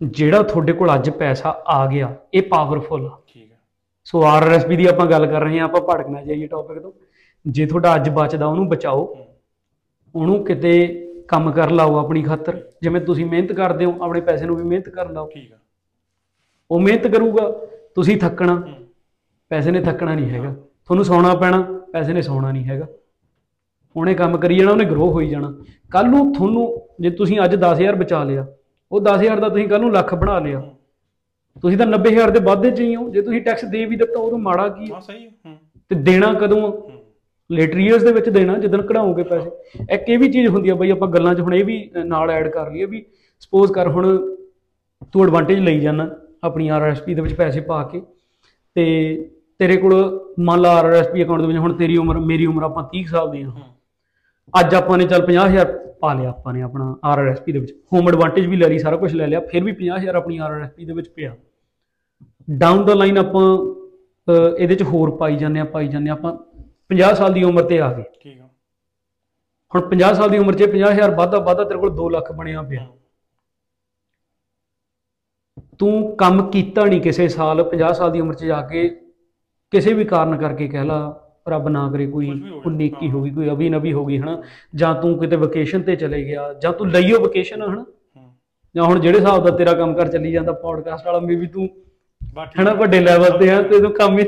ਜਿਹੜਾ 0.00 0.42
ਤੁਹਾਡੇ 0.42 0.72
ਕੋਲ 0.72 0.94
ਅੱਜ 0.94 1.10
ਪੈਸਾ 1.10 1.54
ਆ 1.66 1.86
ਗਿਆ 1.86 2.14
ਇਹ 2.34 2.42
ਪਾਵਰਫੁਲ 2.42 3.06
ਆ। 3.06 3.21
ਸੋ 4.04 4.22
ਆਰਐਸਪੀ 4.22 4.76
ਦੀ 4.76 4.86
ਆਪਾਂ 4.86 5.06
ਗੱਲ 5.06 5.26
ਕਰ 5.26 5.40
ਰਹੇ 5.40 5.58
ਹਾਂ 5.58 5.64
ਆਪਾਂ 5.64 5.80
ਭੜਕਣਾ 5.80 6.22
ਜਾਈਏ 6.22 6.46
ਟੌਪਿਕ 6.46 6.78
ਤੋਂ। 6.78 6.92
ਜੇ 7.46 7.66
ਤੁਹਾਡਾ 7.66 7.94
ਅੱਜ 7.94 8.08
ਬਚਦਾ 8.08 8.46
ਉਹਨੂੰ 8.46 8.68
ਬਚਾਓ। 8.68 9.16
ਉਹਨੂੰ 10.14 10.44
ਕਿਤੇ 10.44 10.72
ਕੰਮ 11.28 11.52
ਕਰ 11.52 11.70
ਲਾਓ 11.70 11.96
ਆਪਣੀ 11.96 12.22
ਖਾਤਰ। 12.22 12.70
ਜਿਵੇਂ 12.82 13.00
ਤੁਸੀਂ 13.00 13.26
ਮਿਹਨਤ 13.26 13.52
ਕਰਦੇ 13.52 13.84
ਹੋ 13.84 13.94
ਆਪਣੇ 14.02 14.20
ਪੈਸੇ 14.20 14.46
ਨੂੰ 14.46 14.56
ਵੀ 14.56 14.62
ਮਿਹਨਤ 14.62 14.88
ਕਰਨ 14.88 15.12
ਲਾਓ। 15.12 15.26
ਠੀਕ 15.26 15.52
ਆ। 15.52 15.56
ਉਹ 16.70 16.80
ਮਿਹਨਤ 16.80 17.06
ਕਰੂਗਾ 17.06 17.66
ਤੁਸੀਂ 17.94 18.16
ਥੱਕਣਾ। 18.16 18.62
ਪੈਸੇ 19.48 19.70
ਨੇ 19.70 19.80
ਥੱਕਣਾ 19.80 20.14
ਨਹੀਂ 20.14 20.30
ਹੈਗਾ। 20.30 20.54
ਤੁਹਾਨੂੰ 20.84 21.04
ਸੌਣਾ 21.04 21.34
ਪੈਣਾ 21.34 21.62
ਪੈਸੇ 21.92 22.12
ਨੇ 22.12 22.22
ਸੌਣਾ 22.22 22.52
ਨਹੀਂ 22.52 22.64
ਹੈਗਾ। 22.64 22.86
ਉਹਨੇ 23.96 24.14
ਕੰਮ 24.14 24.36
ਕਰੀ 24.36 24.58
ਜਾਣਾ 24.58 24.72
ਉਹਨੇ 24.72 24.84
ਗਰੋ 24.84 25.10
ਹੋਈ 25.10 25.28
ਜਾਣਾ। 25.28 25.54
ਕੱਲ 25.90 26.08
ਨੂੰ 26.08 26.32
ਤੁਹਾਨੂੰ 26.34 26.88
ਜੇ 27.00 27.10
ਤੁਸੀਂ 27.10 27.40
ਅੱਜ 27.44 27.56
10000 27.56 27.94
ਬਚਾ 27.94 28.24
ਲਿਆ 28.24 28.46
ਉਹ 28.92 29.00
10000 29.00 29.40
ਦਾ 29.40 29.48
ਤੁਸੀਂ 29.48 29.68
ਕੱਲ 29.68 29.80
ਨੂੰ 29.80 29.92
ਲੱਖ 29.92 30.14
ਬਣਾ 30.14 30.38
ਲਿਆ। 30.38 30.62
ਤੁਸੀਂ 31.60 31.78
ਤਾਂ 31.78 31.86
90000 31.86 32.30
ਦੇ 32.30 32.40
ਵਾਧੇ 32.40 32.70
ਚ 32.70 32.80
ਹੀ 32.80 32.94
ਹੋ। 32.96 33.08
ਜੇ 33.10 33.22
ਤੁਸੀਂ 33.22 33.40
ਟੈਕਸ 33.42 33.64
ਦੇ 33.64 33.84
ਵੀ 33.84 33.96
ਦਿੱਤਾ 33.96 34.20
ਉਦੋਂ 34.20 34.38
ਮਾੜਾ 34.38 34.68
ਕੀ 34.68 34.84
ਹੈ? 34.84 34.94
ਹਾਂ 34.94 35.00
ਸਹੀ 35.00 35.26
ਆ 35.26 35.30
ਹੂੰ। 35.46 35.56
ਤੇ 35.88 35.94
ਦੇਣਾ 35.94 36.32
ਕਦੋਂ 36.34 36.72
ਲੇਟਰ 37.50 37.78
ਈਅਰਸ 37.78 38.02
ਦੇ 38.02 38.12
ਵਿੱਚ 38.12 38.28
ਦੇਣਾ 38.28 38.58
ਜਦੋਂ 38.58 38.78
ਕਢਾਓਗੇ 38.82 39.22
ਪੈਸੇ। 39.22 39.50
ਇੱਕ 39.94 40.08
ਇਹ 40.08 40.18
ਵੀ 40.18 40.28
ਚੀਜ਼ 40.32 40.48
ਹੁੰਦੀ 40.48 40.68
ਆ 40.68 40.74
ਬਈ 40.74 40.90
ਆਪਾਂ 40.90 41.08
ਗੱਲਾਂ 41.08 41.34
'ਚ 41.34 41.40
ਹੁਣ 41.40 41.54
ਇਹ 41.54 41.64
ਵੀ 41.64 41.90
ਅ, 41.96 42.04
ਨਾਲ 42.04 42.30
ਐਡ 42.30 42.48
ਕਰ 42.48 42.70
ਲਈਏ 42.70 42.84
ਵੀ 42.84 43.04
ਸਪੋਜ਼ 43.40 43.72
ਕਰ 43.72 43.88
ਹੁਣ 43.88 44.18
ਤੂੰ 45.12 45.22
ਐਡਵਾਂਟੇਜ 45.24 45.58
ਲਈ 45.58 45.80
ਜਾਣਾ 45.80 46.10
ਆਪਣੀ 46.44 46.68
ਆਰਐਸਪੀ 46.68 47.14
ਦੇ 47.14 47.22
ਵਿੱਚ 47.22 47.34
ਪੈਸੇ 47.34 47.60
ਪਾ 47.60 47.82
ਕੇ। 47.82 48.02
ਤੇ 48.74 48.84
ਤੇਰੇ 49.58 49.76
ਕੋਲ 49.76 50.20
ਮੰਨ 50.38 50.60
ਲਾ 50.60 50.70
ਆਰਐਸਪੀ 50.70 51.22
ਅਕਾਊਂਟ 51.24 51.40
ਦੇ 51.40 51.46
ਵਿੱਚ 51.46 51.58
ਹੁਣ 51.58 51.72
ਤੇਰੀ 51.72 51.96
ਉਮਰ 51.96 52.18
ਮੇਰੀ 52.18 52.46
ਉਮਰ 52.46 52.62
ਆਪਾਂ 52.62 52.84
30 52.94 53.04
ਸਾਲ 53.04 53.30
ਦੀ 53.30 53.42
ਆ। 53.42 53.50
ਅੱਜ 54.60 54.74
ਆਪਾਂ 54.74 54.98
ਨੇ 54.98 55.06
ਚੱਲ 55.06 55.26
50000 55.26 55.72
ਪਾ 56.00 56.12
ਲਿਆ 56.14 56.28
ਆਪਾਂ 56.28 56.52
ਨੇ 56.52 56.62
ਆਪਣਾ 56.62 56.84
ਆਰਐਸਪੀ 57.04 57.52
ਦੇ 57.52 57.58
ਵਿੱਚ। 57.58 57.72
ਹੋਮ 57.92 58.08
ਐਡਵਾਂਟੇਜ 58.08 58.46
ਵੀ 58.46 58.56
ਲੈ 58.56 58.68
ਲਈ 58.68 58.78
ਸਾਰਾ 58.78 58.96
ਕੁਝ 58.96 59.12
ਲੈ 59.14 59.26
ਲਿਆ 59.26 59.40
ਫਿਰ 59.50 59.64
ਵੀ 59.64 59.72
50000 59.80 60.16
ਆਪਣੀ 60.16 60.38
ਆਰਐਸਪੀ 60.38 60.84
ਦੇ 60.84 60.92
ਵਿੱਚ 60.92 61.08
ਪਿਆ। 61.08 61.34
ਡਾਊਨ 62.58 62.84
ਦਾ 62.84 62.94
ਲਾਈਨ 62.94 63.18
ਆਪਾਂ 63.18 63.44
ਇਹਦੇ 64.58 64.74
ਚ 64.74 64.82
ਹੋਰ 64.82 65.10
ਪਾਈ 65.16 65.36
ਜਾਂਦੇ 65.36 65.60
ਆ 65.60 65.64
ਪਾਈ 65.74 65.88
ਜਾਂਦੇ 65.88 66.10
ਆ 66.10 66.12
ਆਪਾਂ 66.12 66.32
50 66.90 67.14
ਸਾਲ 67.14 67.32
ਦੀ 67.32 67.42
ਉਮਰ 67.44 67.62
ਤੇ 67.62 67.80
ਆ 67.80 67.92
ਗਏ। 67.92 68.04
ਠੀਕ 68.20 68.40
ਆ। 68.40 68.48
ਹੁਣ 69.72 69.88
50 69.90 70.14
ਸਾਲ 70.14 70.30
ਦੀ 70.30 70.38
ਉਮਰ 70.38 70.54
'ਚ 70.54 70.68
50000 70.72 71.14
ਵਾਧਾ 71.16 71.38
ਵਾਧਾ 71.38 71.64
ਤੇਰੇ 71.64 71.78
ਕੋਲ 71.78 71.94
2 71.96 72.08
ਲੱਖ 72.10 72.32
ਬਣਿਆ 72.32 72.62
ਪਿਆ। 72.62 72.86
ਤੂੰ 75.78 76.16
ਕੰਮ 76.16 76.50
ਕੀਤਾ 76.50 76.84
ਨਹੀਂ 76.84 77.00
ਕਿਸੇ 77.00 77.28
ਸਾਲ 77.28 77.62
50 77.70 77.92
ਸਾਲ 77.94 78.10
ਦੀ 78.12 78.20
ਉਮਰ 78.20 78.34
'ਚ 78.34 78.44
ਜਾ 78.44 78.60
ਕੇ 78.62 78.88
ਕਿਸੇ 79.72 79.92
ਵੀ 79.92 80.04
ਕਾਰਨ 80.04 80.36
ਕਰਕੇ 80.36 80.68
ਕਹਿ 80.68 80.84
ਲਾ 80.84 80.98
ਰੱਬ 81.48 81.68
ਨਾ 81.68 81.88
ਕਰੇ 81.92 82.06
ਕੋਈ 82.06 82.26
ਕੋਈ 82.62 82.74
ਨੇਕੀ 82.74 83.10
ਹੋ 83.10 83.22
ਗਈ 83.22 83.30
ਕੋਈ 83.30 83.50
ਅਭੀ 83.52 83.68
ਨਵੀ 83.68 83.92
ਹੋ 83.92 84.04
ਗਈ 84.06 84.18
ਹਨਾ? 84.18 84.42
ਜਾਂ 84.74 84.94
ਤੂੰ 84.94 85.18
ਕਿਤੇ 85.18 85.36
ਵਕੇਸ਼ਨ 85.36 85.82
ਤੇ 85.82 85.96
ਚਲੇ 85.96 86.22
ਗਿਆ 86.24 86.52
ਜਾਂ 86.62 86.72
ਤੂੰ 86.72 86.88
ਲਈਓ 86.90 87.20
ਵਕੇਸ਼ਨ 87.20 87.62
ਹਨਾ? 87.62 87.84
ਜਾਂ 88.74 88.84
ਹੁਣ 88.84 89.00
ਜਿਹੜੇ 89.00 89.18
ਹਿਸਾਬ 89.18 89.46
ਦਾ 89.46 89.56
ਤੇਰਾ 89.56 89.72
ਕੰਮ 89.74 89.94
ਕਰ 89.94 90.08
ਚੱਲੀ 90.08 90.32
ਜਾਂਦਾ 90.32 90.52
ਪੌਡਕਾਸਟ 90.52 91.06
ਵਾਲਾ 91.06 91.18
ਮੇ 91.20 91.34
ਵੀ 91.34 91.46
ਤੂੰ 91.46 91.68
ਹਨਾ 92.60 92.72
ਵੱਡੇ 92.74 93.00
ਲੈਵਲ 93.00 93.38
ਤੇ 93.38 93.50
ਆ 93.50 93.60
ਤੇ 93.62 93.80
ਤੂੰ 93.80 93.92
ਕੰਮ 93.92 94.18
ਹੀ 94.18 94.24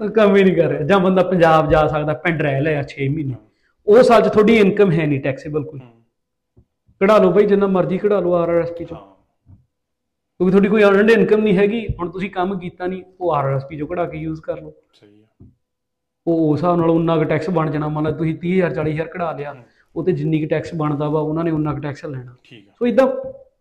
ਉਹ 0.00 0.08
ਕੰਮ 0.08 0.36
ਹੀ 0.36 0.42
ਨਹੀਂ 0.44 0.54
ਕਰ 0.56 0.68
ਰਿਹਾ। 0.68 0.82
ਜਾਂ 0.82 0.98
ਬੰਦਾ 1.00 1.22
ਪੰਜਾਬ 1.22 1.70
ਜਾ 1.70 1.86
ਸਕਦਾ 1.86 2.12
ਪਿੰਡ 2.24 2.42
ਰਹਿ 2.42 2.60
ਲਿਆ 2.60 2.82
6 2.90 3.08
ਮਹੀਨੇ। 3.14 3.34
ਉਹ 3.86 4.02
ਸਾਲ 4.02 4.22
'ਚ 4.22 4.28
ਤੁਹਾਡੀ 4.28 4.56
ਇਨਕਮ 4.56 4.92
ਹੈ 4.92 5.06
ਨਹੀਂ 5.06 5.20
ਟੈਕਸੇਬਲ 5.20 5.64
ਕੋਈ। 5.64 5.80
ਕਢਾ 7.00 7.16
ਲਓ 7.18 7.30
ਬਈ 7.32 7.46
ਜਿੰਨਾ 7.46 7.66
ਮਰਜ਼ੀ 7.66 7.98
ਕਢਾ 7.98 8.20
ਲਓ 8.20 8.32
ਆਰਆਰਐਸਪੀ 8.34 8.84
ਚੋਂ। 8.84 8.96
ਕਿਉਂਕਿ 8.96 10.50
ਤੁਹਾਡੀ 10.50 10.68
ਕੋਈ 10.68 10.82
ਅਰਨਡ 10.84 11.10
ਇਨਕਮ 11.10 11.40
ਨਹੀਂ 11.40 11.56
ਹੈਗੀ 11.56 11.86
ਹੁਣ 11.98 12.10
ਤੁਸੀਂ 12.10 12.30
ਕੰਮ 12.30 12.58
ਕੀਤਾ 12.58 12.86
ਨਹੀਂ 12.86 13.02
ਉਹ 13.20 13.32
ਆਰਆਰਐਸਪੀ 13.32 13.78
ਚੋਂ 13.78 13.86
ਕਢਾ 13.86 14.04
ਕੇ 14.06 14.18
ਯੂਜ਼ 14.18 14.40
ਕਰ 14.40 14.60
ਲਓ। 14.60 14.72
ਸਹੀ 15.00 15.19
ਉਹ 16.30 16.52
ਉਸ 16.52 16.58
ਹਿਸਾਬ 16.58 16.76
ਨਾਲ 16.76 16.90
ਉਨਾ 16.90 17.16
ਕੁ 17.16 17.24
ਟੈਕਸ 17.24 17.50
ਬਣ 17.50 17.70
ਜਾਣਾ। 17.70 17.88
ਮੰਨ 17.88 18.08
ਲਓ 18.08 18.12
ਤੁਸੀਂ 18.12 18.34
30000 18.34 18.74
40000 18.74 19.08
ਕਢਾ 19.08 19.32
ਲਿਆ 19.32 19.54
ਉਹ 19.96 20.04
ਤੇ 20.04 20.12
ਜਿੰਨੀ 20.12 20.40
ਕੁ 20.40 20.48
ਟੈਕਸ 20.48 20.74
ਬਣਦਾ 20.74 21.08
ਵਾ 21.08 21.20
ਉਹਨਾਂ 21.20 21.44
ਨੇ 21.44 21.50
ਉਨਾ 21.50 21.72
ਕੁ 21.74 21.80
ਟੈਕਸ 21.80 22.04
ਲੈਣਾ। 22.04 22.34
ਠੀਕ 22.44 22.68
ਆ। 22.68 22.72
ਸੋ 22.78 22.86
ਇਦਾਂ 22.86 23.06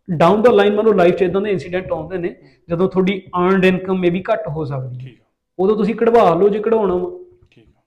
ਡਾਊਨ 0.10 0.41
ਦਾ 0.41 0.51
ਲਾਈਨ 0.51 0.75
ਮੰਨ 0.75 0.95
ਲਾਈਫ 0.95 1.15
'ਚ 1.15 1.21
ਇਦਾਂ 1.21 1.41
ਦੇ 1.41 1.51
ਇਨਸੀਡੈਂਟ 1.51 1.91
ਆਉਂਦੇ 1.91 2.17
ਨੇ 2.17 2.36
ਜਦੋਂ 2.69 2.88
ਤੁਹਾਡੀ 2.89 3.21
ਅਰਨਡ 3.39 3.65
ਇਨਕਮ 3.65 3.99
ਮੇ 3.99 4.10
ਵੀ 4.10 4.23
ਘੱਟ 4.34 4.47
ਹੋ 4.47 4.65
ਸਕਦੀ 4.65 4.95
ਹੈ। 4.95 4.99
ਠੀਕ 4.99 5.21
ਆ। 5.21 5.25
ਉਦੋਂ 5.60 5.75
ਤੁਸੀਂ 5.77 5.95
ਕਢਵਾ 5.95 6.34
ਲਓ 6.34 6.49
ਜੇ 6.49 6.60
ਕਢਾਉਣਾ 6.60 6.95
ਵਾ। 6.95 7.10
ਠੀਕ 7.51 7.65
ਆ। 7.77 7.82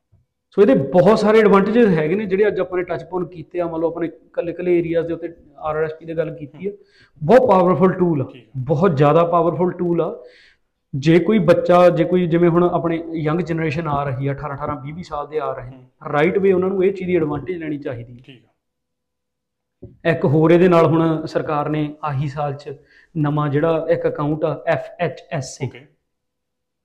ਸੋ 0.50 0.62
ਇਹਦੇ 0.62 0.74
ਬਹੁਤ 0.74 1.18
ਸਾਰੇ 1.18 1.38
ਐਡਵਾਂਟੇजेस 1.38 1.88
ਹੈਗੇ 1.88 2.14
ਨੇ 2.14 2.24
ਜਿਹੜੇ 2.24 2.46
ਅੱਜ 2.46 2.60
ਆਪਾਂ 2.60 2.78
ਨੇ 2.78 2.84
ਟੱਚ 2.84 3.04
ਪੌਨ 3.04 3.24
ਕੀਤੇ 3.24 3.60
ਆ। 3.60 3.66
ਮੰਨ 3.66 3.80
ਲਓ 3.80 3.88
ਆਪਣੇ 3.88 4.08
ਕੱਲੇ 4.32 4.52
ਕੱਲੇ 4.52 4.78
ਏਰੀਆਜ਼ 4.78 5.06
ਦੇ 5.06 5.14
ਉੱਤੇ 5.14 5.28
ਆਰਆਰਐਸਪੀ 5.58 6.04
ਦੀ 6.04 6.16
ਗੱਲ 6.16 6.34
ਕੀਤੀ 6.34 6.66
ਹੈ। 6.68 6.72
ਬਹੁਤ 7.22 7.48
ਪਾਵਰਫੁਲ 7.48 7.92
ਟੂਲ 7.92 8.22
ਆ। 8.22 8.26
ਬਹੁਤ 8.56 8.96
ਜ਼ਿਆਦਾ 8.96 9.24
ਪਾਵਰਫੁਲ 9.24 9.72
ਟੂਲ 9.72 10.00
ਆ। 10.00 10.22
ਜੇ 10.94 11.18
ਕੋਈ 11.18 11.38
ਬੱਚਾ 11.38 11.88
ਜੇ 11.90 12.04
ਕੋਈ 12.04 12.26
ਜਿਵੇਂ 12.26 12.48
ਹੁਣ 12.50 12.64
ਆਪਣੇ 12.64 13.02
ਯੰਗ 13.14 13.40
ਜਨਰੇਸ਼ਨ 13.40 13.88
ਆ 13.88 14.02
ਰਹੀ 14.04 14.26
ਆ 14.26 14.32
18 14.32 14.54
18 14.54 14.74
20 14.86 14.92
20 14.98 15.02
ਸਾਲ 15.02 15.26
ਦੇ 15.26 15.38
ਆ 15.38 15.52
ਰਹੇ 15.52 15.70
ਨੇ 15.70 16.12
ਰਾਈਟ 16.12 16.38
ਵੇ 16.38 16.52
ਉਹਨਾਂ 16.52 16.68
ਨੂੰ 16.68 16.84
ਇਹ 16.84 16.92
ਚੀਜ਼ 16.92 17.06
ਦੀ 17.06 17.16
ਐਡਵਾਂਟੇਜ 17.16 17.56
ਲੈਣੀ 17.56 17.78
ਚਾਹੀਦੀ 17.78 18.12
ਹੈ। 18.12 18.22
ਠੀਕ 18.26 18.44
ਆ। 18.44 20.10
ਇੱਕ 20.10 20.24
ਹੋਰ 20.24 20.50
ਇਹਦੇ 20.50 20.68
ਨਾਲ 20.68 20.86
ਹੁਣ 20.86 21.26
ਸਰਕਾਰ 21.26 21.68
ਨੇ 21.68 21.94
ਆਹੀ 22.04 22.28
ਸਾਲ 22.28 22.54
'ਚ 22.54 22.74
ਨਵਾਂ 23.16 23.48
ਜਿਹੜਾ 23.48 23.86
ਇੱਕ 23.90 24.08
ਅਕਾਊਂਟ 24.08 24.44
ਆ 24.44 24.64
FHSA 24.74 25.66
okay 25.66 25.86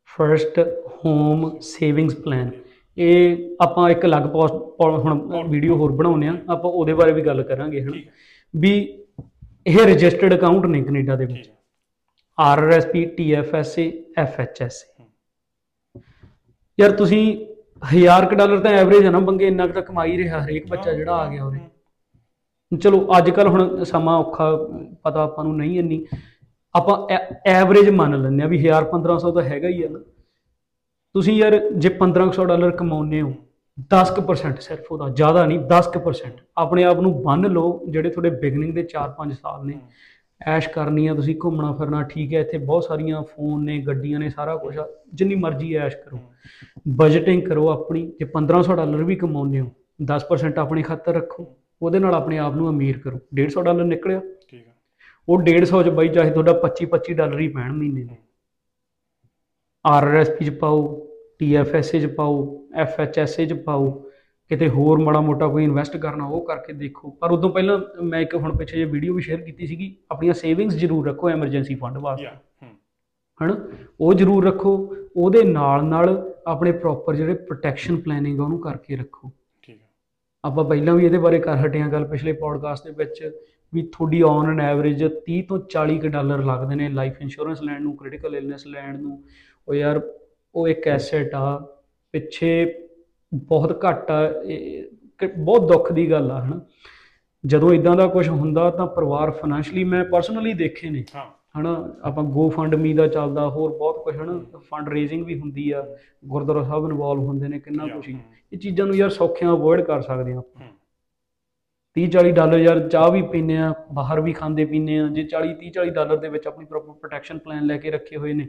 first 0.05 0.59
home 1.05 1.59
savings 1.59 2.15
plan 2.15 2.51
ਇਹ 2.97 3.37
ਆਪਾਂ 3.61 3.89
ਇੱਕ 3.89 4.05
ਅਲੱਗ 4.05 4.23
ਪੋਸਟ 4.23 4.53
ਹੁਣ 4.81 5.47
ਵੀਡੀਓ 5.49 5.75
ਹੋਰ 5.75 5.91
ਬਣਾਉਨੇ 5.91 6.27
ਆ 6.27 6.33
ਆਪਾਂ 6.49 6.71
ਉਹਦੇ 6.71 6.93
ਬਾਰੇ 6.93 7.11
ਵੀ 7.11 7.21
ਗੱਲ 7.21 7.43
ਕਰਾਂਗੇ 7.43 7.81
ਹਨਾ। 7.81 7.97
ਹੈ। 7.97 8.03
ਵੀ 8.55 9.03
ਇਹ 9.67 9.79
ਰਜਿਸਟਰਡ 9.79 10.35
ਅਕਾਊਂਟ 10.35 10.65
ਨੇ 10.65 10.81
ਕੈਨੇਡਾ 10.81 11.15
ਦੇ 11.15 11.25
ਵਿੱਚ। 11.25 11.51
ਆਰਆਰਐਸਪੀ 12.37 13.05
ਟੀਐਫਐਸਏ 13.17 13.91
ਐਫਐਚਐਸਏ 14.17 15.05
ਯਾਰ 16.77 16.91
ਤੁਸੀਂ 16.91 17.23
1000 17.93 18.25
ਕ 18.29 18.33
ਡਾਲਰ 18.33 18.59
ਤਾਂ 18.59 18.71
ਐਵਰੇਜ 18.71 19.05
ਹੈ 19.05 19.11
ਨਾ 19.11 19.19
ਬੰਗੇ, 19.19 19.47
ਇੰਨਾ 19.47 19.67
ਕੁ 19.67 19.73
ਤਾਂ 19.73 19.81
ਕਮਾਈ 19.81 20.17
ਰਿਹਾ 20.17 20.43
ਹਰੇਕ 20.43 20.67
ਬੱਚਾ 20.69 20.93
ਜਿਹੜਾ 20.93 21.15
ਆ 21.15 21.29
ਗਿਆ 21.29 21.43
ਉਰੇ। 21.45 21.59
ਚਲੋ 22.71 23.07
ਅੱਜ 23.17 23.29
ਕੱਲ 23.29 23.47
ਹੁਣ 23.47 23.83
ਸਮਾਂ 23.83 24.17
ਔਖਾ, 24.19 24.51
ਪਤਾ 25.03 25.23
ਆਪਾਂ 25.23 25.43
ਨੂੰ 25.43 25.55
ਨਹੀਂ 25.57 25.79
ਇੰਨੀ। 25.79 26.05
ਆਪਾਂ 26.75 26.95
ਐਵਰੇਜ 27.49 27.89
ਮੰਨ 27.89 28.21
ਲੈਂਦੇ 28.21 28.43
ਆ 28.43 28.47
ਵੀ 28.47 28.57
1000 28.57 28.85
1500 28.91 29.31
ਤਾਂ 29.31 29.43
ਹੈਗਾ 29.43 29.67
ਹੀ 29.67 29.83
ਆ 29.83 29.89
ਨਾ। 29.89 29.99
ਤੁਸੀਂ 31.15 31.35
ਯਾਰ 31.37 31.57
ਜੇ 31.75 31.89
1500 31.99 32.45
ਡਾਲਰ 32.45 32.71
ਕਮਾਉਂਦੇ 32.77 33.21
ਹੋ 33.21 33.33
10% 33.93 34.59
ਸਿਰਫ 34.61 34.91
ਉਹਦਾ, 34.91 35.09
ਜ਼ਿਆਦਾ 35.09 35.45
ਨਹੀਂ 35.45 35.59
10% 35.69 36.41
ਆਪਣੇ 36.57 36.83
ਆਪ 36.83 36.99
ਨੂੰ 36.99 37.13
ਬੰਨ 37.23 37.51
ਲਓ, 37.51 37.85
ਜਿਹੜੇ 37.89 38.09
ਤੁਹਾਡੇ 38.09 38.29
ਬਿਗਨਿੰਗ 38.41 38.73
ਦੇ 38.75 38.83
4-5 38.83 39.33
ਸਾਲ 39.33 39.65
ਨੇ। 39.65 39.79
ਐਸ਼ 40.41 40.69
ਕਰਨੀ 40.69 41.07
ਆ 41.07 41.13
ਤੁਸੀਂ 41.13 41.35
ਘੁੰਮਣਾ 41.43 41.71
ਫਿਰਨਾ 41.71 42.03
ਠੀਕ 42.03 42.33
ਹੈ 42.33 42.39
ਇੱਥੇ 42.39 42.57
ਬਹੁਤ 42.57 42.83
ਸਾਰੀਆਂ 42.83 43.23
ਫੋਨ 43.23 43.63
ਨੇ 43.63 43.79
ਗੱਡੀਆਂ 43.79 44.19
ਨੇ 44.19 44.29
ਸਾਰਾ 44.29 44.55
ਕੁਝ 44.55 44.77
ਆ 44.77 44.87
ਜਿੰਨੀ 45.13 45.35
ਮਰਜ਼ੀ 45.35 45.75
ਐਸ਼ 45.75 45.95
ਕਰੋ। 45.97 46.19
ਬਜਟਿੰਗ 46.87 47.43
ਕਰੋ 47.43 47.69
ਆਪਣੀ 47.69 48.11
ਜੇ 48.19 48.25
1500 48.25 48.75
ਡਾਲਰ 48.75 49.03
ਵੀ 49.03 49.15
ਕਮਾਉਂਦੇ 49.15 49.59
ਹੋ 49.59 49.71
10% 50.03 50.59
ਆਪਣੇ 50.59 50.81
ਖਾਤਰ 50.81 51.13
ਰੱਖੋ 51.13 51.55
ਉਹਦੇ 51.81 51.99
ਨਾਲ 51.99 52.15
ਆਪਣੇ 52.15 52.37
ਆਪ 52.37 52.55
ਨੂੰ 52.55 52.69
ਅਮੀਰ 52.69 52.99
ਕਰੋ। 52.99 53.19
150 53.35 53.63
ਡਾਲਰ 53.63 53.83
ਨਿਕਲਿਆ। 53.83 54.21
ਠੀਕ 54.47 54.67
ਹੈ 54.67 54.75
ਉਹ 55.29 55.41
150 55.41 55.83
ਚ 55.83 55.89
ਬਾਈ 55.89 56.07
ਚਾਹੇ 56.07 56.31
ਤੁਹਾਡਾ 56.31 56.59
25 56.61 56.87
25 56.87 57.13
ਡਾਲਰ 57.13 57.39
ਹੀ 57.39 57.47
ਪੈਣ 57.47 57.71
ਮਹੀਨੇ 57.71 58.03
ਦੇ। 58.03 58.15
ਆਰਆਰਐਸਪੀ 59.85 60.45
ਚ 60.45 60.49
ਪਾਓ 60.49 61.07
ਟੀਐਫਐਸਏ 61.39 61.99
ਚ 61.99 62.05
ਪਾਓ 62.05 62.63
ਐਫਐਚਐਸਏ 62.75 63.45
ਚ 63.45 63.53
ਪਾਓ 63.53 64.06
ਕਿਤੇ 64.49 64.69
ਹੋਰ 64.69 64.99
ਮਾੜਾ 64.99 65.21
ਮੋਟਾ 65.21 65.47
ਕੋਈ 65.47 65.63
ਇਨਵੈਸਟ 65.63 65.97
ਕਰਨਾ 65.97 66.25
ਉਹ 66.25 66.45
ਕਰਕੇ 66.45 66.73
ਦੇਖੋ। 66.73 67.09
ਪਰ 67.09 67.31
ਉਦੋਂ 67.31 67.49
ਪਹਿਲਾਂ 67.49 67.79
ਮੈਂ 68.03 68.19
ਇੱਕ 68.19 68.35
ਹੁਣ 68.35 68.57
ਪਿੱਛੇ 68.57 68.77
ਜੇ 68.77 68.85
ਵੀਡੀਓ 68.85 69.13
ਵੀ 69.13 69.21
ਸ਼ੇਅਰ 69.21 69.41
ਕੀਤੀ 69.41 69.67
ਸੀਗੀ 69.67 69.95
ਆਪਣੀਆਂ 70.11 70.33
ਸੇਵਿੰਗਸ 70.33 70.73
ਜ਼ਰੂਰ 70.73 71.07
ਰੱਖੋ 71.07 71.29
ਐਮਰਜੈਂਸੀ 71.29 71.75
ਫੰਡ 71.75 71.97
ਵਾਸਤੇ। 71.97 72.25
ਹਣ 73.41 73.53
ਉਹ 73.99 74.13
ਜ਼ਰੂਰ 74.13 74.45
ਰੱਖੋ 74.45 74.95
ਉਹਦੇ 75.15 75.43
ਨਾਲ 75.43 75.83
ਨਾਲ 75.83 76.33
ਆਪਣੇ 76.47 76.71
ਪ੍ਰੋਪਰ 76.71 77.15
ਜਿਹੜੇ 77.15 77.33
ਪ੍ਰੋਟੈਕਸ਼ਨ 77.33 77.97
ਪਲੈਨਿੰਗ 77.97 78.39
ਉਹਨੂੰ 78.39 78.59
ਕਰਕੇ 78.59 78.95
ਰੱਖੋ। 78.95 79.31
ਠੀਕ 79.61 79.81
ਹੈ। 79.81 79.87
ਆਪਾਂ 80.43 80.65
ਪਹਿਲਾਂ 80.65 80.93
ਵੀ 80.93 81.05
ਇਹਦੇ 81.05 81.17
ਬਾਰੇ 81.17 81.39
ਕਰ 81.39 81.55
ਹਟੇ 81.55 81.81
ਆ 81.81 81.87
ਗੱਲ 81.87 82.05
ਪਿਛਲੇ 82.05 82.31
ਪੋਡਕਾਸਟ 82.33 82.85
ਦੇ 82.85 82.93
ਵਿੱਚ 82.97 83.31
ਵੀ 83.73 83.81
ਤੁਹਾਡੀ 83.81 84.21
ਔਨ 84.21 84.49
ਐਨ 84.49 84.61
ਐਵਰੇਜ 84.61 85.03
30 85.03 85.41
ਤੋਂ 85.41 85.59
40 85.69 85.97
ਕ 85.99 86.07
ਡਾਲਰ 86.07 86.43
ਲੱਗਦੇ 86.43 86.75
ਨੇ 86.75 86.89
ਲਾਈਫ 86.89 87.21
ਇੰਸ਼ੋਰੈਂਸ 87.21 87.61
ਲੈਣ 87.61 87.81
ਨੂੰ 87.81 87.97
ਕ੍ਰਿਟੀਕਲ 87.97 88.35
ਇਲਨੈਸ 88.35 88.67
ਲੈਣ 88.67 89.01
ਨੂੰ। 89.01 89.23
ਉਹ 89.67 89.73
ਯਾਰ 89.73 90.01
ਉਹ 90.55 90.67
ਇੱਕ 90.67 90.87
ਐਸੈਟ 90.87 91.35
ਆ 91.35 91.57
ਪਿੱਛੇ 92.11 92.65
ਬਹੁਤ 93.45 93.85
ਘੱਟ 93.89 94.11
ਆ 94.11 94.29
ਬਹੁਤ 95.37 95.67
ਦੁੱਖ 95.67 95.91
ਦੀ 95.91 96.11
ਗੱਲ 96.11 96.31
ਆ 96.31 96.45
ਹਨਾ। 96.45 96.61
ਜਦੋਂ 97.45 97.73
ਇਦਾਂ 97.73 97.95
ਦਾ 97.95 98.07
ਕੁਝ 98.07 98.29
ਹੁੰਦਾ 98.29 98.69
ਤਾਂ 98.71 98.87
ਪਰਿਵਾਰ 98.87 99.31
ਫਾਈਨੈਂਸ਼ਲੀ 99.31 99.83
ਮੈਂ 99.83 100.05
ਪਰਸਨਲੀ 100.05 100.53
ਦੇਖੇ 100.53 100.89
ਨੇ 100.89 101.03
ਹਾਂ। 101.15 101.25
ਹਨਾ। 101.59 101.93
ਆਪਾਂ 102.01 102.23
ਗੋ 102.23 102.49
ਫੰਡ 102.49 102.75
ਮੀ 102.75 102.93
ਦਾ 102.93 103.07
ਚੱਲਦਾ 103.07 103.49
ਹੋਰ 103.49 103.69
ਬਹੁਤ 103.69 104.03
ਕੁਝ 104.03 104.15
ਹਨਾ। 104.17 104.59
ਫੰਡ 104.59 104.89
ਰੇਜ਼ਿੰਗ 104.89 105.25
ਵੀ 105.25 105.39
ਹੁੰਦੀ 105.39 105.71
ਆ 105.71 105.97
ਗੁਰਦੁਆਰਾ 106.25 106.63
ਸਾਹਿਬ 106.63 106.85
ਇਨਵੋਲਵ 106.85 107.21
ਹੁੰਦੇ 107.21 107.47
ਨੇ 107.47 107.59
ਕਿੰਨਾ 107.59 107.87
ਕੁਝ 107.87 108.09
ਇਹ 108.53 108.57
ਚੀਜ਼ਾਂ 108.57 108.85
ਨੂੰ 108.85 108.95
ਯਾਰ 108.95 109.09
ਸੌਖਿਆਂ 109.09 109.51
ਅਵੋਇਡ 109.51 109.81
ਕਰ 109.81 110.01
ਸਕਦੇ 110.01 110.33
ਆ 110.33 110.37
ਆਪਾਂ। 110.37 110.61
30 111.95 112.07
40 112.07 112.31
ਡਾਲਰ 112.31 112.59
ਯਾਰ 112.59 112.89
ਚਾਹ 112.89 113.11
ਵੀ 113.11 113.21
ਪੀਨੇ 113.21 113.57
ਆ 113.57 113.73
ਬਾਹਰ 113.93 114.21
ਵੀ 114.21 114.33
ਖਾਂਦੇ 114.33 114.65
ਪੀਨੇ 114.65 114.99
ਆ 114.99 115.07
ਜੇ 115.07 115.23
40 115.23 115.53
30 115.53 115.69
40 115.69 115.89
ਡਾਲਰ 115.89 116.17
ਦੇ 116.17 116.29
ਵਿੱਚ 116.29 116.47
ਆਪਣੀ 116.47 116.65
ਪ੍ਰੋਪਰ 116.65 116.93
ਪ੍ਰੋਟੈਕਸ਼ਨ 116.93 117.37
ਪਲਾਨ 117.37 117.65
ਲੈ 117.65 117.77
ਕੇ 117.77 117.91
ਰੱਖੇ 117.91 118.17
ਹੋਏ 118.17 118.33
ਨੇ 118.33 118.47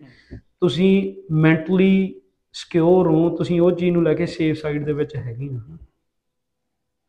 ਤੁਸੀਂ 0.61 1.15
ਮੈਂਟਲੀ 1.35 2.21
ਸਿਕਿਉਰ 2.59 3.07
ਹੋ 3.07 3.37
ਤੁਸੀਂ 3.37 3.61
ਉਹ 3.61 3.73
ਚੀਜ਼ 3.73 3.91
ਨੂੰ 3.91 4.03
ਲੈ 4.03 4.15
ਕੇ 4.15 4.27
ਸੇਫ 4.27 4.57
ਸਾਈਡ 4.57 4.85
ਦੇ 4.85 4.93
ਵਿੱਚ 4.93 5.17
ਹੈਗੇ 5.17 5.49
ਆ 5.55 5.79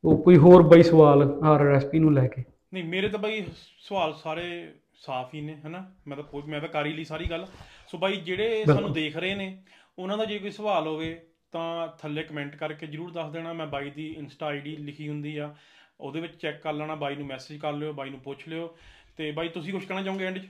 ਉਹ 0.03 0.23
ਕੋਈ 0.23 0.37
ਹੋਰ 0.37 0.63
ਬਈ 0.63 0.83
ਸਵਾਲ 0.83 1.39
ਆਰਐਸਪੀ 1.43 1.99
ਨੂੰ 1.99 2.13
ਲੈ 2.13 2.27
ਕੇ। 2.27 2.43
ਨਹੀਂ 2.73 2.83
ਮੇਰੇ 2.83 3.09
ਤਾਂ 3.09 3.19
ਬਈ 3.19 3.45
ਸਵਾਲ 3.79 4.13
ਸਾਰੇ 4.13 4.73
ਸਾਫ਼ 4.95 5.35
ਹੀ 5.35 5.41
ਨੇ 5.41 5.55
ਹਨਾ? 5.67 5.91
ਮੈਂ 6.07 6.17
ਤਾਂ 6.17 6.41
ਮੈਂ 6.47 6.59
ਤਾਂ 6.61 6.69
ਕਰ 6.69 6.85
ਹੀ 6.85 6.93
ਲਈ 6.93 7.03
ਸਾਰੀ 7.03 7.25
ਗੱਲ। 7.25 7.47
ਸੋ 7.87 7.97
ਬਾਈ 7.97 8.15
ਜਿਹੜੇ 8.15 8.65
ਸਾਨੂੰ 8.65 8.93
ਦੇਖ 8.93 9.17
ਰਹੇ 9.17 9.35
ਨੇ 9.35 9.63
ਉਹਨਾਂ 9.99 10.17
ਦਾ 10.17 10.25
ਜੇ 10.25 10.39
ਕੋਈ 10.39 10.51
ਸਵਾਲ 10.51 10.87
ਹੋਵੇ 10.87 11.21
ਤਾਂ 11.51 11.87
ਥੱਲੇ 11.87 12.23
ਕਮੈਂਟ 12.23 12.55
ਕਰਕੇ 12.55 12.87
ਜਰੂਰ 12.87 13.11
ਦੱਸ 13.11 13.31
ਦੇਣਾ। 13.31 13.53
ਮੈਂ 13.53 13.67
ਬਾਈ 13.67 13.89
ਦੀ 13.89 14.07
ਇੰਸਟਾ 14.07 14.45
ਆਈਡੀ 14.45 14.75
ਲਿਖੀ 14.75 15.09
ਹੁੰਦੀ 15.09 15.37
ਆ। 15.37 15.55
ਉਹਦੇ 15.99 16.21
ਵਿੱਚ 16.21 16.35
ਚੈੱਕ 16.41 16.61
ਕਰ 16.61 16.73
ਲੈਣਾ 16.73 16.95
ਬਾਈ 16.95 17.15
ਨੂੰ 17.15 17.27
ਮੈਸੇਜ 17.27 17.57
ਕਰ 17.57 17.73
ਲਿਓ 17.73 17.93
ਬਾਈ 17.93 18.09
ਨੂੰ 18.09 18.19
ਪੁੱਛ 18.19 18.47
ਲਿਓ। 18.47 18.77
ਤੇ 19.17 19.31
ਬਾਈ 19.31 19.49
ਤੁਸੀਂ 19.49 19.73
ਕੁਝ 19.73 19.85
ਕਹਿਣਾ 19.85 20.03
ਚਾਹੋਗੇ 20.03 20.25
ਐਂਡ 20.25 20.37
'ਚ? 20.37 20.47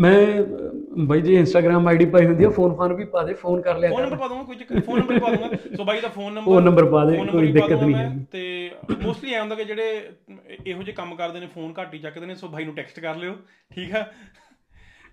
ਮੈਂ 0.00 0.42
ਬਾਈ 1.06 1.20
ਜੀ 1.20 1.34
ਇੰਸਟਾਗ੍ਰam 1.36 1.86
ਆਈਡੀ 1.88 2.04
ਪਾਈ 2.06 2.26
ਹੁੰਦੀ 2.26 2.44
ਆ 2.44 2.48
ਫੋਨ 2.50 2.74
ਫਾਨ 2.74 2.92
ਵੀ 2.92 3.04
ਪਾ 3.06 3.22
ਦੇ 3.22 3.32
ਫੋਨ 3.34 3.60
ਕਰ 3.60 3.78
ਲਿਆ 3.78 3.90
ਫੋਨ 3.90 4.02
ਨੰਬਰ 4.02 4.16
ਪਾ 4.16 4.28
ਦੂੰਗਾ 4.28 4.42
ਕੋਈ 4.44 4.56
ਚੱਕਰ 4.56 4.80
ਫੋਨ 4.80 4.98
ਨੰਬਰ 5.00 5.18
ਪਾ 5.20 5.30
ਦੂੰਗਾ 5.30 5.56
ਸੋ 5.76 5.84
ਬਾਈ 5.84 6.00
ਦਾ 6.00 6.08
ਫੋਨ 6.08 6.32
ਨੰਬਰ 6.32 6.44
ਫੋਨ 6.44 6.64
ਨੰਬਰ 6.64 6.84
ਪਾ 6.90 7.04
ਦੇ 7.04 7.16
ਕੋਈ 7.26 7.52
ਦਿੱਕਤ 7.52 7.72
ਨਹੀਂ 7.72 7.94
ਹੈ 7.94 8.08
ਤੇ 8.32 8.70
ਮੋਸਟਲੀ 9.02 9.32
ਐ 9.34 9.40
ਹੁੰਦਾ 9.40 9.54
ਕਿ 9.54 9.64
ਜਿਹੜੇ 9.64 10.10
ਇਹੋ 10.66 10.82
ਜਿਹੇ 10.82 10.92
ਕੰਮ 10.92 11.14
ਕਰਦੇ 11.14 11.40
ਨੇ 11.40 11.46
ਫੋਨ 11.46 11.72
ਘੱਟ 11.80 11.94
ਹੀ 11.94 11.98
ਚੱਕਦੇ 11.98 12.26
ਨੇ 12.26 12.34
ਸੋ 12.34 12.48
ਬਾਈ 12.48 12.64
ਨੂੰ 12.64 12.74
ਟੈਕਸਟ 12.74 13.00
ਕਰ 13.00 13.16
ਲਿਓ 13.16 13.34
ਠੀਕ 13.70 13.92
ਹੈ 13.92 14.06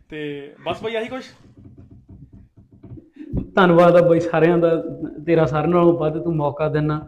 ਤੇ 0.09 0.21
ਬਸ 0.67 0.83
ਬਾਈ 0.83 0.95
ਆਹੀ 0.95 1.07
ਕੁਝ 1.07 1.23
ਧੰਨਵਾਦ 3.55 3.95
ਆ 3.95 4.01
ਬਾਈ 4.01 4.19
ਸਾਰਿਆਂ 4.19 4.57
ਦਾ 4.57 4.75
ਤੇਰਾ 5.25 5.45
ਸਾਰਿਆਂ 5.45 5.73
ਨਾਲੋਂ 5.73 5.93
ਵੱਧ 5.97 6.17
ਤੂੰ 6.23 6.35
ਮੌਕਾ 6.35 6.67
ਦੇਣਾ 6.69 6.99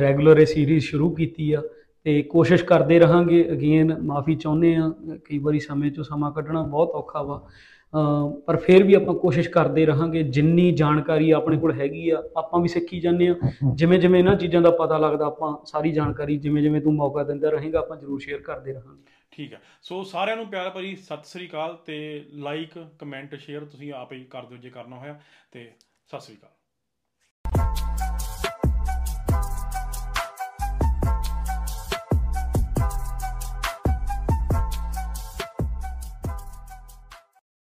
ਰੈਗੂਲਰ 0.00 0.38
ਇਹ 0.38 0.46
ਸੀਰੀਜ਼ 0.46 0.84
ਸ਼ੁਰੂ 0.84 1.10
ਕੀਤੀ 1.14 1.52
ਆ। 1.52 1.62
ਤੇ 2.06 2.22
ਕੋਸ਼ਿਸ਼ 2.30 2.64
ਕਰਦੇ 2.64 2.98
ਰਹਾਂਗੇ 2.98 3.44
ਅਗੇਨ 3.52 3.96
ਮਾਫੀ 4.02 4.34
ਚਾਹੁੰਦੇ 4.36 4.74
ਆ 4.76 4.90
ਕਈ 5.24 5.38
ਵਾਰੀ 5.38 5.60
ਸਮੇਂ 5.60 5.90
ਚੋਂ 5.90 6.04
ਸਮਾਂ 6.04 6.30
ਕੱਢਣਾ 6.32 6.62
ਬਹੁਤ 6.62 6.90
ਔਖਾ 6.94 7.22
ਵਾ। 7.22 7.40
ਪਰ 8.46 8.56
ਫਿਰ 8.56 8.82
ਵੀ 8.84 8.94
ਆਪਾਂ 8.94 9.14
ਕੋਸ਼ਿਸ਼ 9.14 9.48
ਕਰਦੇ 9.50 9.84
ਰਹਾਂਗੇ, 9.86 10.22
ਜਿੰਨੀ 10.22 10.70
ਜਾਣਕਾਰੀ 10.76 11.30
ਆਪਣੇ 11.30 11.56
ਕੋਲ 11.58 11.72
ਹੈਗੀ 11.72 12.08
ਆ, 12.10 12.22
ਆਪਾਂ 12.36 12.60
ਵੀ 12.60 12.68
ਸਿੱਖੀ 12.68 13.00
ਜਾਂਦੇ 13.00 13.28
ਆ 13.28 13.34
ਜਿਵੇਂ 13.74 13.98
ਜਿਵੇਂ 13.98 14.18
ਇਹਨਾਂ 14.18 14.34
ਚੀਜ਼ਾਂ 14.36 14.62
ਦਾ 14.62 14.70
ਪਤਾ 14.80 14.98
ਲੱਗਦਾ, 14.98 15.26
ਆਪਾਂ 15.26 15.56
ਸਾਰੀ 15.66 15.92
ਜਾਣਕਾਰੀ 15.92 16.36
ਜਿਵੇਂ 16.38 16.62
ਜਿਵੇਂ 16.62 16.80
ਤੂੰ 16.80 16.94
ਮੌਕਾ 16.94 17.24
ਦਿੰਦਾ 17.24 17.50
ਰਹੇਗਾ, 17.50 17.78
ਆਪਾਂ 17.78 17.96
ਜ਼ਰੂਰ 17.96 18.20
ਸ਼ੇਅਰ 18.20 18.40
ਕਰਦੇ 18.42 18.72
ਰਹਾਂਗੇ। 18.72 19.12
ਠੀਕ 19.32 19.52
ਹੈ 19.52 19.60
ਸੋ 19.82 20.02
ਸਾਰਿਆਂ 20.04 20.36
ਨੂੰ 20.36 20.46
ਪਿਆਰ 20.46 20.70
ਭਰੀ 20.70 20.94
ਸਤਿ 20.96 21.28
ਸ੍ਰੀ 21.28 21.46
ਅਕਾਲ 21.48 21.76
ਤੇ 21.86 22.24
ਲਾਈਕ 22.42 22.78
ਕਮੈਂਟ 22.98 23.34
ਸ਼ੇਅਰ 23.36 23.64
ਤੁਸੀਂ 23.64 23.92
ਆਪ 23.92 24.12
ਹੀ 24.12 24.24
ਕਰ 24.30 24.44
ਦਿਓ 24.46 24.58
ਜੇ 24.58 24.70
ਕਰਨਾ 24.70 24.96
ਹੋਇਆ 24.96 25.18
ਤੇ 25.52 25.70
ਸਤਿ 26.06 26.20
ਸ੍ਰੀ 26.20 26.36
ਅਕਾਲ। 26.36 26.50